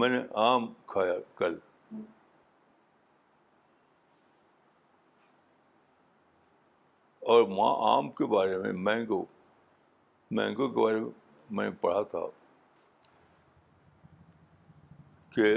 میں 0.00 0.08
نے 0.08 0.18
آم 0.42 0.66
کھایا 0.92 1.14
کل 1.36 1.58
اور 7.32 7.42
وہاں 7.48 7.96
آم 7.96 8.10
کے 8.20 8.26
بارے 8.36 8.56
میں 8.58 8.72
مینگو 8.90 9.24
مینگو 10.36 10.68
کے 10.68 10.80
بارے 10.82 11.00
میں 11.00 11.10
میں 11.56 11.70
پڑھا 11.80 12.02
تھا 12.10 12.18
کہ 15.34 15.50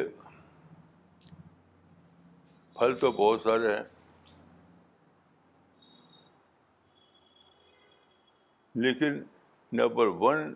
پھل 2.80 2.96
تو 3.02 3.12
بہت 3.20 3.42
سارے 3.44 3.76
ہیں 3.76 3.84
لیکن 8.86 9.22
نمبر 9.82 10.08
ون 10.24 10.54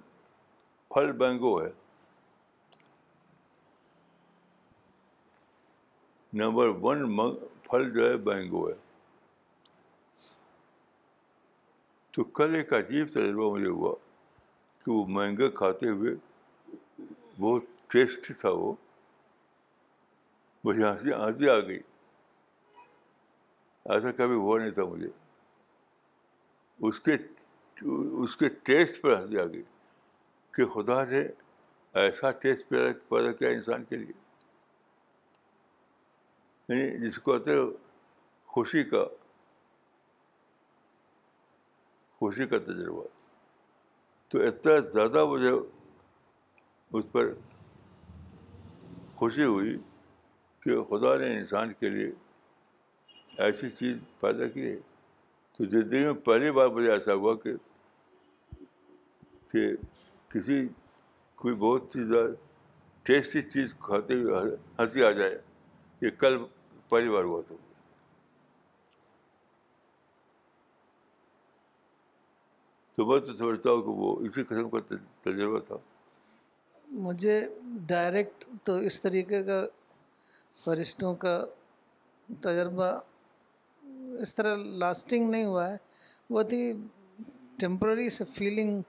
پھل 0.93 1.11
بینگو 1.21 1.53
ہے 1.61 1.67
نمبر 6.41 6.69
ون 6.81 7.09
پھل 7.69 7.89
جو 7.93 8.09
ہے 8.09 8.17
بینگو 8.29 8.67
ہے 8.67 8.73
تو 12.13 12.23
کل 12.39 12.55
ایک 12.55 12.73
عجیب 12.83 13.07
تجربہ 13.13 13.53
مجھے 13.55 13.67
ہوا 13.69 13.93
کہ 14.89 14.93
وہ 14.93 15.05
مہنگے 15.15 15.49
کھاتے 15.57 15.89
ہوئے 15.89 16.11
بہت 17.41 17.63
ٹیسٹ 17.93 18.29
تھا 18.39 18.49
وہ 18.51 18.73
مجھے 20.63 20.83
ہنسی 20.85 21.11
ہنسی 21.13 21.49
آ 21.49 21.57
گئی 21.67 21.77
ایسا 23.95 24.11
کبھی 24.19 24.35
ہوا 24.43 24.57
نہیں 24.59 24.71
تھا 24.77 24.83
مجھے 24.93 25.07
اس 26.87 26.99
کے 27.07 27.17
اس 28.23 28.35
کے 28.37 28.49
ٹیسٹ 28.71 29.01
پہ 29.01 29.15
ہنسی 29.15 29.39
آ 29.41 29.45
گئی 29.51 29.61
کہ 30.57 30.65
خدا 30.73 31.03
نے 31.11 31.21
ایسا 32.05 32.31
ٹیسٹ 32.45 32.67
پیدا 32.69 32.91
پیدا 33.09 33.31
کیا 33.41 33.49
انسان 33.57 33.83
کے 33.91 33.97
لیے 33.97 34.17
یعنی 36.77 37.07
جس 37.07 37.17
کو 37.19 37.31
کہتے 37.37 37.59
خوشی 38.57 38.83
کا 38.89 39.05
خوشی 42.19 42.47
کا 42.47 42.57
تجربہ 42.71 43.03
تو 44.29 44.39
اتنا 44.47 44.77
زیادہ 44.93 45.23
مجھے 45.25 45.49
اس 46.97 47.05
پر 47.11 47.33
خوشی 49.17 49.43
ہوئی 49.43 49.75
کہ 50.63 50.81
خدا 50.89 51.15
نے 51.17 51.27
انسان 51.37 51.71
کے 51.79 51.89
لیے 51.89 52.09
ایسی 53.45 53.69
چیز 53.79 53.95
پیدا 54.19 54.47
کی 54.53 54.65
ہے 54.65 54.75
تو 55.57 55.65
زندگی 55.71 56.03
میں 56.05 56.13
پہلی 56.25 56.51
بار 56.57 56.67
مجھے 56.75 56.91
ایسا 56.91 57.13
ہوا 57.13 57.33
کہ 57.43 57.53
کہ 59.51 59.65
کسی 60.33 60.57
کوئی 61.41 61.55
بہت 61.65 61.91
چیز 61.93 62.13
ٹیسٹی 63.07 63.41
چیز 63.53 63.73
کھاتے 63.85 64.15
ہوئے 64.21 64.51
ہنسی 64.79 65.03
آ 65.03 65.11
جائے 65.21 65.37
یہ 66.01 66.09
کل 66.19 66.37
پہلی 66.89 67.09
بار 67.11 67.23
ہوا 67.31 67.41
تو 67.47 67.57
تو 72.99 73.05
میں 73.07 73.19
تو 73.25 73.33
سمجھتا 73.37 73.69
ہوں 73.71 73.81
کہ 73.81 73.89
وہ 73.99 74.07
اسی 74.25 74.43
قسم 74.47 74.69
کا 74.69 74.79
تجربہ 75.23 75.59
تھا 75.67 75.75
مجھے 77.03 77.35
ڈائریکٹ 77.87 78.43
تو 78.67 78.75
اس 78.87 78.99
طریقے 79.01 79.41
کا 79.49 79.59
فرشتوں 80.63 81.13
کا 81.21 81.33
تجربہ 82.45 82.89
اس 84.23 84.35
طرح 84.35 84.55
لاسٹنگ 84.83 85.29
نہیں 85.29 85.45
ہوا 85.45 85.67
ہے 85.69 85.77
بہت 86.31 86.53
ہی 86.53 86.71
ٹیمپرری 87.59 88.09
سے 88.17 88.23
فیلنگ 88.33 88.81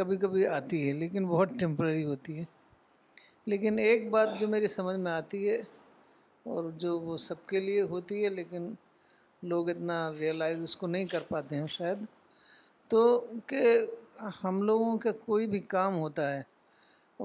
کبھی 0.00 0.16
کبھی 0.24 0.46
آتی 0.60 0.86
ہے 0.88 0.92
لیکن 1.04 1.26
بہت 1.34 1.50
ٹیمپرری 1.60 2.04
ہوتی 2.04 2.38
ہے 2.38 2.44
لیکن 3.52 3.78
ایک 3.88 4.08
بات 4.16 4.38
جو 4.40 4.48
میری 4.56 4.66
سمجھ 4.78 4.96
میں 5.06 5.12
آتی 5.12 5.48
ہے 5.48 5.60
اور 6.56 6.70
جو 6.86 6.98
وہ 7.00 7.16
سب 7.28 7.46
کے 7.52 7.60
لیے 7.68 7.80
ہوتی 7.94 8.24
ہے 8.24 8.28
لیکن 8.40 8.72
لوگ 9.52 9.68
اتنا 9.76 10.00
ریئلائز 10.18 10.62
اس 10.62 10.76
کو 10.76 10.86
نہیں 10.96 11.04
کر 11.16 11.28
پاتے 11.30 11.56
ہیں 11.56 11.66
شاید 11.78 12.06
تو 12.90 13.02
کہ 13.48 13.64
ہم 14.42 14.62
لوگوں 14.62 14.96
کا 14.98 15.12
کوئی 15.24 15.46
بھی 15.52 15.58
کام 15.74 15.94
ہوتا 15.98 16.34
ہے 16.34 16.42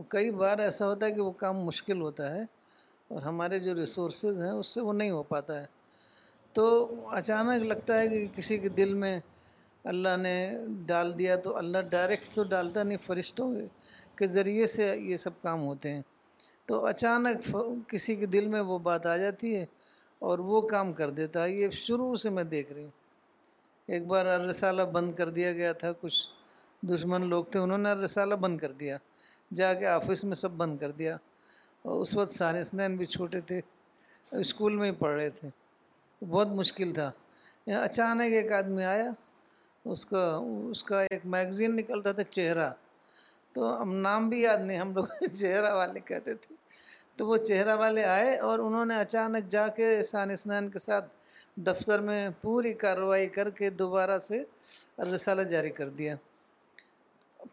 کئی 0.10 0.32
بار 0.32 0.60
ایسا 0.66 0.86
ہوتا 0.88 1.06
ہے 1.06 1.12
کہ 1.12 1.22
وہ 1.22 1.32
کام 1.42 1.58
مشکل 1.66 2.02
ہوتا 2.02 2.30
ہے 2.36 2.42
اور 3.14 3.22
ہمارے 3.22 3.60
جو 3.60 3.74
ریسورسز 3.76 4.42
ہیں 4.44 4.52
اس 4.52 4.68
سے 4.74 4.82
وہ 4.82 4.94
نہیں 4.94 5.10
ہو 5.12 5.22
پاتا 5.32 5.60
ہے 5.62 5.66
تو 6.54 6.66
اچانک 7.18 7.66
لگتا 7.66 8.00
ہے 8.00 8.08
کہ 8.10 8.26
کسی 8.36 8.58
کے 8.60 8.70
دل 8.80 8.94
میں 9.04 9.20
اللہ 9.92 10.16
نے 10.22 10.36
ڈال 10.86 11.18
دیا 11.20 11.36
تو 11.44 11.56
اللہ 11.58 11.78
ڈائریکٹ 11.90 12.34
تو 12.36 12.44
ڈالتا 12.50 12.84
نہیں 12.84 12.98
فرشتوں 13.06 13.52
کے 14.18 14.28
ذریعے 14.28 14.68
سے 14.76 14.88
یہ 15.00 15.16
سب 15.26 15.42
کام 15.42 15.66
ہوتے 15.66 15.94
ہیں 15.94 16.02
تو 16.68 16.86
اچانک 16.86 17.52
کسی 17.92 18.16
کے 18.16 18.26
دل 18.38 18.48
میں 18.56 18.62
وہ 18.72 18.78
بات 18.90 19.06
آ 19.06 19.18
جاتی 19.18 19.56
ہے 19.56 19.66
اور 20.30 20.40
وہ 20.52 20.62
کام 20.74 20.94
کر 20.94 21.10
دیتا 21.20 21.44
ہے 21.44 21.52
یہ 21.52 21.70
شروع 21.86 22.16
سے 22.26 22.30
میں 22.38 22.44
دیکھ 22.56 22.74
رہی 22.74 22.84
ہوں 22.84 22.92
ایک 23.94 24.06
بار 24.08 24.26
الرسالہ 24.32 24.82
بند 24.94 25.12
کر 25.18 25.30
دیا 25.36 25.52
گیا 25.60 25.72
تھا 25.84 25.92
کچھ 26.02 26.18
دشمن 26.90 27.26
لوگ 27.30 27.44
تھے 27.52 27.60
انہوں 27.60 27.78
نے 27.78 27.92
الرسالہ 27.92 28.36
بند 28.44 28.58
کر 28.60 28.72
دیا 28.82 28.98
جا 29.60 29.74
کے 29.80 29.86
آفس 29.88 30.24
میں 30.24 30.36
سب 30.36 30.52
بند 30.58 30.78
کر 30.80 30.92
دیا 31.00 31.16
اور 31.86 32.02
اس 32.02 32.16
وقت 32.16 32.34
ثانہ 32.34 32.62
سنین 32.70 32.96
بھی 32.98 33.06
چھوٹے 33.16 33.42
تھے 33.52 33.60
اسکول 34.40 34.76
میں 34.82 34.90
ہی 34.92 34.96
پڑھ 35.00 35.16
رہے 35.16 35.30
تھے 35.40 35.50
تو 36.20 36.26
بہت 36.26 36.48
مشکل 36.62 36.94
تھا 36.94 37.10
اچانک 37.82 38.34
ایک 38.42 38.52
آدمی 38.60 38.84
آیا 38.92 39.10
اس 39.94 40.06
کا 40.12 40.24
اس 40.70 40.84
کا 40.90 41.02
ایک 41.10 41.26
میگزین 41.36 41.76
نکلتا 41.76 42.12
تھا 42.20 42.24
چہرہ 42.30 42.70
تو 43.54 43.82
ہم 43.82 43.96
نام 44.08 44.30
بھی 44.30 44.42
یاد 44.42 44.66
نہیں 44.66 44.80
ہم 44.80 44.94
لوگ 44.96 45.24
چہرہ 45.40 45.74
والے 45.76 46.00
کہتے 46.12 46.34
تھے 46.46 46.56
تو 47.18 47.28
وہ 47.28 47.38
چہرہ 47.48 47.76
والے 47.80 48.04
آئے 48.18 48.36
اور 48.50 48.60
انہوں 48.68 48.86
نے 48.94 49.00
اچانک 49.00 49.48
جا 49.52 49.68
کے 49.80 49.92
سانح 50.12 50.34
اسنین 50.34 50.70
کے 50.72 50.80
ساتھ 50.80 51.10
دفتر 51.66 52.00
میں 52.00 52.30
پوری 52.42 52.72
کارروائی 52.82 53.28
کر 53.30 53.50
کے 53.58 53.70
دوبارہ 53.80 54.18
سے 54.28 54.42
رسالہ 55.14 55.42
جاری 55.54 55.70
کر 55.80 55.90
دیا 55.98 56.16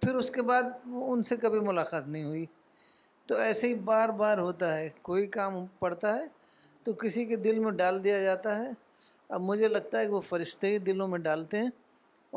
پھر 0.00 0.14
اس 0.16 0.30
کے 0.30 0.42
بعد 0.50 0.62
ان 1.06 1.22
سے 1.30 1.36
کبھی 1.42 1.60
ملاقات 1.68 2.06
نہیں 2.08 2.24
ہوئی 2.24 2.44
تو 3.28 3.36
ایسے 3.46 3.68
ہی 3.68 3.74
بار 3.90 4.08
بار 4.22 4.38
ہوتا 4.38 4.76
ہے 4.76 4.88
کوئی 5.08 5.26
کام 5.38 5.64
پڑتا 5.78 6.14
ہے 6.16 6.26
تو 6.84 6.92
کسی 7.02 7.24
کے 7.26 7.36
دل 7.46 7.58
میں 7.64 7.70
ڈال 7.82 8.02
دیا 8.04 8.20
جاتا 8.22 8.56
ہے 8.58 8.68
اب 9.34 9.40
مجھے 9.50 9.68
لگتا 9.68 9.98
ہے 9.98 10.06
کہ 10.06 10.12
وہ 10.12 10.20
فرشتے 10.28 10.70
ہی 10.72 10.78
دلوں 10.92 11.08
میں 11.08 11.18
ڈالتے 11.28 11.58
ہیں 11.62 11.70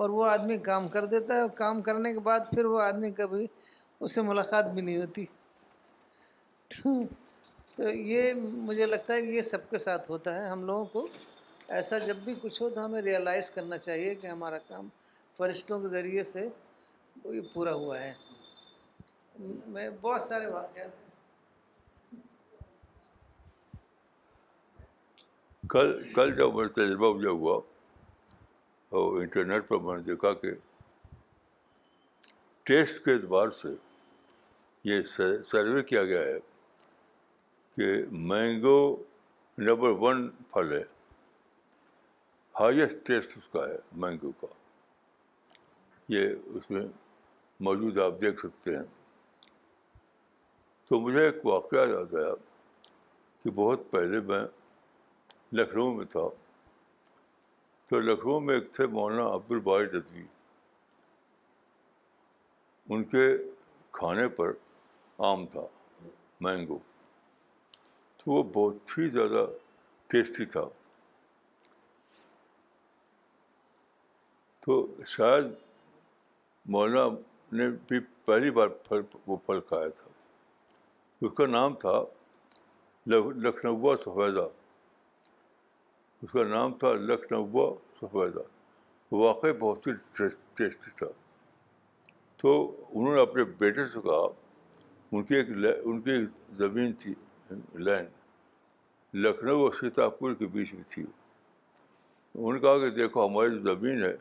اور 0.02 0.10
وہ 0.10 0.26
آدمی 0.30 0.58
کام 0.72 0.88
کر 0.96 1.06
دیتا 1.16 1.36
ہے 1.42 1.48
کام 1.56 1.82
کرنے 1.90 2.14
کے 2.14 2.20
بعد 2.32 2.50
پھر 2.54 2.66
وہ 2.74 2.82
آدمی 2.82 3.12
کبھی 3.22 3.46
اس 3.46 4.16
سے 4.16 4.22
ملاقات 4.32 4.72
بھی 4.74 4.82
نہیں 4.82 4.98
ہوتی 5.02 5.26
تو 6.82 7.90
یہ 7.90 8.34
مجھے 8.52 8.86
لگتا 8.86 9.14
ہے 9.14 9.22
کہ 9.22 9.28
یہ 9.32 9.42
سب 9.56 9.70
کے 9.70 9.80
ساتھ 9.80 10.10
ہوتا 10.12 10.36
ہے 10.40 10.48
ہم 10.50 10.64
لوگوں 10.66 10.86
کو 10.94 11.08
ایسا 11.78 11.98
جب 12.06 12.18
بھی 12.24 12.34
کچھ 12.42 12.62
ہو 12.62 12.70
تو 12.76 12.84
ہمیں 12.86 13.02
ریئلائز 13.02 13.50
کرنا 13.52 13.78
چاہیے 13.78 14.14
کہ 14.22 14.28
ہمارا 14.28 14.58
کام 14.68 14.88
فرشتوں 15.38 15.80
کے 15.82 15.88
ذریعے 15.88 16.24
سے 16.30 16.48
یہ 17.34 17.42
پورا 17.54 17.74
ہوا 17.82 18.00
ہے 18.02 18.14
میں 19.76 19.90
بہت 20.02 20.22
سارے 20.22 20.48
واقعات 20.54 21.08
کل 25.70 25.94
کل 26.16 26.36
جب 26.38 26.56
میں 26.56 26.68
تجربہ 26.82 27.14
مجھے 27.16 27.30
ہوا 27.30 27.60
اور 29.00 29.20
انٹرنیٹ 29.22 29.68
پر 29.68 29.80
میں 29.80 29.96
نے 29.98 30.02
دیکھا 30.04 30.34
کہ 30.42 30.52
ٹیسٹ 32.70 33.04
کے 33.06 33.14
اعتبار 33.14 33.50
سے 33.62 33.76
یہ 34.94 35.02
سروے 35.52 35.84
کیا 35.92 36.04
گیا 36.12 36.20
ہے 36.22 36.38
کہ 37.76 37.94
مینگو 38.34 38.78
نمبر 39.68 39.92
ون 40.04 40.30
پھل 40.52 40.78
ہے 40.82 40.84
ہائیسٹ 42.60 42.96
ٹیسٹ 43.08 43.38
اس 43.38 43.48
کا 43.52 43.66
ہے 43.68 43.76
مینگو 44.04 44.32
کا 44.40 44.48
یہ 46.14 46.26
اس 46.58 46.70
میں 46.72 46.82
موجود 47.68 47.98
آپ 48.06 48.14
دیکھ 48.22 48.40
سکتے 48.46 48.76
ہیں 48.76 48.84
تو 50.90 51.00
مجھے 51.02 51.24
ایک 51.26 51.46
واقعہ 51.46 51.86
یاد 51.90 52.14
آیا 52.24 52.34
کہ 53.44 53.50
بہت 53.60 53.82
پہلے 53.92 54.20
میں 54.32 54.42
لکھنؤ 55.60 55.94
میں 55.98 56.06
تھا 56.12 56.28
تو 57.90 58.00
لکھنؤ 58.00 58.40
میں 58.48 58.56
ایک 58.56 58.72
تھے 58.76 58.88
مولانا 58.98 59.28
عبد 59.36 59.52
ندوی 59.96 60.26
ان 62.94 63.04
کے 63.14 63.26
کھانے 64.00 64.28
پر 64.40 64.52
عام 65.30 65.46
تھا 65.52 65.66
مینگو 66.48 66.80
تو 68.18 68.32
وہ 68.32 68.44
بہت 68.54 68.98
ہی 68.98 69.08
زیادہ 69.18 69.46
ٹیسٹی 70.12 70.46
تھا 70.58 70.68
تو 74.70 74.76
شاید 75.16 75.46
مولانا 76.74 77.18
نے 77.58 77.66
بھی 77.88 78.00
پہلی 78.26 78.50
بار 78.58 78.68
پھل 78.88 79.02
وہ 79.28 79.38
پھل 79.46 79.60
کھایا 79.70 79.88
تھا 80.02 80.10
اس 81.26 81.32
کا 81.38 81.46
نام 81.54 81.74
تھا 81.84 81.94
لکھنؤ 83.44 83.96
سفیدہ 84.06 84.46
اس 86.24 86.32
کا 86.32 86.44
نام 86.52 86.74
تھا 86.84 86.94
لکھنؤ 87.08 87.66
سفیدہ 88.02 88.44
واقعی 89.24 89.54
بہت 89.66 89.88
ہی 89.88 89.92
ٹیسٹی 90.58 90.92
تھا 91.00 91.08
تو 92.44 92.54
انہوں 92.92 93.14
نے 93.16 93.22
اپنے 93.22 93.44
بیٹے 93.66 93.88
سے 93.94 94.02
کہا 94.08 94.22
ان 95.12 95.24
کی 95.30 95.36
ایک 95.42 95.50
ان 95.84 96.02
کی 96.02 96.12
ایک 96.20 96.30
زمین 96.64 96.94
تھی 97.02 97.14
لین 97.86 98.06
لکھنؤ 99.26 99.60
اور 99.64 99.72
سیتاپور 99.82 100.34
کے 100.44 100.48
بیچ 100.58 100.74
میں 100.74 100.84
تھی 100.96 101.04
انہوں 101.06 102.54
نے 102.54 102.60
کہا 102.60 102.78
کہ 102.84 102.90
دیکھو 103.04 103.28
ہماری 103.28 103.60
جو 103.60 103.74
زمین 103.76 104.04
ہے 104.04 104.16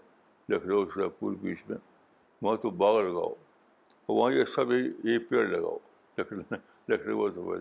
شاہ 0.50 1.08
پور 1.18 1.32
بیچ 1.40 1.58
میں 1.68 1.76
وہاں 2.42 2.56
تو 2.62 2.70
باغ 2.82 2.98
لگاؤ 3.00 3.28
اور 3.32 4.16
وہاں 4.16 4.30
یہ 4.32 4.44
سب 4.54 4.72
یہ 4.72 5.18
پیڑ 5.28 5.46
لگاؤ 5.46 5.78
لکھنے 6.18 6.56
لکھنؤ 6.92 7.26
ہوا 7.36 7.56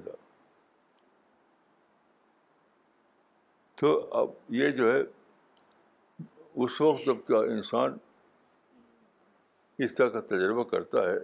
تو 3.82 3.92
اب 4.20 4.30
یہ 4.54 4.70
جو 4.78 4.92
ہے 4.92 5.00
اس 6.66 6.80
وقت 6.82 7.06
جب 7.06 7.18
کا 7.28 7.38
انسان 7.54 7.98
اس 9.86 9.94
طرح 9.96 10.08
کا 10.10 10.20
تجربہ 10.32 10.64
کرتا 10.70 11.02
ہے 11.10 11.18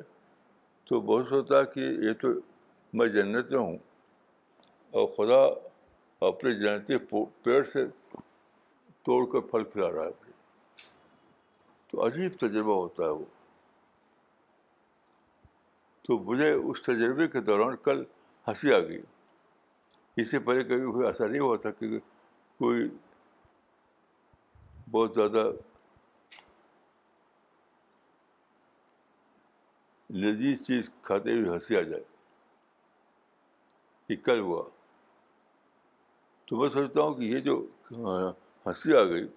تو 0.90 1.00
بہت 1.02 1.32
ہوتا 1.32 1.60
ہے 1.60 1.66
کہ 1.74 1.80
یہ 2.08 2.14
تو 2.22 2.28
میں 3.00 3.08
جنت 3.16 3.52
میں 3.52 3.60
ہوں 3.60 3.78
اور 5.00 5.08
خدا 5.18 5.42
اپنے 6.28 6.54
جنتی 6.60 6.98
پیڑ 7.44 7.64
سے 7.74 7.86
توڑ 9.06 9.24
کر 9.32 9.48
پھل 9.52 9.64
کھلا 9.72 9.92
رہا 9.92 10.06
ہے 10.08 10.23
تو 11.94 12.06
عجیب 12.06 12.36
تجربہ 12.42 12.76
ہوتا 12.78 13.04
ہے 13.04 13.10
وہ 13.10 13.26
تو 16.08 16.18
مجھے 16.20 16.50
اس 16.52 16.82
تجربے 16.84 17.28
کے 17.34 17.42
دوران 17.50 17.76
کل 17.84 18.04
ہنسی 18.48 18.72
آ 18.74 18.78
گئی 18.88 19.02
اس 20.22 20.32
سے 20.32 20.40
پہلے 20.48 20.64
کبھی 20.70 20.92
کوئی 20.92 21.06
ایسا 21.08 21.28
نہیں 21.28 21.40
ہوا 21.42 21.56
تھا 21.66 21.72
کہ 21.80 22.00
کوئی 22.60 22.88
بہت 24.92 25.14
زیادہ 25.16 25.44
لذیذ 30.24 30.62
چیز 30.68 30.90
کھاتے 31.10 31.34
ہوئے 31.34 31.50
ہنسی 31.50 31.78
آ 31.78 31.82
جائے 31.92 32.04
کہ 34.08 34.16
کل 34.30 34.40
ہوا 34.48 34.64
تو 36.48 36.56
میں 36.62 36.70
سوچتا 36.78 37.02
ہوں 37.02 37.14
کہ 37.20 37.30
یہ 37.36 37.40
جو 37.50 37.56
ہنسی 38.66 38.96
آ 38.98 39.04
گئی 39.14 39.28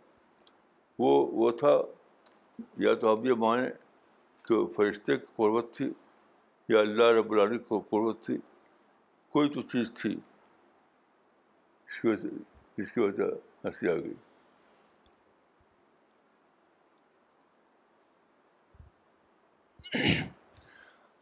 وہ 0.98 1.12
وہ 1.42 1.50
تھا 1.62 1.76
یا 2.84 2.94
تو 3.00 3.08
آپ 3.08 3.24
یہ 3.26 3.34
مانیں 3.44 3.68
کہ 4.48 4.64
فرشتے 4.76 5.16
کی 5.16 5.26
قربت 5.36 5.72
تھی 5.76 5.88
یا 6.68 6.80
اللہ 6.80 7.10
رب 7.18 7.32
العین 7.32 7.58
کو 7.68 7.78
قربت 7.90 8.24
تھی 8.26 8.36
کوئی 9.32 9.48
تو 9.54 9.62
چیز 9.72 9.90
تھی 10.00 10.14
اس 10.14 12.00
کی 12.00 12.08
وجہ 12.08 12.84
کی 12.94 13.00
وجہ 13.00 13.24
ہنسی 13.64 13.88
آ 13.88 13.94
گئی 13.94 14.14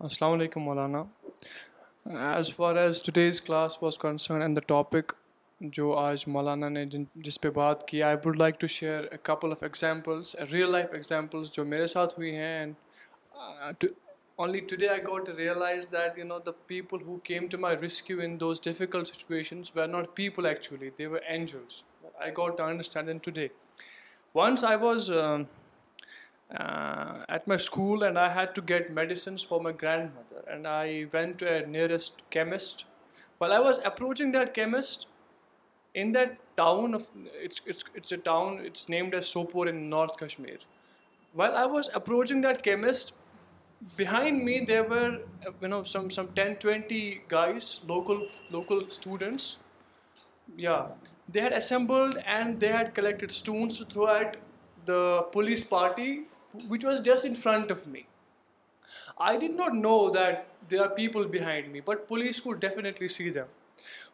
السلام 0.07 0.33
علیکم 0.33 0.61
مولانا 0.63 1.03
as 2.33 2.55
far 2.55 2.77
as 2.77 3.03
today's 3.03 3.41
class 3.43 3.83
was 3.83 3.99
concern 3.99 4.43
and 4.43 4.57
the 4.57 4.61
topic 4.67 5.13
جو 5.73 5.93
آج 5.99 6.25
مولانا 6.29 6.69
نے 6.69 6.85
جس 7.25 7.41
پہ 7.41 7.51
بات 7.55 7.87
کی 7.89 8.03
I 8.03 8.17
would 8.25 8.37
like 8.39 8.59
to 8.61 8.67
share 8.75 9.05
a 9.11 9.17
couple 9.23 9.53
of 9.53 9.63
examples 9.63 10.35
real 10.53 10.71
life 10.73 10.93
examples 10.95 11.53
جو 11.53 11.65
میرے 11.65 11.87
ساتھ 11.95 12.15
ہوئی 12.19 12.35
ہیں 12.37 12.57
and 12.59 13.85
only 14.37 14.61
today 14.71 14.89
I 14.89 15.03
got 15.03 15.29
realize 15.37 15.89
that 15.93 16.19
you 16.19 16.25
know 16.27 16.39
the 16.47 16.51
people 16.67 17.03
who 17.07 17.17
came 17.25 17.47
to 17.51 17.59
my 17.59 17.77
rescue 17.83 18.21
in 18.25 18.39
those 18.41 18.61
difficult 18.65 19.07
situations 19.09 19.71
we 19.75 19.81
are 19.83 19.89
not 19.89 20.15
people 20.17 20.47
actually 20.47 20.91
they 20.99 21.07
were 21.07 21.21
angels 21.27 21.83
I 22.19 22.33
got 22.39 22.59
to 22.59 22.65
understand 22.65 23.09
in 23.11 23.19
today 23.29 23.47
once 24.35 24.65
I 24.65 24.77
was 24.85 25.11
at 26.51 27.49
my 27.49 27.59
school 27.63 28.03
and 28.05 28.19
I 28.19 28.31
had 28.37 28.55
to 28.57 28.63
get 28.69 28.91
medicines 29.01 29.47
for 29.49 29.61
my 29.61 29.75
grand 29.83 30.11
mother 30.17 30.49
and 30.53 30.67
I 30.67 31.05
went 31.13 31.39
to 31.41 31.47
a 31.47 31.59
nearest 31.67 32.23
chemist 32.33 32.85
well 33.41 33.53
I 33.53 33.63
was 33.65 33.79
approaching 33.85 34.33
that 34.33 34.55
chemist 34.55 35.09
In 35.95 36.11
that 36.13 36.57
town 36.57 36.95
of, 36.95 37.09
it's 37.41 38.11
a 38.11 38.17
town, 38.17 38.61
it's 38.65 38.89
named 38.89 39.15
as 39.15 39.33
Sopore 39.33 39.69
in 39.69 39.89
North 39.89 40.17
Kashmir. 40.17 40.59
While 41.33 41.57
I 41.57 41.67
was 41.67 41.89
approaching 41.95 42.41
that 42.41 42.63
chemist, 42.65 43.15
behind 43.97 44.45
me 44.45 44.65
there 44.67 44.83
were 44.83 45.21
some 45.85 46.09
10-20 46.11 47.29
guys, 47.29 47.81
local 47.89 48.89
students. 48.89 49.59
Yeah, 50.59 50.87
they 51.29 51.41
had 51.41 51.53
assembled 51.53 52.19
and 52.27 52.59
they 52.59 52.69
had 52.69 52.93
collected 52.93 53.31
stones 53.31 53.79
to 53.79 53.85
throw 53.85 54.09
at 54.09 54.37
the 54.85 55.29
police 55.31 55.63
party, 55.63 56.25
which 56.67 56.85
was 56.85 57.01
just 57.01 57.25
in 57.25 57.37
front 57.37 57.71
of 57.71 57.87
me. 57.87 58.07
I 59.17 59.37
did 59.37 59.55
not 59.55 59.75
know 59.75 60.11
that 60.11 60.49
there 60.69 60.83
are 60.83 60.91
people 60.91 61.25
behind 61.25 61.73
me, 61.73 61.81
but 61.81 62.09
police 62.09 62.41
could 62.41 62.59
definitely 62.59 63.07
see 63.07 63.31
them. 63.31 63.47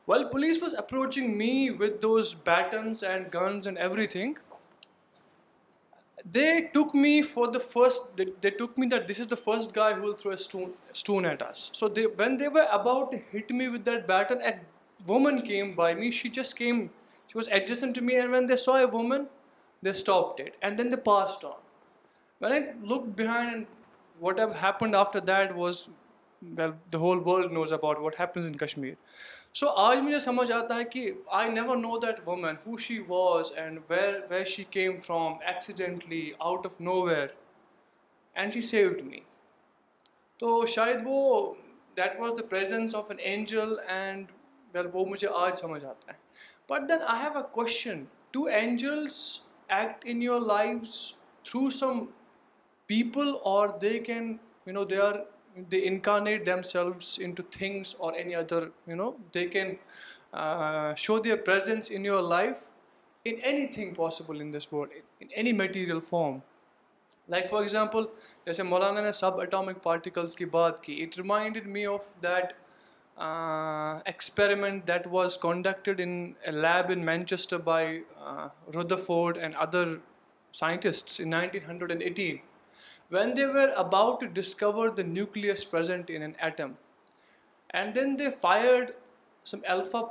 Well 0.08 0.24
police 0.30 0.60
was 0.62 0.74
upping 0.78 1.18
me 1.36 1.68
with 1.80 2.00
those 2.02 2.34
batons 2.44 3.02
and 3.06 3.26
guns 3.34 3.66
and 3.68 3.78
everything 4.16 4.34
they 6.34 6.44
took 6.72 6.94
me 6.96 7.20
for 7.32 7.46
the 7.54 7.58
first 7.72 8.20
took 8.42 8.78
me 8.78 8.86
that 8.88 9.08
this 9.10 9.20
is 9.20 9.30
the 9.30 9.34
first 9.44 9.76
guy 9.76 9.94
تھروڈینٹس 10.22 11.82
when 12.18 12.38
they 12.40 12.48
were 12.54 12.62
about 12.78 13.14
hit 13.34 13.52
me 13.58 13.66
with 13.74 13.86
that 13.86 14.06
baton 14.06 15.38
came 15.46 15.72
by 15.76 16.10
she 16.20 16.28
جس 16.40 16.54
کی 16.54 16.72
woman 18.92 19.28
they 19.84 19.90
stop 19.90 20.40
and 20.60 20.78
then 20.78 20.90
the 20.92 20.96
passed 21.04 21.44
on 21.44 22.52
look 22.90 23.02
behind 23.18 23.64
وٹنڈ 24.22 24.94
after 24.96 25.20
that 25.32 25.52
was 25.56 25.88
the 26.56 26.66
whole 26.98 27.20
world 27.26 27.52
knows 27.52 27.72
about 27.72 27.98
واٹنس 28.00 28.76
so 29.58 29.68
آج 29.82 29.98
مجھے 29.98 30.18
سمجھ 30.24 30.50
آتا 30.52 30.74
ہے 30.76 30.84
کہ 30.90 31.00
I 31.36 31.48
never 31.52 31.76
know 31.76 31.96
that 32.02 32.18
woman 32.26 32.54
who 32.66 32.76
she 32.82 32.98
was 33.06 33.50
and 33.58 33.78
where 33.88 34.12
where 34.30 34.44
she 34.50 34.64
came 34.70 35.00
from 35.06 35.32
accidentally 35.52 36.20
out 36.38 36.66
of 36.66 36.80
nowhere 37.06 37.26
and 38.34 38.54
she 38.54 38.60
saved 38.68 39.00
me 39.06 39.20
تو 40.40 40.54
شاید 40.74 41.00
وہ 41.04 41.54
that 41.96 42.20
was 42.20 42.32
the 42.38 42.46
presence 42.50 42.94
of 42.96 43.10
an 43.10 43.20
angel 43.32 43.74
and 43.94 44.30
well 44.74 44.86
وہ 44.92 45.04
مجھے 45.06 45.28
آج 45.40 45.56
سمجھ 45.60 45.84
آتا 45.84 46.12
ہے 46.12 46.18
but 46.72 46.88
then 46.88 47.02
I 47.06 47.22
have 47.22 47.36
a 47.38 47.42
question 47.54 48.04
to 48.32 48.44
angels 48.60 49.18
act 49.68 50.04
in 50.10 50.22
your 50.22 50.40
life 50.54 50.88
through 51.50 51.68
some 51.78 52.04
people 52.94 53.32
اور 53.54 53.68
they 53.82 53.96
can 54.12 54.36
you 54.66 54.72
know 54.74 54.84
they 54.94 55.00
are 55.00 55.18
incarnate 55.56 56.44
themselves 56.70 57.18
انگس 57.24 57.94
اور 57.98 58.12
any 58.14 58.34
other 58.34 58.64
you 58.86 58.96
know 58.96 59.10
they 59.34 59.46
can 59.52 59.74
show 61.04 61.18
the 61.22 61.44
presence 61.46 61.90
in 61.94 62.04
your 62.06 62.22
life 62.28 62.68
in 63.26 63.34
anything 63.74 63.94
possible 63.94 64.40
in 64.40 64.52
this 64.52 64.72
world 64.72 65.02
in 65.22 65.28
any 65.30 65.52
material 65.52 66.00
form 66.08 66.38
like 67.34 67.48
for 67.50 67.60
example 67.60 68.04
جیسے 68.46 68.62
مولانا 68.62 69.00
نے 69.02 69.12
سب 69.20 69.40
atomic 69.40 69.82
particles 69.82 70.36
کی 70.36 70.44
بات 70.58 70.82
کی 70.84 71.00
it 71.02 71.16
remind 71.18 71.58
me 71.76 71.84
of 71.86 72.12
that 72.22 72.52
experiment 74.08 74.86
that 74.88 75.06
was 75.10 75.38
conducted 75.42 76.00
in 76.04 76.18
lab 76.62 76.90
in 76.92 77.04
Manchester 77.06 77.58
by 77.64 78.00
road 78.74 78.92
and 79.40 79.54
other 79.66 79.94
in 80.62 81.30
nineteen 81.30 81.62
hundred 81.68 81.90
and 81.90 82.02
eighteen 82.02 82.36
when 83.12 83.34
they 83.36 83.44
were 83.54 83.68
about 83.76 84.22
discover 84.34 84.88
the 84.96 85.02
nucleus 85.06 85.70
present 85.70 86.10
in 86.14 86.22
an 86.22 86.32
atom 86.44 86.72
and 87.78 87.94
then 87.94 88.18
they 88.18 88.28
fired a 88.40 90.04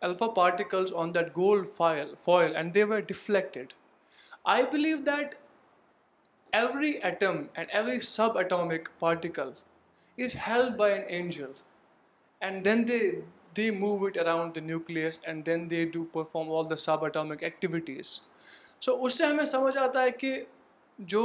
alpha 0.00 0.26
particles 0.34 0.92
on 1.00 1.14
that 1.14 1.34
gold 1.36 1.66
foil 2.24 2.54
and 2.56 2.74
they 2.74 2.84
were 2.90 3.00
deflected 3.08 3.72
I 4.52 4.62
believe 4.72 4.96
that 5.06 5.34
every 6.56 6.90
atom 7.02 7.42
and 7.54 7.70
every 7.76 8.00
sub 8.10 8.38
atomic 8.38 8.88
particle 8.98 9.50
is 10.24 10.36
help 10.46 10.76
by 10.78 10.92
an 10.98 11.02
angel 11.16 11.52
and 12.40 12.64
then 12.64 12.86
they 12.88 12.98
they 13.56 13.70
move 13.80 14.06
it 14.06 14.18
around 14.26 14.54
the 14.56 14.60
nucleus 14.66 15.18
and 15.22 15.46
then 15.46 15.68
they 15.70 15.84
do 15.94 16.04
perform 16.12 16.52
all 16.58 16.70
the 16.70 16.76
sub 16.86 17.04
atomic 17.04 17.42
activities 17.42 18.18
so 18.84 18.96
اس 19.04 19.18
سے 19.18 19.26
ہمیں 19.26 19.44
سمجھ 19.58 19.76
آتا 19.78 20.02
ہے 20.02 20.10
کہ 20.20 20.42
جو 21.12 21.22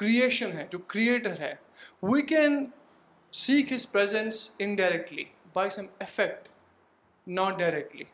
creation 0.00 0.52
ہے 0.58 0.66
جو 0.70 0.78
کریٹر 0.92 1.38
ہے 1.40 1.54
we 2.02 2.22
can 2.32 2.64
seek 3.44 3.72
his 3.72 3.90
presence 3.92 4.48
indirectly 4.66 5.24
by 5.54 5.70
some 5.70 5.86
effect 6.00 6.48
not 7.38 7.58
directly 7.58 8.04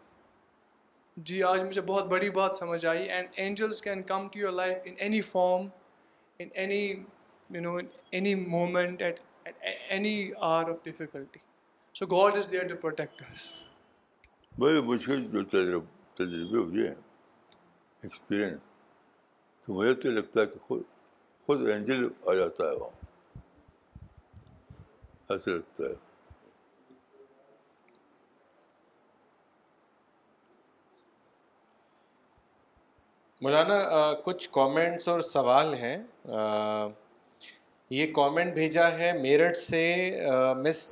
جی 1.28 1.42
آج 1.42 1.62
مجھے 1.64 1.80
بہت 1.86 2.06
بڑی 2.08 2.30
بات 2.30 2.56
سمجھ 2.56 2.84
آئی 2.86 3.08
and 3.10 3.28
angels 3.44 3.80
can 3.82 4.02
come 4.10 4.28
to 4.32 4.38
your 4.38 4.52
life 4.52 4.76
in 4.84 4.94
any 5.06 5.20
form 5.30 5.66
in 6.40 6.48
any 6.54 6.76
you 6.84 7.60
know 7.62 7.76
any 8.18 8.34
moment 8.34 9.02
at 9.02 9.18
any 9.88 10.14
hour 10.54 10.68
of 10.70 10.84
difficulty 10.84 11.38
so 11.98 12.06
God 12.16 12.36
is 12.38 12.50
there 12.52 12.68
to 12.68 12.76
protect 12.80 13.22
جو 15.32 15.44
تجربے 16.14 16.58
ہوئے 16.58 16.86
ہیں 16.88 16.94
ایکسپیرئنس 18.02 18.60
تو 19.66 19.72
مجھے 19.74 19.94
تو 20.02 20.10
لگتا 20.10 20.40
ہے 20.40 20.46
کہ 20.46 20.58
خود 20.66 20.82
خود 21.48 21.62
اینجل 21.70 22.02
آ 22.26 22.32
جاتا 22.38 22.64
ہے 22.64 22.70
ہے 22.72 22.76
وہاں 22.78 22.90
ایسے 25.32 25.50
لگتا 25.50 25.84
مولانا 33.42 33.78
کچھ 34.24 34.48
کامنٹس 34.54 35.08
اور 35.08 35.20
سوال 35.32 35.72
ہیں 35.84 35.96
یہ 37.96 38.12
کامنٹ 38.22 38.54
بھیجا 38.54 38.90
ہے 38.98 39.12
میرٹھ 39.22 39.56
سے 39.56 39.82
مس 40.64 40.82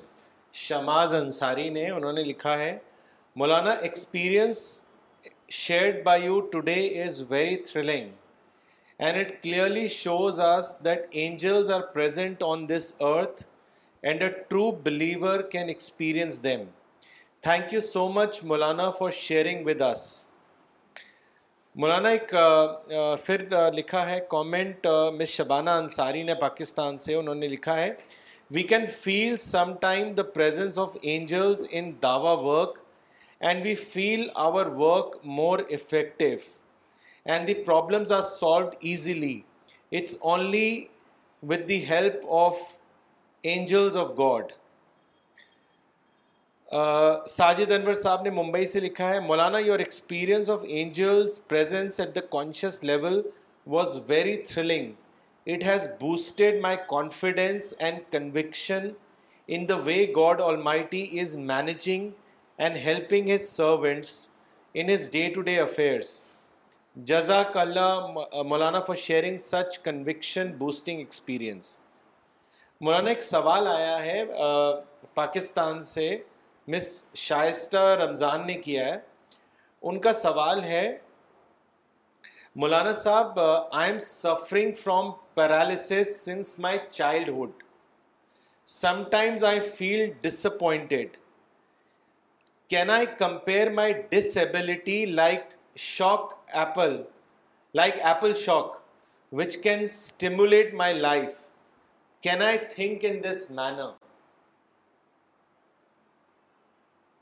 شماز 0.66 1.14
انصاری 1.22 1.68
نے 1.78 1.88
انہوں 1.90 2.12
نے 2.12 2.22
لکھا 2.32 2.58
ہے 2.58 2.76
مولانا 3.42 3.72
experience 3.88 4.60
shared 5.64 6.02
by 6.04 6.24
you 6.24 6.40
today 6.52 6.80
is 7.02 7.22
very 7.30 7.56
thrilling 7.72 8.24
and 8.98 9.18
it 9.24 9.30
clearly 9.42 9.86
shows 9.90 10.38
us 10.40 10.66
that 10.84 11.06
angels 11.10 11.70
are 11.72 11.80
present 11.94 12.42
on 12.42 12.64
this 12.68 12.92
earth 13.14 13.42
and 14.02 14.22
a 14.22 14.28
true 14.48 14.70
believer 14.84 15.40
can 15.52 15.68
experience 15.68 16.42
them 16.44 16.62
thank 17.42 17.72
you 17.72 17.80
so 17.88 18.06
much 18.12 18.42
Maulana 18.52 18.90
for 18.98 19.10
sharing 19.16 19.66
with 19.66 19.80
us 19.90 20.04
Maulana 21.80 22.08
ایک 22.16 22.34
پھر 23.24 23.42
لکھا 23.74 24.08
ہے 24.10 24.18
comment 24.30 24.86
مس 25.18 25.28
شبانہ 25.28 25.70
انصاری 25.82 26.22
نے 26.30 26.34
پاکستان 26.40 26.96
سے 27.06 27.14
انہوں 27.14 27.34
نے 27.44 27.48
لکھا 27.48 27.74
ہے 27.80 27.90
we 28.54 28.62
can 28.72 28.86
feel 29.00 29.36
some 29.44 29.74
time 29.80 30.12
the 30.14 30.22
presence 30.34 30.78
of 30.78 30.96
angels 31.02 31.66
in 31.70 31.92
Dawa 32.02 32.32
work 32.46 32.78
and 33.48 33.64
we 33.66 33.74
feel 33.92 34.28
our 34.46 34.66
work 34.80 35.16
more 35.40 35.58
effective 35.74 36.34
and 37.26 37.46
the 37.46 37.54
problems 37.54 38.10
are 38.10 38.22
solved 38.22 38.76
easily. 38.80 39.44
It's 39.90 40.16
only 40.22 40.90
with 41.42 41.66
the 41.72 41.80
help 41.92 42.22
of 42.42 42.66
angels 43.50 43.96
of 43.96 44.08
God 44.18 44.50
Sajid 47.30 47.72
Anwar 47.72 47.94
Sahab 47.94 48.22
نے 48.22 48.30
ممبئی 48.38 48.66
سے 48.66 48.80
لکھا 48.80 49.12
ہے 49.12 49.20
مولانا 49.26 49.58
your 49.58 49.78
experience 49.78 50.48
of 50.50 50.62
angels 50.78 51.38
presence 51.48 51.98
at 52.00 52.14
the 52.14 52.20
conscious 52.30 52.82
level 52.84 53.20
was 53.74 53.98
very 54.08 54.36
thrilling 54.48 54.90
it 55.54 55.64
has 55.68 55.86
boosted 56.00 56.60
my 56.62 56.76
confidence 56.88 57.72
and 57.78 57.98
conviction 58.12 58.88
in 59.54 59.68
the 59.68 59.76
way 59.84 60.02
God 60.16 60.40
almighty 60.62 61.06
is 61.20 61.36
managing 61.52 62.10
and 62.58 62.76
helping 62.86 63.30
his 63.34 63.48
servants 63.50 64.28
in 64.74 64.90
his 64.94 65.10
day 65.10 65.28
to 65.34 65.40
day 65.50 65.58
affairs 65.60 66.20
جزاک 67.04 67.56
اللہ 67.58 68.06
مولانا 68.48 68.78
for 68.80 68.94
sharing 68.96 69.38
such 69.46 69.78
conviction 69.84 70.52
boosting 70.58 70.98
experience 70.98 71.78
مولانا 72.80 73.08
ایک 73.10 73.22
سوال 73.22 73.66
آیا 73.68 74.00
ہے 74.04 74.22
پاکستان 75.14 75.80
سے 75.84 76.06
مس 76.72 76.88
شائستہ 77.24 77.82
رمضان 78.04 78.46
نے 78.46 78.54
کیا 78.60 78.84
ہے 78.86 78.96
ان 79.82 79.98
کا 80.06 80.12
سوال 80.22 80.62
ہے 80.64 80.86
مولانا 82.64 82.92
صاحب 83.02 83.40
I 83.40 83.90
am 83.90 83.98
suffering 84.04 84.72
from 84.84 85.10
paralysis 85.34 86.16
since 86.24 86.58
my 86.66 86.78
childhood 86.90 87.62
sometimes 89.10 89.44
I 89.50 89.60
feel 89.76 90.08
disappointed 90.46 91.16
can 92.70 92.90
I 92.90 93.06
compare 93.18 93.70
my 93.72 93.92
disability 94.36 95.04
like 95.06 95.55
shock 95.84 96.32
apple 96.58 96.96
like 97.74 97.94
apple 98.06 98.34
shock 98.44 98.76
which 99.40 99.56
can 99.62 99.80
stimulate 99.82 100.72
my 100.74 100.94
life 101.00 101.32
can 102.26 102.42
I 102.42 102.58
think 102.74 103.04
in 103.08 103.22
this 103.24 103.50
manner 103.56 103.90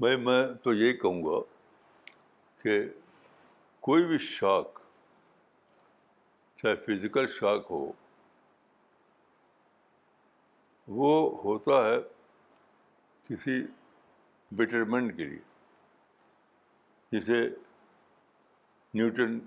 بھائی 0.01 0.17
میں 0.27 0.43
تو 0.63 0.75
یہی 0.75 0.93
کہوں 0.99 1.23
گا 1.25 1.39
کہ 2.63 2.79
کوئی 3.89 4.05
بھی 4.07 4.19
شاک 4.29 4.79
چاہے 6.63 6.75
فزیکل 6.87 7.27
شاک 7.39 7.67
ہو 7.71 7.85
وہ 11.01 11.13
ہوتا 11.45 11.85
ہے 11.87 11.97
کسی 13.29 13.63
بیٹرمنٹ 14.57 15.17
کے 15.17 15.25
لیے 15.25 15.39
جسے 17.21 17.41
نیوٹن 18.95 19.39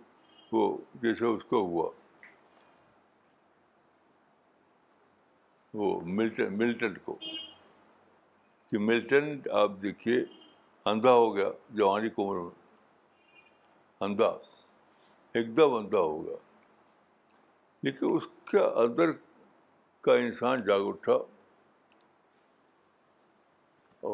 کو 0.49 0.61
جیسے 1.01 1.25
اس 1.25 1.43
کو 1.49 1.59
ہوا 1.65 1.89
وہ 5.79 5.99
ملٹن 6.17 6.57
ملٹن 6.57 6.97
کو 7.05 7.15
کہ 8.71 8.77
ملٹن 8.87 9.39
آپ 9.61 9.71
دیکھیے 9.83 10.19
اندھا 10.91 11.11
ہو 11.13 11.35
گیا 11.35 11.47
جوانی 11.77 12.07
عمر 12.17 12.39
میں 12.41 12.49
اندھا 14.09 14.29
ایک 15.37 15.55
دم 15.57 15.75
اندھا 15.75 15.99
ہو 15.99 16.23
گیا 16.25 16.35
لیکن 17.83 18.15
اس 18.15 18.27
کے 18.51 18.59
اندر 18.83 19.11
کا 20.07 20.13
انسان 20.25 20.63
جاگ 20.67 20.87
اٹھا 20.87 21.13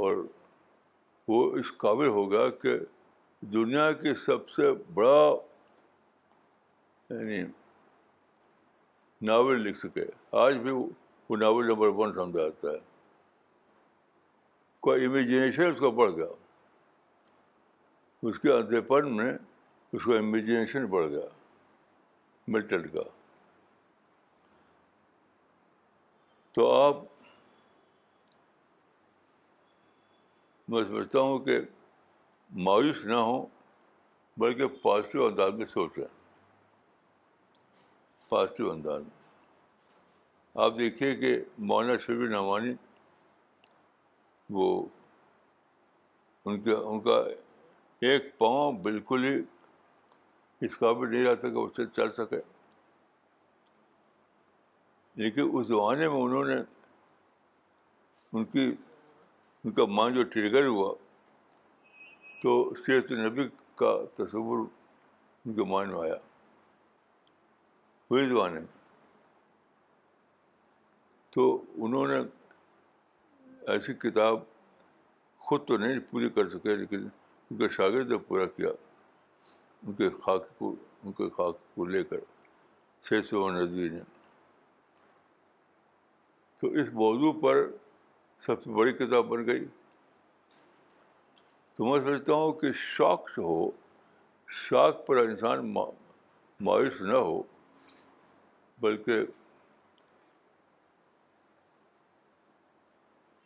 اور 0.01 0.25
وہ 1.27 1.45
اس 1.59 1.77
قابل 1.77 2.07
ہو 2.19 2.31
گیا 2.31 2.49
کہ 2.61 2.77
دنیا 3.51 3.91
کی 4.01 4.13
سب 4.25 4.49
سے 4.49 4.71
بڑا 4.93 5.31
یعنی 7.13 7.41
ناول 9.27 9.61
لکھ 9.63 9.77
سکے 9.79 10.03
آج 10.41 10.57
بھی 10.63 10.71
وہ 10.71 11.37
ناول 11.39 11.67
نمبر 11.67 11.87
ون 11.95 12.13
سمجھا 12.15 12.43
جاتا 12.47 12.67
ہے 12.69 12.79
کوئی 14.87 15.05
امیجنیشن 15.05 15.71
اس 15.73 15.79
کو 15.79 15.91
پڑ 15.99 16.09
گیا 16.15 16.25
اس 18.29 18.39
کے 18.39 18.51
اندھے 18.53 18.81
پن 18.93 19.15
میں 19.17 19.31
اس 19.93 20.03
کا 20.05 20.17
امیجنیشن 20.17 20.85
بڑھ 20.95 21.05
گیا 21.09 21.27
ملٹن 22.51 22.87
کا 22.95 23.01
تو 26.53 26.71
آپ 26.79 27.01
میں 30.71 30.83
سمجھتا 30.89 31.19
ہوں 31.19 31.37
کہ 31.45 31.59
مایوس 32.65 33.03
نہ 33.05 33.15
ہوں 33.27 33.45
بلکہ 34.39 34.67
پازیٹیو 34.81 35.25
انداز 35.25 35.53
میں 35.57 35.65
سوچیں 35.65 36.03
پازیٹیو 38.29 38.71
انداز 38.71 39.01
میں 39.01 40.61
آپ 40.65 40.77
دیکھیے 40.77 41.15
کہ 41.15 41.35
مولانا 41.69 41.97
شبیر 42.05 42.29
نعمانی 42.29 42.73
وہ 44.55 44.67
ان 46.45 46.59
کے 46.63 46.71
ان 46.73 46.99
کا 47.03 47.17
ایک 48.07 48.37
پاؤں 48.37 48.71
بالکل 48.83 49.23
ہی 49.23 49.35
اس 50.65 50.77
قابل 50.79 51.11
نہیں 51.11 51.23
رہتا 51.25 51.49
کہ 51.49 51.57
اس 51.57 51.71
سے 51.75 51.85
چل 51.95 52.11
سکے 52.17 52.39
لیکن 55.23 55.49
اس 55.53 55.67
زمانے 55.67 56.07
میں 56.09 56.21
انہوں 56.21 56.45
نے 56.45 56.55
ان 58.33 58.43
کی 58.53 58.65
ان 59.63 59.71
کا 59.71 59.85
مان 59.95 60.13
جو 60.13 60.23
ٹریگر 60.33 60.65
ہوا 60.67 60.93
تو 62.43 62.53
سیرت 62.85 63.11
النبی 63.11 63.43
کا 63.77 63.89
تصور 64.15 64.57
ان 65.45 65.53
کے 65.55 65.63
معن 65.65 65.89
میں 65.89 65.99
آیا 65.99 66.15
فیضوان 68.09 68.57
تو 71.33 71.45
انہوں 71.85 72.07
نے 72.07 72.17
ایسی 73.73 73.93
کتاب 74.01 74.39
خود 75.45 75.65
تو 75.67 75.77
نہیں 75.83 75.99
پوری 76.09 76.29
کر 76.37 76.49
سکے 76.55 76.75
لیکن 76.81 77.05
ان 77.07 77.57
کے 77.57 77.69
شاگرد 77.75 78.11
نے 78.11 78.17
پورا 78.27 78.45
کیا 78.57 78.69
ان 79.87 79.93
کے 80.01 80.09
خاک 80.23 80.47
کو 80.57 80.73
ان 81.03 81.11
کے 81.21 81.29
خاک 81.37 81.59
کو 81.75 81.85
لے 81.95 82.03
کر 82.09 82.19
چھ 83.09 83.21
سو 83.29 83.49
ندوی 83.51 83.87
نے 83.95 84.01
تو 86.61 86.71
اس 86.81 86.93
موضوع 87.03 87.31
پر 87.43 87.65
سب 88.47 88.63
سے 88.63 88.71
بڑی 88.81 88.93
کتاب 89.03 89.27
بن 89.29 89.45
گئی 89.47 89.65
تو 91.75 91.85
میں 91.85 91.99
سمجھتا 91.99 92.33
ہوں 92.33 92.51
کہ 92.59 92.71
شوق 92.79 93.29
ہو 93.37 93.53
شوق 94.55 95.05
پر 95.05 95.17
انسان 95.17 95.71
مایوس 96.63 96.99
نہ 97.01 97.13
ہو 97.27 97.41
بلکہ 98.81 99.23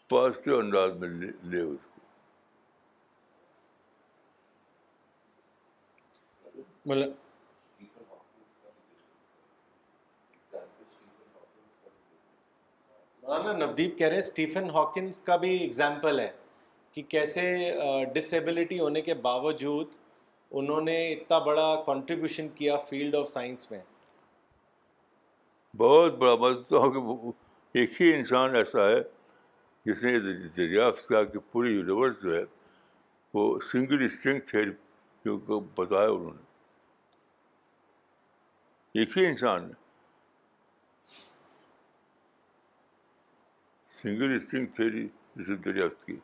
پازیٹیو 0.10 0.58
انداز 0.60 0.92
میں 1.00 1.10
لے 1.52 1.62
اس 1.62 1.86
کو 13.46 13.52
نودیپ 13.60 13.98
کہہ 13.98 14.08
رہے 14.08 14.14
ہیں 14.16 14.24
اسٹیفن 14.24 14.70
ہاکنس 14.74 15.22
کا 15.30 15.36
بھی 15.46 15.54
اگزامپل 15.66 16.20
ہے 16.20 16.30
کہ 16.94 17.02
کیسے 17.10 17.44
ڈسیبلٹی 18.14 18.80
ہونے 18.80 19.02
کے 19.02 19.14
باوجود 19.28 19.96
انہوں 20.60 20.82
نے 20.82 20.98
اتنا 21.14 21.38
بڑا 21.46 21.74
کنٹریبیوشن 21.86 22.48
کیا 22.56 22.78
فیلڈ 22.90 23.16
آف 23.16 23.30
سائنس 23.30 23.70
میں 23.72 23.80
بہت 25.78 26.18
بڑا 26.18 26.80
ایک 27.80 28.02
ہی 28.02 28.14
انسان 28.16 28.56
ایسا 28.56 28.88
ہے 28.90 29.00
جس 29.86 30.04
نے 30.04 30.18
دریافت 30.56 31.08
کیا 31.08 31.24
کہ 31.24 31.40
پوری 31.52 31.74
یونیورس 31.74 32.22
جو 32.24 32.36
ہے 32.36 32.44
وہ 33.34 33.44
سنگل 33.72 34.06
اسٹرنگ 34.06 34.40
تھی 34.50 34.66
بتایا 35.78 36.08
انہوں 36.08 36.34
نے 36.34 36.46
ایک 39.02 39.18
ہی 39.18 39.26
انسان 39.26 39.72
سنگل 44.02 44.36
اسٹرنگ 44.36 44.66
تھیری 44.76 45.08
دریافت 45.66 46.06
کی 46.06 46.16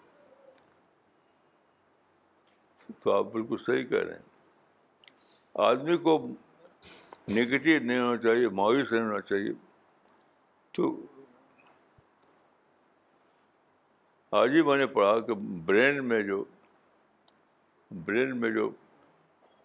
تو 3.03 3.11
آپ 3.11 3.31
بالکل 3.33 3.57
صحیح 3.65 3.83
کہہ 3.87 4.03
رہے 4.03 4.13
ہیں 4.13 4.31
آدمی 5.67 5.97
کو 6.05 6.17
نگیٹو 7.27 7.83
نہیں 7.85 7.99
ہونا 7.99 8.17
چاہیے 8.21 8.47
مایوس 8.59 8.91
نہیں 8.91 9.01
ہونا 9.05 9.19
چاہیے 9.29 9.51
تو 10.77 10.95
آج 14.39 14.51
ہی 14.55 14.61
میں 14.67 14.75
نے 14.77 14.87
پڑھا 14.97 15.19
کہ 15.25 15.33
برین 15.65 16.03
میں 16.07 16.21
جو 16.27 16.43
برین 18.05 18.37
میں 18.41 18.49
جو 18.51 18.69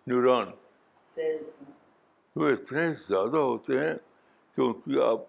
نیوران 0.06 0.50
وہ 2.36 2.48
اتنے 2.48 2.92
زیادہ 3.06 3.36
ہوتے 3.50 3.78
ہیں 3.84 3.94
کہ 4.56 4.60
ان 4.62 4.72
کی 4.80 5.00
آپ 5.02 5.20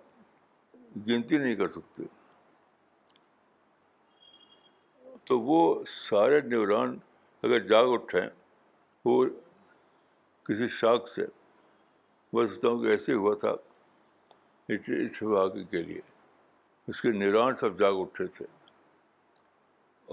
گنتی 1.07 1.37
نہیں 1.37 1.55
کر 1.55 1.69
سکتے 1.71 2.03
تو 5.27 5.39
وہ 5.39 5.59
سارے 6.09 6.39
نیوران 6.47 6.97
اگر 7.43 7.59
جاگ 7.67 7.87
اٹھیں 7.91 8.27
وہ 9.05 9.23
کسی 10.47 10.67
شاخ 10.79 11.07
سے 11.15 11.25
میں 12.33 12.45
سوچتا 12.45 12.67
ہوں 12.67 12.81
کہ 12.81 12.87
ایسے 12.91 13.13
ہوا 13.19 13.33
تھا 13.43 13.53
کے 15.71 15.81
لیے 15.83 16.01
اس 16.91 17.01
کے 17.01 17.11
نیران 17.11 17.55
سب 17.55 17.79
جاگ 17.79 17.99
اٹھے 18.01 18.27
تھے 18.37 18.45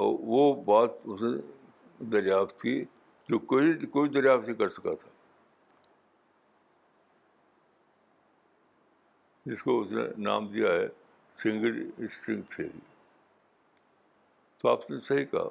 اور 0.05 0.17
وہ 0.35 0.43
بات 0.65 0.91
اس 1.05 1.23
نے 1.23 2.05
دریافت 2.13 2.61
کی 2.63 2.77
جو 3.29 3.39
کوئی 3.53 3.87
کوئی 3.97 4.11
دریافت 4.11 4.47
نہیں 4.49 4.59
کر 4.59 4.69
سکا 4.77 4.95
تھا 5.03 5.11
جس 9.51 9.63
کو 9.63 9.81
اس 9.81 9.93
نے 9.93 10.03
نام 10.29 10.47
دیا 10.53 10.73
ہے 10.73 10.87
سنگل 11.43 11.81
اسٹرنگ 12.05 12.43
تھیری 12.55 12.79
تو 14.61 14.69
آپ 14.69 14.91
نے 14.91 14.99
صحیح 15.09 15.25
کہا 15.33 15.49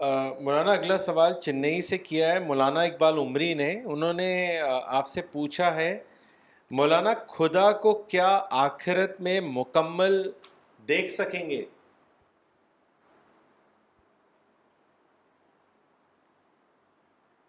مولانا 0.00 0.72
اگلا 0.72 0.96
سوال 0.98 1.32
چنئی 1.40 1.80
سے 1.88 1.98
کیا 1.98 2.32
ہے 2.32 2.38
مولانا 2.46 2.82
اقبال 2.82 3.18
عمری 3.18 3.52
نے 3.54 3.70
انہوں 3.92 4.12
نے 4.12 4.58
آپ 4.68 5.06
سے 5.08 5.22
پوچھا 5.32 5.74
ہے 5.74 5.96
مولانا 6.78 7.10
خدا 7.34 7.70
کو 7.82 7.92
کیا 8.10 8.28
آخرت 8.62 9.20
میں 9.26 9.40
مکمل 9.44 10.20
دیکھ 10.88 11.12
سکیں 11.12 11.48
گے 11.50 11.64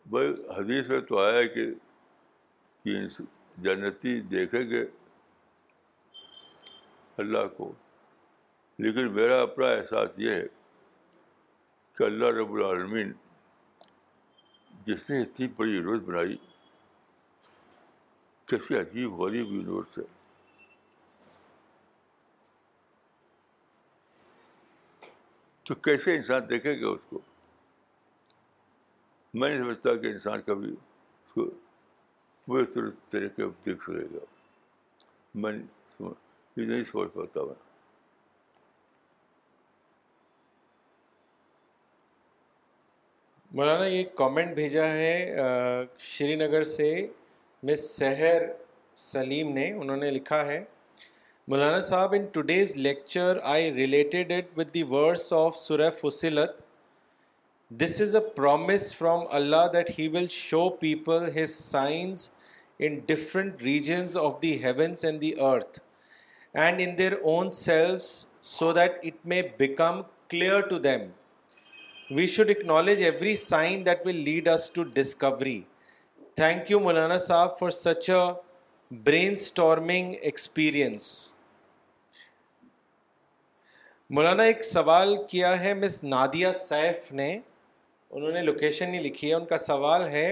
بھائی 0.10 0.30
حدیث 0.58 0.88
میں 0.90 1.00
تو 1.10 1.20
آیا 1.20 1.42
کہ 1.54 1.66
جنتی 3.64 4.20
دیکھیں 4.36 4.62
گے 4.70 4.84
اللہ 7.24 7.48
کو 7.58 7.72
لیکن 8.86 9.12
میرا 9.14 9.42
اپنا 9.42 9.68
احساس 9.72 10.20
یہ 10.20 10.32
ہے 10.32 10.44
کہ 11.98 12.04
اللہ 12.04 12.32
رب 12.40 12.54
العالمین 12.54 13.12
جس 14.86 15.10
نے 15.10 15.22
اتنی 15.22 15.48
بڑی 15.58 15.72
یونیورس 15.76 16.02
بنائی 16.08 16.36
کیسی 18.50 18.78
عجیب 18.80 19.14
غریب 19.22 19.52
یونیورس 19.54 19.98
ہے 19.98 20.04
تو 25.68 25.76
کیسے 25.88 26.16
انسان 26.16 26.50
دیکھے 26.50 26.80
گا 26.82 26.88
اس 26.88 27.00
کو 27.10 27.20
میں 29.34 29.50
نہیں 29.50 29.60
سمجھتا 29.60 29.96
کہ 30.02 30.08
انسان 30.12 30.42
کبھی 30.46 30.72
اس 30.72 31.34
کو 31.34 31.50
پورے 32.46 32.66
طرح 32.74 33.42
دیکھ 33.66 33.80
سکے 33.84 34.04
گا 34.16 34.26
میں 35.44 35.52
یہ 35.54 36.66
نہیں 36.66 36.84
سوچ 36.92 37.14
پاتا 37.14 37.44
میں 37.46 37.64
مولانا 43.56 43.86
یہ 43.88 44.04
کامنٹ 44.18 44.54
بھیجا 44.56 44.88
ہے 44.94 45.12
شری 46.06 46.34
نگر 46.36 46.64
سے 46.72 46.88
مس 47.70 47.80
سحر 47.90 48.42
سلیم 49.02 49.52
نے 49.58 49.70
انہوں 49.82 49.98
نے 49.98 50.10
لکھا 50.12 50.44
ہے 50.46 50.58
مولانا 51.54 51.80
صاحب 51.90 52.14
in 52.18 52.26
today's 52.34 52.76
lecture 52.78 53.38
I 53.54 53.72
related 53.74 54.34
with 54.58 54.74
the 54.74 54.84
words 54.90 55.32
of 55.38 55.58
سورہ 55.58 55.90
فصلت 56.02 56.62
this 57.84 58.02
is 58.02 58.16
a 58.16 58.22
promise 58.36 58.94
from 58.98 59.24
Allah 59.40 59.68
that 59.74 59.92
he 60.00 60.08
will 60.18 60.28
show 60.42 60.68
people 60.86 61.30
his 61.42 61.56
signs 61.72 62.30
in 62.86 63.00
different 63.14 63.62
regions 63.64 64.18
of 64.24 64.42
the 64.42 64.56
heavens 64.66 65.06
and 65.06 65.22
the 65.22 65.32
earth 65.54 65.80
and 66.64 66.82
in 66.88 66.98
their 66.98 67.14
own 67.22 67.50
selves 67.64 68.26
so 68.58 68.72
that 68.80 69.04
it 69.06 69.26
may 69.36 69.42
become 69.60 70.02
clear 70.30 70.60
to 70.70 70.80
them 70.90 71.10
we 72.12 72.26
should 72.28 72.50
acknowledge 72.50 73.02
every 73.04 73.34
sign 73.36 73.86
that 73.86 74.06
will 74.08 74.16
lead 74.24 74.48
us 74.48 74.70
to 74.72 74.84
discovery 74.96 75.60
thank 76.38 76.70
you 76.72 76.80
مولانا 76.80 77.18
صاحب 77.18 77.58
for 77.60 77.70
such 77.70 78.10
a 78.10 78.94
brainstorming 79.32 80.14
experience 80.22 81.08
مولانا 84.16 84.44
ایک 84.52 84.64
سوال 84.64 85.16
کیا 85.30 85.60
ہے 85.64 85.74
مس 85.74 86.04
Nadia 86.04 86.52
safe 86.60 87.12
نے 87.22 87.30
انہوں 88.12 88.32
نے 88.32 88.42
location 88.42 88.90
نہیں 88.90 89.04
لکھی 89.04 89.30
ہے 89.30 89.34
ان 89.36 89.46
کا 89.50 89.58
سوال 89.66 90.08
ہے 90.10 90.28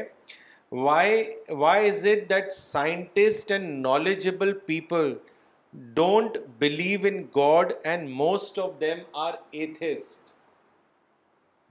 why 0.83 1.23
why 1.61 1.87
is 1.89 2.05
it 2.11 2.29
that 2.29 2.51
scientist 2.57 3.51
and 3.51 3.77
knowledgeable 3.87 4.53
people 4.67 5.13
don't 5.93 6.37
believe 6.59 6.99
in 7.11 7.21
God 7.37 7.73
and 7.83 8.09
most 8.21 8.59
of 8.59 8.79
them 8.81 8.99
are 9.27 9.33
atheist 9.51 10.31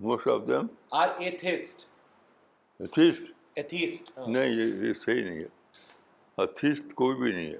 most 0.01 0.29
of 0.29 0.41
them 0.49 0.67
are 1.01 1.09
atheist 1.23 1.81
atheist 2.81 3.23
atheist 3.59 4.17
ہاں۔ 4.19 4.27
نہیں 4.27 4.51
یہ 4.57 4.93
صحیح 5.05 5.25
نہیں 5.25 5.39
ہے 5.43 5.49
ایتھسٹ 6.41 6.95
کوئی 7.01 7.17
بھی 7.17 7.33
نہیں 7.33 7.53
ہے 7.53 7.59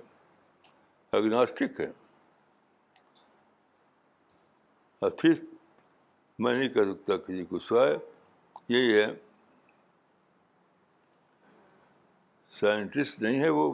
اگناسٹک 1.19 1.81
ہے 1.81 1.91
ایتھسٹ 5.05 5.45
میں 6.41 6.55
نہیں 6.59 6.69
کہہ 6.75 6.91
سکتا 6.93 7.17
کسی 7.27 7.45
کو 7.51 7.59
سوائے 7.69 7.97
یہی 8.69 8.95
ہے 8.99 9.07
سائنٹسٹ 12.61 13.21
نہیں 13.23 13.41
ہے 13.43 13.49
وہ 13.59 13.73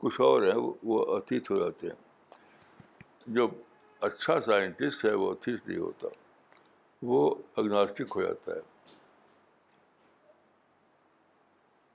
کچھ 0.00 0.20
اور 0.20 0.42
ہیں 0.42 0.54
وہ 0.88 1.04
اتیت 1.16 1.50
ہو 1.50 1.58
جاتے 1.64 1.86
ہیں 1.86 3.34
جو 3.34 3.48
اچھا 4.08 4.40
سائنٹسٹ 4.40 5.04
ہے 5.04 5.12
وہ 5.22 5.30
اتیت 5.32 5.66
نہیں 5.68 5.78
ہوتا 5.78 6.08
وہ 7.08 7.30
اگناسٹک 7.56 8.16
ہو 8.16 8.22
جاتا 8.22 8.54
ہے 8.54 8.60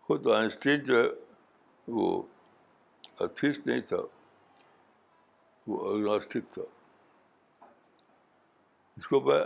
خود 0.07 0.27
آئنسٹین 0.36 0.80
جو 0.86 1.02
ہے 1.03 1.07
وہ 1.94 2.22
اتھیس 3.23 3.60
نہیں 3.65 3.82
تھا 3.90 3.98
وہ 5.68 5.88
اگناسٹک 5.94 6.52
تھا 6.53 6.61
اس 8.98 9.07
کو 9.07 9.19
میں 9.22 9.40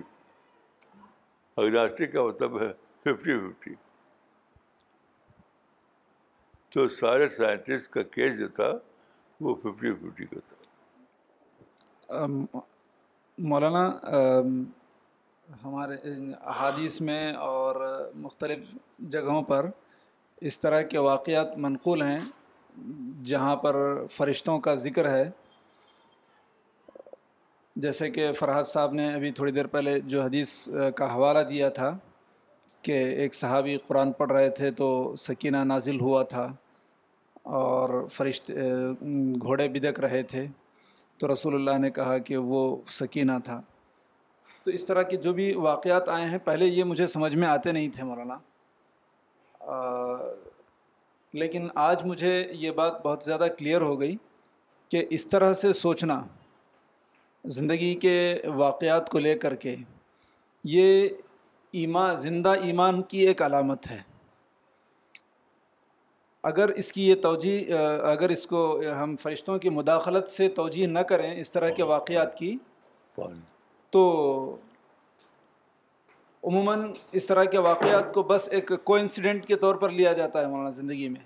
اگناسٹک 1.66 2.14
کا 2.14 2.24
مطلب 2.28 2.60
ہے 2.62 2.72
ففٹی 3.06 3.38
ففٹی 3.40 3.74
تو 6.74 6.88
سارے 7.02 7.30
سائنٹسٹ 7.38 7.92
کا 7.94 8.02
کیس 8.16 8.38
جو 8.40 8.48
تھا 8.60 8.72
وہ 9.42 9.54
ففٹی 9.64 9.92
ففٹی 9.94 10.26
کا 10.26 10.40
تھا 10.48 12.26
مولانا 13.50 13.86
ہمارے 15.64 15.96
احادیث 16.54 17.00
میں 17.10 17.32
اور 17.50 17.76
مختلف 18.24 18.74
جگہوں 19.12 19.42
پر 19.52 19.70
اس 20.50 20.60
طرح 20.60 20.82
کے 20.92 20.98
واقعات 21.10 21.58
منقول 21.66 22.02
ہیں 22.02 22.20
جہاں 23.26 23.56
پر 23.64 23.76
فرشتوں 24.16 24.58
کا 24.66 24.74
ذکر 24.86 25.10
ہے 25.10 25.30
جیسے 27.86 28.10
کہ 28.10 28.32
فرحت 28.40 28.68
صاحب 28.68 28.94
نے 28.94 29.14
ابھی 29.14 29.32
تھوڑی 29.40 29.52
دیر 29.52 29.68
پہلے 29.78 30.00
جو 30.14 30.22
حدیث 30.22 30.54
کا 30.96 31.14
حوالہ 31.16 31.40
دیا 31.50 31.70
تھا 31.80 31.98
کہ 32.84 32.94
ایک 33.22 33.36
صحابی 33.36 33.78
قرآن 33.88 34.12
پڑھ 34.18 34.32
رہے 34.32 34.50
تھے 34.60 34.72
تو 34.82 34.88
سکینہ 35.18 35.64
نازل 35.74 36.00
ہوا 36.02 36.22
تھا 36.34 36.48
اور 37.56 37.90
فرشتے 38.12 38.54
گھوڑے 39.44 39.68
بدک 39.74 40.00
رہے 40.06 40.22
تھے 40.32 40.46
تو 41.20 41.32
رسول 41.32 41.54
اللہ 41.56 41.78
نے 41.82 41.90
کہا 41.98 42.18
کہ 42.30 42.38
وہ 42.38 42.60
سکینہ 42.92 43.32
تھا 43.46 43.62
تو 44.64 44.72
اس 44.78 44.86
طرح 44.86 45.02
کے 45.10 45.18
جو 45.26 45.34
بھی 45.34 45.54
واقعات 45.68 46.10
آئے 46.16 46.26
ہیں 46.30 46.38
پہلے 46.46 46.66
یہ 46.66 46.84
مجھے 46.90 47.08
سمجھ 47.14 47.34
میں 47.36 47.48
آتے 47.48 47.72
نہیں 47.78 47.90
تھے 47.96 48.04
مولانا 48.04 48.38
لیکن 51.40 51.68
آج 51.86 52.04
مجھے 52.06 52.34
یہ 52.64 52.72
بات 52.82 53.02
بہت 53.06 53.24
زیادہ 53.26 53.48
کلیئر 53.58 53.82
ہو 53.82 54.00
گئی 54.00 54.16
کہ 54.92 55.06
اس 55.18 55.28
طرح 55.28 55.54
سے 55.62 55.72
سوچنا 55.84 56.20
زندگی 57.58 57.94
کے 58.06 58.16
واقعات 58.66 59.10
کو 59.10 59.20
لے 59.20 59.34
کر 59.46 59.56
کے 59.66 59.76
یہ 60.76 61.08
ایمان 61.82 62.16
زندہ 62.28 62.54
ایمان 62.68 63.02
کی 63.14 63.28
ایک 63.28 63.42
علامت 63.50 63.92
ہے 63.92 64.02
اگر 66.48 66.70
اس 66.82 66.92
کی 66.94 67.08
یہ 67.08 67.16
توجہ 67.22 67.78
اگر 68.10 68.30
اس 68.36 68.46
کو 68.48 68.60
ہم 69.02 69.16
فرشتوں 69.22 69.58
کی 69.64 69.70
مداخلت 69.78 70.28
سے 70.34 70.48
توجہ 70.60 70.86
نہ 70.88 71.00
کریں 71.12 71.30
اس 71.40 71.52
طرح 71.52 71.70
کے 71.80 71.84
واقعات 71.94 72.38
کی 72.38 72.56
تو 73.96 74.04
عموماً 76.52 76.86
اس 77.20 77.26
طرح 77.28 77.44
کے 77.56 77.60
واقعات 77.68 78.14
کو 78.14 78.24
بس 78.30 78.48
ایک 78.58 78.72
کوئنسیڈنٹ 78.92 79.46
کے 79.48 79.56
طور 79.64 79.76
پر 79.84 79.90
لیا 80.00 80.14
جاتا 80.20 80.42
ہے 80.42 80.48
مولانا 80.52 80.70
زندگی 80.78 81.10
میں 81.18 81.22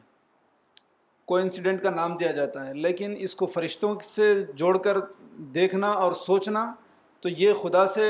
کوئنسیڈنٹ 1.33 1.83
کا 1.83 1.89
نام 1.97 2.15
دیا 2.19 2.31
جاتا 2.39 2.65
ہے 2.67 2.73
لیکن 2.85 3.13
اس 3.27 3.35
کو 3.41 3.45
فرشتوں 3.57 3.93
سے 4.13 4.33
جوڑ 4.61 4.77
کر 4.87 4.97
دیکھنا 5.59 5.91
اور 6.05 6.13
سوچنا 6.23 6.63
تو 7.25 7.29
یہ 7.41 7.53
خدا 7.63 7.85
سے 7.97 8.07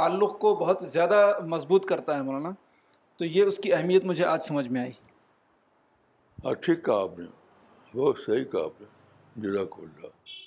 تعلق 0.00 0.38
کو 0.46 0.54
بہت 0.64 0.86
زیادہ 0.94 1.20
مضبوط 1.56 1.84
کرتا 1.92 2.16
ہے 2.16 2.22
مولانا 2.30 2.52
تو 3.18 3.24
یہ 3.36 3.52
اس 3.52 3.58
کی 3.66 3.72
اہمیت 3.74 4.04
مجھے 4.12 4.24
آج 4.36 4.42
سمجھ 4.52 4.68
میں 4.76 4.80
آئی 4.80 4.92
ہاں 6.46 6.54
ٹھیک 6.62 6.84
کہا 6.86 7.00
آپ 7.02 7.18
نے 7.18 7.26
بہت 7.96 8.16
صحیح 8.26 8.44
کہا 8.52 8.62
آپ 8.64 8.80
نے 8.80 8.86
جزاک 9.46 9.74
اللہ 9.82 10.45